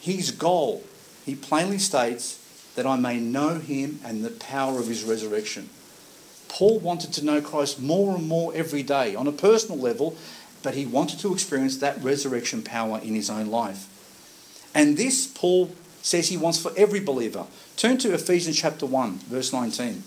his 0.00 0.30
goal, 0.30 0.84
he 1.24 1.34
plainly 1.34 1.78
states, 1.78 2.38
that 2.74 2.86
I 2.86 2.96
may 2.96 3.18
know 3.20 3.58
him 3.58 4.00
and 4.04 4.24
the 4.24 4.30
power 4.30 4.78
of 4.78 4.88
his 4.88 5.04
resurrection. 5.04 5.68
Paul 6.48 6.78
wanted 6.78 7.12
to 7.14 7.24
know 7.24 7.40
Christ 7.40 7.80
more 7.80 8.16
and 8.16 8.26
more 8.26 8.52
every 8.54 8.82
day 8.82 9.14
on 9.14 9.26
a 9.26 9.32
personal 9.32 9.78
level, 9.78 10.16
but 10.62 10.74
he 10.74 10.86
wanted 10.86 11.18
to 11.20 11.32
experience 11.32 11.78
that 11.78 12.02
resurrection 12.02 12.62
power 12.62 12.98
in 12.98 13.14
his 13.14 13.30
own 13.30 13.48
life. 13.48 13.88
And 14.74 14.96
this, 14.96 15.26
Paul 15.26 15.70
says 16.02 16.28
he 16.28 16.36
wants 16.36 16.58
for 16.58 16.72
every 16.76 17.00
believer. 17.00 17.46
Turn 17.76 17.98
to 17.98 18.14
Ephesians 18.14 18.58
chapter 18.58 18.86
1, 18.86 19.18
verse 19.28 19.52
19. 19.52 20.02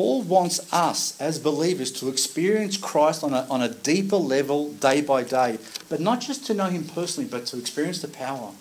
Paul 0.00 0.19
wants 0.30 0.72
us 0.72 1.20
as 1.20 1.38
believers 1.38 1.90
to 1.90 2.08
experience 2.08 2.78
Christ 2.78 3.22
on 3.22 3.34
a, 3.34 3.46
on 3.50 3.60
a 3.60 3.68
deeper 3.68 4.16
level 4.16 4.72
day 4.72 5.02
by 5.02 5.24
day, 5.24 5.58
but 5.90 6.00
not 6.00 6.20
just 6.20 6.46
to 6.46 6.54
know 6.54 6.66
him 6.66 6.84
personally, 6.84 7.28
but 7.28 7.44
to 7.46 7.58
experience 7.58 8.00
the 8.00 8.08
power 8.08 8.52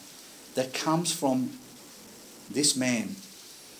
that 0.55 0.73
comes 0.73 1.13
from 1.13 1.51
this 2.49 2.75
man. 2.75 3.15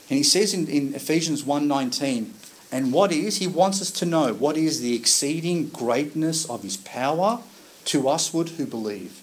And 0.09 0.17
he 0.17 0.23
says 0.23 0.53
in, 0.53 0.67
in 0.67 0.93
Ephesians 0.93 1.43
1.19, 1.43 2.29
and 2.71 2.93
what 2.93 3.11
is, 3.11 3.37
he 3.37 3.47
wants 3.47 3.81
us 3.81 3.91
to 3.91 4.05
know, 4.05 4.33
what 4.33 4.55
is 4.55 4.79
the 4.79 4.95
exceeding 4.95 5.69
greatness 5.69 6.47
of 6.49 6.61
his 6.61 6.77
power 6.77 7.41
to 7.85 8.03
usward 8.03 8.49
who 8.49 8.65
believe, 8.65 9.19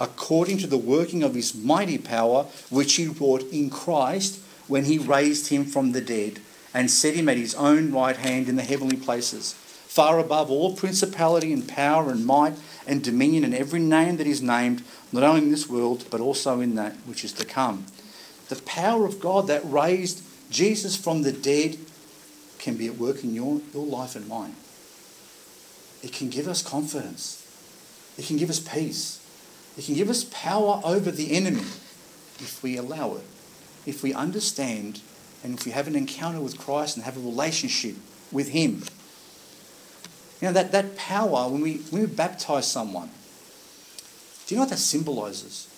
according 0.00 0.58
to 0.58 0.66
the 0.66 0.76
working 0.76 1.22
of 1.22 1.34
his 1.34 1.54
mighty 1.54 1.98
power, 1.98 2.44
which 2.70 2.94
he 2.94 3.06
wrought 3.06 3.42
in 3.52 3.70
Christ 3.70 4.40
when 4.66 4.84
he 4.84 4.98
raised 4.98 5.48
him 5.48 5.64
from 5.64 5.92
the 5.92 6.00
dead 6.00 6.40
and 6.74 6.90
set 6.90 7.14
him 7.14 7.28
at 7.28 7.36
his 7.36 7.54
own 7.54 7.92
right 7.92 8.16
hand 8.16 8.48
in 8.48 8.56
the 8.56 8.62
heavenly 8.62 8.96
places, 8.96 9.52
far 9.52 10.18
above 10.18 10.50
all 10.50 10.74
principality 10.74 11.52
and 11.52 11.68
power 11.68 12.10
and 12.10 12.24
might 12.24 12.54
and 12.86 13.02
dominion 13.02 13.44
and 13.44 13.54
every 13.54 13.80
name 13.80 14.16
that 14.16 14.26
is 14.26 14.42
named, 14.42 14.82
not 15.12 15.22
only 15.22 15.42
in 15.42 15.50
this 15.50 15.68
world, 15.68 16.04
but 16.10 16.20
also 16.20 16.60
in 16.60 16.74
that 16.74 16.94
which 17.06 17.24
is 17.24 17.32
to 17.32 17.44
come. 17.44 17.86
The 18.48 18.62
power 18.62 19.06
of 19.06 19.20
God 19.20 19.46
that 19.46 19.62
raised 19.64 20.22
Jesus 20.50 20.96
from 20.96 21.22
the 21.22 21.32
dead 21.32 21.78
can 22.58 22.76
be 22.76 22.86
at 22.86 22.96
work 22.96 23.24
in 23.24 23.34
your, 23.34 23.60
your 23.72 23.86
life 23.86 24.16
and 24.16 24.28
mine. 24.28 24.54
It 26.02 26.12
can 26.12 26.30
give 26.30 26.48
us 26.48 26.62
confidence. 26.62 27.38
It 28.18 28.26
can 28.26 28.36
give 28.36 28.50
us 28.50 28.60
peace. 28.60 29.20
It 29.76 29.84
can 29.84 29.94
give 29.94 30.10
us 30.10 30.24
power 30.24 30.80
over 30.84 31.10
the 31.10 31.32
enemy 31.32 31.64
if 32.40 32.60
we 32.62 32.76
allow 32.76 33.14
it, 33.14 33.24
if 33.86 34.02
we 34.02 34.12
understand 34.12 35.00
and 35.42 35.58
if 35.58 35.64
we 35.64 35.72
have 35.72 35.86
an 35.86 35.96
encounter 35.96 36.40
with 36.40 36.58
Christ 36.58 36.96
and 36.96 37.04
have 37.04 37.16
a 37.16 37.20
relationship 37.20 37.96
with 38.30 38.50
Him. 38.50 38.82
You 40.40 40.48
know, 40.48 40.52
that, 40.52 40.72
that 40.72 40.96
power, 40.96 41.48
when 41.48 41.60
we, 41.60 41.76
when 41.90 42.02
we 42.02 42.08
baptize 42.08 42.70
someone, 42.70 43.10
do 44.46 44.54
you 44.54 44.56
know 44.56 44.62
what 44.62 44.70
that 44.70 44.78
symbolizes? 44.78 45.68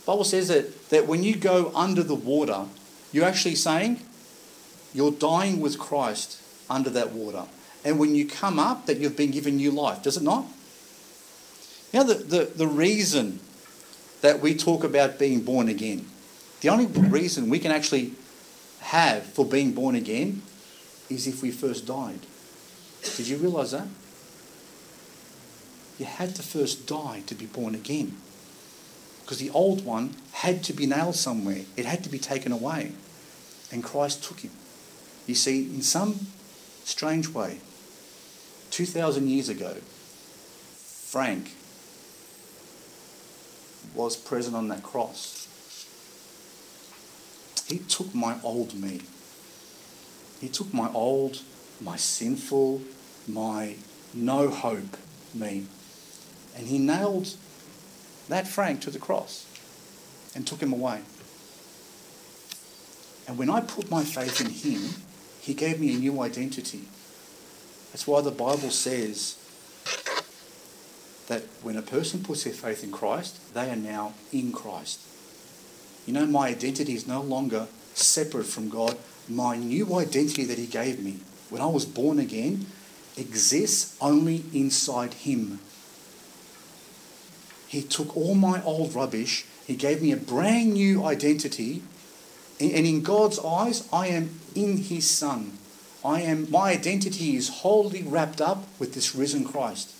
The 0.00 0.06
Bible 0.06 0.24
says 0.24 0.48
that, 0.48 0.90
that 0.90 1.06
when 1.06 1.22
you 1.22 1.36
go 1.36 1.72
under 1.74 2.02
the 2.02 2.14
water, 2.14 2.66
you're 3.12 3.24
actually 3.24 3.54
saying 3.54 4.00
you're 4.92 5.12
dying 5.12 5.60
with 5.60 5.78
Christ 5.78 6.40
under 6.70 6.90
that 6.90 7.12
water. 7.12 7.44
And 7.84 7.98
when 7.98 8.14
you 8.14 8.26
come 8.26 8.58
up, 8.58 8.86
that 8.86 8.98
you've 8.98 9.16
been 9.16 9.30
given 9.30 9.56
new 9.56 9.70
life. 9.70 10.02
Does 10.02 10.16
it 10.16 10.22
not? 10.22 10.46
You 11.92 12.00
know, 12.00 12.06
the, 12.06 12.14
the, 12.14 12.44
the 12.56 12.66
reason 12.66 13.40
that 14.20 14.40
we 14.40 14.54
talk 14.54 14.84
about 14.84 15.18
being 15.18 15.42
born 15.42 15.68
again, 15.68 16.06
the 16.60 16.70
only 16.70 16.86
reason 16.86 17.50
we 17.50 17.58
can 17.58 17.70
actually 17.70 18.12
have 18.84 19.24
for 19.24 19.44
being 19.44 19.72
born 19.72 19.94
again 19.94 20.42
is 21.08 21.26
if 21.26 21.42
we 21.42 21.50
first 21.50 21.86
died. 21.86 22.20
Did 23.16 23.28
you 23.28 23.36
realize 23.38 23.72
that? 23.72 23.88
You 25.98 26.06
had 26.06 26.34
to 26.34 26.42
first 26.42 26.86
die 26.86 27.22
to 27.26 27.34
be 27.34 27.46
born 27.46 27.74
again. 27.74 28.16
Because 29.20 29.38
the 29.38 29.50
old 29.50 29.84
one 29.84 30.16
had 30.32 30.62
to 30.64 30.72
be 30.72 30.86
nailed 30.86 31.14
somewhere, 31.14 31.62
it 31.76 31.86
had 31.86 32.04
to 32.04 32.10
be 32.10 32.18
taken 32.18 32.52
away. 32.52 32.92
And 33.72 33.82
Christ 33.82 34.22
took 34.22 34.40
him. 34.40 34.50
You 35.26 35.34
see, 35.34 35.62
in 35.62 35.82
some 35.82 36.26
strange 36.84 37.28
way, 37.28 37.60
2,000 38.70 39.28
years 39.28 39.48
ago, 39.48 39.76
Frank 40.74 41.52
was 43.94 44.16
present 44.16 44.54
on 44.54 44.68
that 44.68 44.82
cross. 44.82 45.48
He 47.66 47.78
took 47.78 48.14
my 48.14 48.36
old 48.42 48.74
me. 48.74 49.00
He 50.40 50.48
took 50.48 50.72
my 50.74 50.90
old, 50.92 51.42
my 51.80 51.96
sinful, 51.96 52.82
my 53.26 53.76
no 54.12 54.48
hope 54.48 54.96
me. 55.34 55.66
And 56.56 56.66
he 56.66 56.78
nailed 56.78 57.34
that 58.28 58.46
Frank 58.46 58.80
to 58.82 58.90
the 58.90 58.98
cross 58.98 59.46
and 60.34 60.46
took 60.46 60.60
him 60.60 60.72
away. 60.72 61.00
And 63.26 63.38
when 63.38 63.50
I 63.50 63.60
put 63.60 63.90
my 63.90 64.04
faith 64.04 64.40
in 64.40 64.50
him, 64.50 65.02
he 65.40 65.54
gave 65.54 65.80
me 65.80 65.94
a 65.94 65.98
new 65.98 66.20
identity. 66.20 66.82
That's 67.92 68.06
why 68.06 68.20
the 68.20 68.30
Bible 68.30 68.70
says 68.70 69.38
that 71.28 71.42
when 71.62 71.76
a 71.76 71.82
person 71.82 72.22
puts 72.22 72.44
their 72.44 72.52
faith 72.52 72.84
in 72.84 72.92
Christ, 72.92 73.54
they 73.54 73.70
are 73.70 73.76
now 73.76 74.14
in 74.32 74.52
Christ. 74.52 75.00
You 76.06 76.12
know, 76.12 76.26
my 76.26 76.48
identity 76.48 76.94
is 76.94 77.06
no 77.06 77.20
longer 77.20 77.66
separate 77.94 78.46
from 78.46 78.68
God. 78.68 78.96
My 79.28 79.56
new 79.56 79.98
identity 79.98 80.44
that 80.44 80.58
He 80.58 80.66
gave 80.66 81.00
me 81.02 81.20
when 81.50 81.62
I 81.62 81.66
was 81.66 81.86
born 81.86 82.18
again 82.18 82.66
exists 83.16 83.96
only 84.00 84.44
inside 84.52 85.14
Him. 85.14 85.60
He 87.68 87.82
took 87.82 88.16
all 88.16 88.34
my 88.34 88.62
old 88.62 88.94
rubbish, 88.94 89.46
He 89.66 89.76
gave 89.76 90.02
me 90.02 90.12
a 90.12 90.16
brand 90.16 90.74
new 90.74 91.04
identity, 91.04 91.82
and 92.60 92.86
in 92.86 93.02
God's 93.02 93.38
eyes, 93.40 93.88
I 93.92 94.08
am 94.08 94.40
in 94.54 94.78
His 94.78 95.08
Son. 95.08 95.58
I 96.04 96.20
am 96.20 96.50
my 96.50 96.72
identity 96.72 97.34
is 97.34 97.48
wholly 97.48 98.02
wrapped 98.02 98.40
up 98.40 98.64
with 98.78 98.92
this 98.92 99.14
risen 99.14 99.44
Christ. 99.44 99.90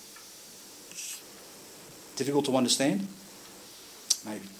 Difficult 2.16 2.44
to 2.44 2.56
understand? 2.56 3.08
Maybe. 4.24 4.53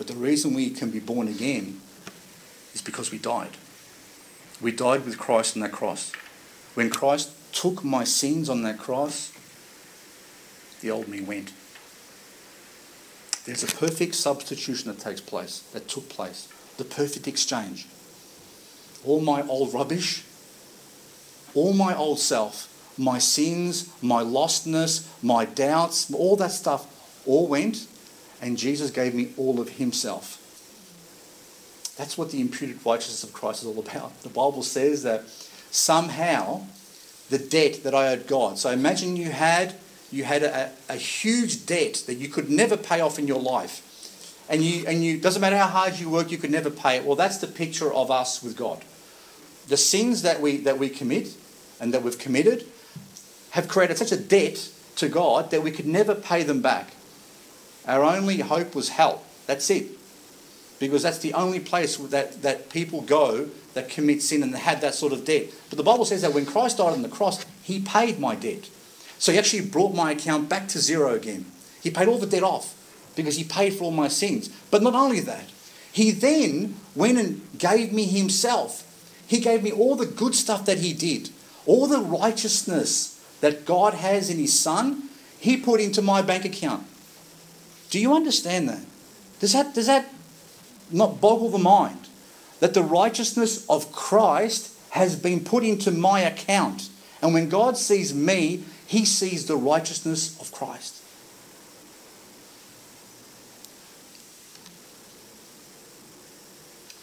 But 0.00 0.06
the 0.06 0.14
reason 0.14 0.54
we 0.54 0.70
can 0.70 0.88
be 0.88 0.98
born 0.98 1.28
again 1.28 1.78
is 2.72 2.80
because 2.80 3.10
we 3.10 3.18
died. 3.18 3.58
We 4.58 4.72
died 4.72 5.04
with 5.04 5.18
Christ 5.18 5.58
on 5.58 5.60
that 5.60 5.72
cross. 5.72 6.12
When 6.72 6.88
Christ 6.88 7.28
took 7.52 7.84
my 7.84 8.04
sins 8.04 8.48
on 8.48 8.62
that 8.62 8.78
cross, 8.78 9.30
the 10.80 10.90
old 10.90 11.06
me 11.06 11.20
went. 11.20 11.52
There's 13.44 13.62
a 13.62 13.66
perfect 13.66 14.14
substitution 14.14 14.90
that 14.90 15.00
takes 15.00 15.20
place, 15.20 15.68
that 15.74 15.86
took 15.86 16.08
place. 16.08 16.48
The 16.78 16.84
perfect 16.84 17.28
exchange. 17.28 17.86
All 19.04 19.20
my 19.20 19.42
old 19.42 19.74
rubbish, 19.74 20.24
all 21.52 21.74
my 21.74 21.94
old 21.94 22.20
self, 22.20 22.72
my 22.96 23.18
sins, 23.18 23.92
my 24.00 24.22
lostness, 24.22 25.06
my 25.22 25.44
doubts, 25.44 26.10
all 26.10 26.36
that 26.36 26.52
stuff 26.52 26.86
all 27.26 27.46
went 27.46 27.86
and 28.40 28.56
Jesus 28.56 28.90
gave 28.90 29.14
me 29.14 29.30
all 29.36 29.60
of 29.60 29.70
himself. 29.70 30.36
That's 31.96 32.16
what 32.16 32.30
the 32.30 32.40
imputed 32.40 32.78
righteousness 32.84 33.24
of 33.24 33.32
Christ 33.32 33.62
is 33.62 33.68
all 33.68 33.78
about. 33.78 34.22
The 34.22 34.30
Bible 34.30 34.62
says 34.62 35.02
that 35.02 35.28
somehow 35.70 36.62
the 37.28 37.38
debt 37.38 37.84
that 37.84 37.94
I 37.94 38.08
owed 38.08 38.26
God. 38.26 38.58
So 38.58 38.70
imagine 38.70 39.16
you 39.16 39.30
had 39.30 39.74
you 40.10 40.24
had 40.24 40.42
a, 40.42 40.72
a 40.88 40.96
huge 40.96 41.66
debt 41.66 42.02
that 42.06 42.14
you 42.14 42.28
could 42.28 42.50
never 42.50 42.76
pay 42.76 43.00
off 43.00 43.18
in 43.18 43.28
your 43.28 43.40
life. 43.40 43.86
And 44.48 44.62
you 44.62 44.84
and 44.86 45.04
you 45.04 45.18
doesn't 45.18 45.40
matter 45.40 45.56
how 45.56 45.68
hard 45.68 45.98
you 45.98 46.10
work, 46.10 46.30
you 46.30 46.38
could 46.38 46.50
never 46.50 46.70
pay 46.70 46.96
it. 46.96 47.04
Well, 47.04 47.16
that's 47.16 47.38
the 47.38 47.46
picture 47.46 47.92
of 47.92 48.10
us 48.10 48.42
with 48.42 48.56
God. 48.56 48.82
The 49.68 49.76
sins 49.76 50.22
that 50.22 50.40
we 50.40 50.56
that 50.58 50.78
we 50.78 50.88
commit 50.88 51.34
and 51.80 51.94
that 51.94 52.02
we've 52.02 52.18
committed 52.18 52.66
have 53.50 53.68
created 53.68 53.98
such 53.98 54.12
a 54.12 54.16
debt 54.16 54.68
to 54.96 55.08
God 55.08 55.50
that 55.50 55.62
we 55.62 55.70
could 55.70 55.86
never 55.86 56.14
pay 56.14 56.42
them 56.42 56.60
back. 56.60 56.94
Our 57.86 58.02
only 58.02 58.40
hope 58.40 58.74
was 58.74 58.90
hell. 58.90 59.22
That's 59.46 59.70
it. 59.70 59.86
Because 60.78 61.02
that's 61.02 61.18
the 61.18 61.34
only 61.34 61.60
place 61.60 61.96
that, 61.96 62.42
that 62.42 62.70
people 62.70 63.02
go 63.02 63.50
that 63.74 63.88
commit 63.88 64.22
sin 64.22 64.42
and 64.42 64.54
had 64.54 64.80
that 64.80 64.94
sort 64.94 65.12
of 65.12 65.24
debt. 65.24 65.46
But 65.68 65.76
the 65.76 65.82
Bible 65.82 66.04
says 66.04 66.22
that 66.22 66.34
when 66.34 66.46
Christ 66.46 66.78
died 66.78 66.92
on 66.92 67.02
the 67.02 67.08
cross, 67.08 67.44
he 67.62 67.80
paid 67.80 68.18
my 68.18 68.34
debt. 68.34 68.68
So 69.18 69.32
he 69.32 69.38
actually 69.38 69.66
brought 69.66 69.94
my 69.94 70.12
account 70.12 70.48
back 70.48 70.68
to 70.68 70.78
zero 70.78 71.14
again. 71.14 71.46
He 71.82 71.90
paid 71.90 72.08
all 72.08 72.18
the 72.18 72.26
debt 72.26 72.42
off 72.42 72.74
because 73.14 73.36
he 73.36 73.44
paid 73.44 73.74
for 73.74 73.84
all 73.84 73.90
my 73.90 74.08
sins. 74.08 74.48
But 74.70 74.82
not 74.82 74.94
only 74.94 75.20
that, 75.20 75.44
he 75.92 76.10
then 76.10 76.76
went 76.94 77.18
and 77.18 77.42
gave 77.58 77.92
me 77.92 78.04
himself. 78.04 78.86
He 79.26 79.40
gave 79.40 79.62
me 79.62 79.72
all 79.72 79.96
the 79.96 80.06
good 80.06 80.34
stuff 80.34 80.64
that 80.66 80.78
he 80.78 80.92
did, 80.92 81.30
all 81.66 81.86
the 81.86 82.00
righteousness 82.00 83.22
that 83.40 83.64
God 83.64 83.94
has 83.94 84.30
in 84.30 84.38
his 84.38 84.58
son, 84.58 85.08
he 85.38 85.56
put 85.56 85.80
into 85.80 86.02
my 86.02 86.22
bank 86.22 86.44
account. 86.44 86.86
Do 87.90 87.98
you 87.98 88.14
understand 88.14 88.68
that? 88.68 88.84
Does 89.40 89.52
that, 89.52 89.74
does 89.74 89.86
that 89.86 90.12
not 90.90 91.20
boggle 91.20 91.50
the 91.50 91.58
mind? 91.58 92.08
That 92.60 92.74
the 92.74 92.82
righteousness 92.82 93.66
of 93.68 93.90
Christ 93.90 94.74
has 94.90 95.16
been 95.16 95.44
put 95.44 95.64
into 95.64 95.90
my 95.90 96.20
account. 96.20 96.88
And 97.20 97.34
when 97.34 97.48
God 97.48 97.76
sees 97.76 98.14
me, 98.14 98.64
he 98.86 99.04
sees 99.04 99.46
the 99.46 99.56
righteousness 99.56 100.40
of 100.40 100.52
Christ. 100.52 100.96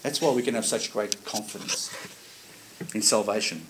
That's 0.03 0.21
why 0.21 0.31
we 0.31 0.41
can 0.41 0.53
have 0.53 0.65
such 0.65 0.93
great 0.93 1.25
confidence 1.25 1.93
in 2.93 3.01
salvation. 3.01 3.65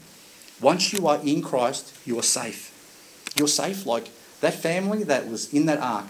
Once 0.61 0.93
you 0.93 1.07
are 1.07 1.19
in 1.23 1.41
Christ, 1.41 1.95
you 2.05 2.19
are 2.19 2.23
safe. 2.23 2.73
You're 3.35 3.47
safe 3.47 3.85
like 3.85 4.09
that 4.41 4.53
family 4.53 5.03
that 5.03 5.27
was 5.27 5.51
in 5.51 5.65
that 5.65 5.79
ark 5.79 6.07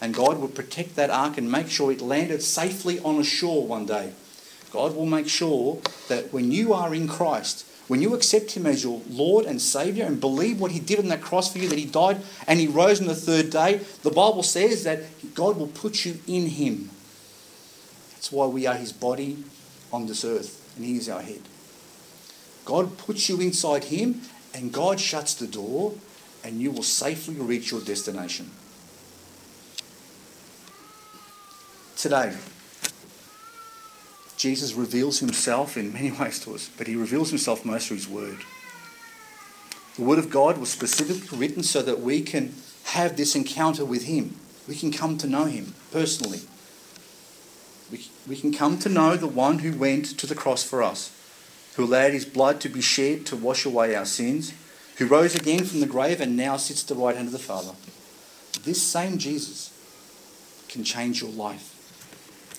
and 0.00 0.14
God 0.14 0.38
will 0.38 0.48
protect 0.48 0.96
that 0.96 1.10
ark 1.10 1.36
and 1.36 1.50
make 1.50 1.68
sure 1.68 1.92
it 1.92 2.00
landed 2.00 2.42
safely 2.42 2.98
on 3.00 3.16
a 3.16 3.24
shore 3.24 3.66
one 3.66 3.86
day. 3.86 4.12
God 4.72 4.94
will 4.94 5.06
make 5.06 5.28
sure 5.28 5.80
that 6.08 6.32
when 6.32 6.52
you 6.52 6.72
are 6.72 6.94
in 6.94 7.08
Christ, 7.08 7.66
when 7.88 8.00
you 8.00 8.14
accept 8.14 8.52
Him 8.52 8.66
as 8.66 8.84
your 8.84 9.02
Lord 9.10 9.46
and 9.46 9.60
Saviour 9.60 10.06
and 10.06 10.20
believe 10.20 10.60
what 10.60 10.70
He 10.70 10.78
did 10.78 11.00
on 11.00 11.08
that 11.08 11.20
cross 11.20 11.52
for 11.52 11.58
you, 11.58 11.68
that 11.68 11.78
He 11.78 11.86
died 11.86 12.20
and 12.46 12.60
He 12.60 12.68
rose 12.68 13.00
on 13.00 13.08
the 13.08 13.14
third 13.14 13.50
day, 13.50 13.78
the 14.02 14.10
Bible 14.10 14.44
says 14.44 14.84
that 14.84 15.02
God 15.34 15.56
will 15.56 15.66
put 15.66 16.04
you 16.04 16.18
in 16.26 16.46
Him. 16.46 16.90
That's 18.12 18.30
why 18.30 18.46
we 18.46 18.66
are 18.66 18.76
His 18.76 18.92
body 18.92 19.42
on 19.92 20.06
this 20.06 20.24
earth 20.24 20.72
and 20.76 20.84
He 20.84 20.96
is 20.96 21.08
our 21.08 21.20
head. 21.20 21.42
God 22.64 22.96
puts 22.96 23.28
you 23.28 23.40
inside 23.40 23.84
Him 23.84 24.20
and 24.54 24.72
God 24.72 25.00
shuts 25.00 25.34
the 25.34 25.48
door 25.48 25.94
and 26.44 26.60
you 26.60 26.70
will 26.70 26.84
safely 26.84 27.34
reach 27.34 27.72
your 27.72 27.80
destination. 27.80 28.50
Today, 32.00 32.34
Jesus 34.38 34.72
reveals 34.72 35.18
himself 35.18 35.76
in 35.76 35.92
many 35.92 36.10
ways 36.18 36.40
to 36.40 36.54
us, 36.54 36.70
but 36.78 36.86
he 36.86 36.96
reveals 36.96 37.28
himself 37.28 37.62
most 37.62 37.88
through 37.88 37.98
his 37.98 38.08
word. 38.08 38.38
The 39.96 40.04
word 40.04 40.18
of 40.18 40.30
God 40.30 40.56
was 40.56 40.70
specifically 40.70 41.36
written 41.36 41.62
so 41.62 41.82
that 41.82 42.00
we 42.00 42.22
can 42.22 42.54
have 42.84 43.18
this 43.18 43.36
encounter 43.36 43.84
with 43.84 44.04
him. 44.04 44.36
We 44.66 44.76
can 44.76 44.92
come 44.92 45.18
to 45.18 45.26
know 45.26 45.44
him 45.44 45.74
personally. 45.92 46.40
We, 47.92 48.06
we 48.26 48.36
can 48.36 48.54
come 48.54 48.78
to 48.78 48.88
know 48.88 49.16
the 49.16 49.26
one 49.26 49.58
who 49.58 49.76
went 49.76 50.06
to 50.20 50.26
the 50.26 50.34
cross 50.34 50.64
for 50.64 50.82
us, 50.82 51.14
who 51.76 51.84
allowed 51.84 52.12
his 52.12 52.24
blood 52.24 52.62
to 52.62 52.70
be 52.70 52.80
shed 52.80 53.26
to 53.26 53.36
wash 53.36 53.66
away 53.66 53.94
our 53.94 54.06
sins, 54.06 54.54
who 54.96 55.04
rose 55.04 55.34
again 55.34 55.66
from 55.66 55.80
the 55.80 55.86
grave 55.86 56.22
and 56.22 56.34
now 56.34 56.56
sits 56.56 56.82
at 56.82 56.88
the 56.88 56.94
right 56.94 57.16
hand 57.16 57.28
of 57.28 57.32
the 57.32 57.38
Father. 57.38 57.72
This 58.64 58.82
same 58.82 59.18
Jesus 59.18 59.70
can 60.70 60.82
change 60.82 61.20
your 61.20 61.32
life. 61.32 61.69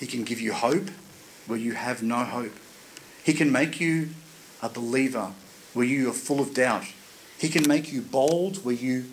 He 0.01 0.07
can 0.07 0.23
give 0.23 0.41
you 0.41 0.51
hope 0.51 0.89
where 1.45 1.59
you 1.59 1.73
have 1.73 2.01
no 2.01 2.23
hope. 2.23 2.53
He 3.23 3.33
can 3.33 3.51
make 3.51 3.79
you 3.79 4.09
a 4.59 4.67
believer 4.67 5.33
where 5.75 5.85
you 5.85 6.09
are 6.09 6.13
full 6.13 6.39
of 6.39 6.55
doubt. 6.55 6.85
He 7.37 7.49
can 7.49 7.67
make 7.67 7.93
you 7.93 8.01
bold 8.01 8.65
where 8.65 8.73
you 8.73 9.05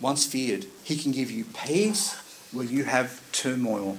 once 0.00 0.24
feared. 0.24 0.64
He 0.84 0.96
can 0.96 1.12
give 1.12 1.30
you 1.30 1.44
peace 1.44 2.14
where 2.50 2.64
you 2.64 2.84
have 2.84 3.20
turmoil. 3.32 3.98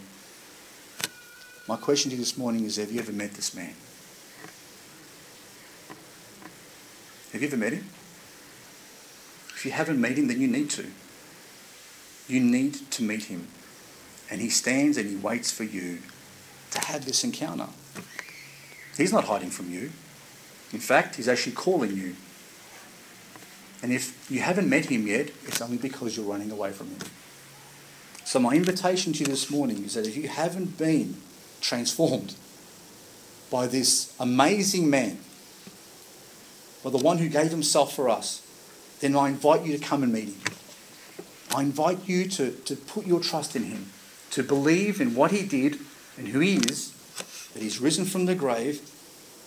My 1.67 1.75
question 1.75 2.09
to 2.09 2.17
you 2.17 2.21
this 2.23 2.35
morning 2.35 2.65
is 2.65 2.77
Have 2.77 2.91
you 2.91 2.99
ever 2.99 3.13
met 3.13 3.35
this 3.35 3.55
man? 3.55 3.75
Have 7.31 7.41
you 7.43 7.47
ever 7.47 7.57
met 7.57 7.73
him? 7.73 7.85
If 9.53 9.65
you 9.65 9.71
haven't 9.71 10.01
met 10.01 10.17
him, 10.17 10.29
then 10.29 10.41
you 10.41 10.47
need 10.47 10.71
to. 10.71 10.87
You 12.27 12.39
need 12.39 12.89
to 12.89 13.03
meet 13.03 13.25
him. 13.25 13.49
And 14.31 14.41
he 14.41 14.49
stands 14.49 14.97
and 14.97 15.07
he 15.07 15.15
waits 15.15 15.51
for 15.51 15.63
you 15.63 15.99
to 16.73 16.87
have 16.87 17.05
this 17.05 17.23
encounter. 17.23 17.67
He's 18.97 19.13
not 19.13 19.25
hiding 19.25 19.49
from 19.49 19.71
you. 19.71 19.91
In 20.71 20.79
fact, 20.79 21.15
he's 21.15 21.27
actually 21.27 21.53
calling 21.53 21.95
you. 21.95 22.15
And 23.81 23.91
if 23.91 24.29
you 24.29 24.39
haven't 24.41 24.69
met 24.69 24.85
him 24.85 25.07
yet, 25.07 25.29
it's 25.45 25.61
only 25.61 25.77
because 25.77 26.15
you're 26.15 26.25
running 26.25 26.51
away 26.51 26.71
from 26.71 26.87
him. 26.87 26.99
So, 28.25 28.39
my 28.39 28.55
invitation 28.55 29.13
to 29.13 29.19
you 29.19 29.25
this 29.25 29.51
morning 29.51 29.83
is 29.83 29.95
that 29.95 30.07
if 30.07 30.15
you 30.15 30.29
haven't 30.29 30.77
been 30.77 31.17
transformed 31.61 32.35
by 33.51 33.67
this 33.67 34.15
amazing 34.19 34.89
man, 34.89 35.19
by 36.83 36.89
the 36.89 36.97
one 36.97 37.17
who 37.17 37.29
gave 37.29 37.51
himself 37.51 37.95
for 37.95 38.09
us, 38.09 38.41
then 39.01 39.15
I 39.15 39.27
invite 39.27 39.65
you 39.65 39.77
to 39.77 39.83
come 39.83 40.01
and 40.01 40.13
meet 40.13 40.29
him. 40.29 40.41
I 41.53 41.61
invite 41.61 42.07
you 42.07 42.27
to, 42.29 42.51
to 42.51 42.75
put 42.75 43.05
your 43.05 43.19
trust 43.19 43.55
in 43.55 43.65
him, 43.65 43.91
to 44.31 44.43
believe 44.43 45.01
in 45.01 45.13
what 45.13 45.31
he 45.31 45.45
did 45.45 45.77
and 46.17 46.27
who 46.27 46.39
He 46.39 46.55
is, 46.55 46.91
that 47.53 47.61
He's 47.61 47.79
risen 47.79 48.05
from 48.05 48.25
the 48.25 48.35
grave, 48.35 48.81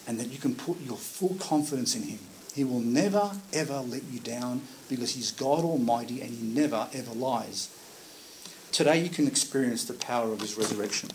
and 0.06 0.20
that 0.20 0.28
you 0.28 0.38
can 0.38 0.54
put 0.54 0.80
your 0.80 0.96
full 0.96 1.36
confidence 1.40 1.96
in 1.96 2.02
Him. 2.02 2.18
He 2.54 2.64
will 2.64 2.80
never, 2.80 3.32
ever 3.52 3.80
let 3.80 4.04
you 4.04 4.20
down 4.20 4.62
because 4.88 5.14
He's 5.14 5.30
God 5.30 5.64
Almighty 5.64 6.20
and 6.22 6.30
He 6.30 6.46
never, 6.46 6.88
ever 6.92 7.12
lies. 7.12 7.68
Today, 8.72 9.02
you 9.02 9.10
can 9.10 9.26
experience 9.26 9.84
the 9.84 9.94
power 9.94 10.32
of 10.32 10.40
His 10.40 10.56
resurrection 10.56 11.10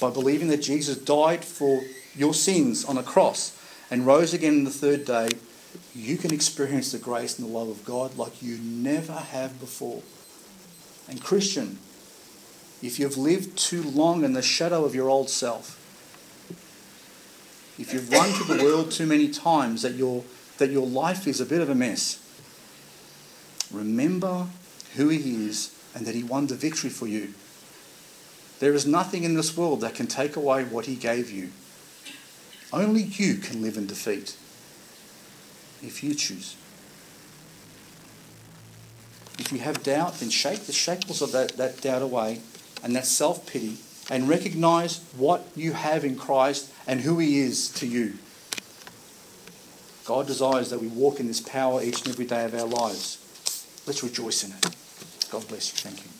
by 0.00 0.10
believing 0.10 0.48
that 0.48 0.62
Jesus 0.62 0.96
died 0.96 1.44
for 1.44 1.82
your 2.14 2.34
sins 2.34 2.84
on 2.84 2.98
a 2.98 3.02
cross 3.02 3.58
and 3.90 4.06
rose 4.06 4.34
again 4.34 4.58
on 4.58 4.64
the 4.64 4.70
third 4.70 5.04
day. 5.04 5.28
You 5.94 6.16
can 6.16 6.32
experience 6.32 6.92
the 6.92 6.98
grace 6.98 7.38
and 7.38 7.48
the 7.48 7.52
love 7.52 7.68
of 7.68 7.84
God 7.84 8.16
like 8.16 8.42
you 8.42 8.58
never 8.58 9.12
have 9.12 9.60
before. 9.60 10.02
And, 11.08 11.22
Christian, 11.22 11.78
if 12.86 13.00
you've 13.00 13.16
lived 13.16 13.58
too 13.58 13.82
long 13.82 14.22
in 14.22 14.32
the 14.32 14.42
shadow 14.42 14.84
of 14.84 14.94
your 14.94 15.10
old 15.10 15.28
self, 15.28 15.82
if 17.78 17.92
you've 17.92 18.10
run 18.10 18.32
to 18.32 18.44
the 18.44 18.62
world 18.62 18.92
too 18.92 19.06
many 19.06 19.28
times 19.28 19.82
that 19.82 19.94
your, 19.94 20.22
that 20.58 20.70
your 20.70 20.86
life 20.86 21.26
is 21.26 21.40
a 21.40 21.46
bit 21.46 21.60
of 21.60 21.68
a 21.68 21.74
mess, 21.74 22.22
remember 23.72 24.46
who 24.94 25.08
He 25.08 25.46
is 25.46 25.76
and 25.94 26.06
that 26.06 26.14
He 26.14 26.22
won 26.22 26.46
the 26.46 26.54
victory 26.54 26.88
for 26.88 27.08
you. 27.08 27.34
There 28.60 28.72
is 28.72 28.86
nothing 28.86 29.24
in 29.24 29.34
this 29.34 29.56
world 29.56 29.80
that 29.80 29.96
can 29.96 30.06
take 30.06 30.36
away 30.36 30.64
what 30.64 30.86
He 30.86 30.94
gave 30.94 31.30
you. 31.30 31.50
Only 32.72 33.02
you 33.02 33.34
can 33.34 33.62
live 33.62 33.76
in 33.76 33.86
defeat 33.86 34.36
if 35.82 36.02
you 36.04 36.14
choose. 36.14 36.56
If 39.38 39.52
you 39.52 39.58
have 39.58 39.82
doubt, 39.82 40.14
then 40.20 40.30
shake 40.30 40.60
the 40.60 40.72
shackles 40.72 41.20
of 41.20 41.32
that, 41.32 41.56
that 41.56 41.80
doubt 41.82 42.00
away 42.00 42.40
and 42.82 42.94
that 42.94 43.06
self 43.06 43.46
pity 43.46 43.76
and 44.10 44.28
recognize 44.28 45.00
what 45.16 45.46
you 45.56 45.72
have 45.72 46.04
in 46.04 46.16
Christ 46.16 46.72
and 46.86 47.00
who 47.00 47.18
He 47.18 47.40
is 47.40 47.70
to 47.74 47.86
you. 47.86 48.14
God 50.04 50.26
desires 50.26 50.70
that 50.70 50.80
we 50.80 50.86
walk 50.86 51.18
in 51.18 51.26
this 51.26 51.40
power 51.40 51.82
each 51.82 52.02
and 52.02 52.08
every 52.08 52.26
day 52.26 52.44
of 52.44 52.54
our 52.54 52.66
lives. 52.66 53.18
Let's 53.86 54.02
rejoice 54.04 54.44
in 54.44 54.52
it. 54.52 54.76
God 55.30 55.46
bless 55.48 55.72
you. 55.72 55.90
Thank 55.90 56.04
you. 56.04 56.15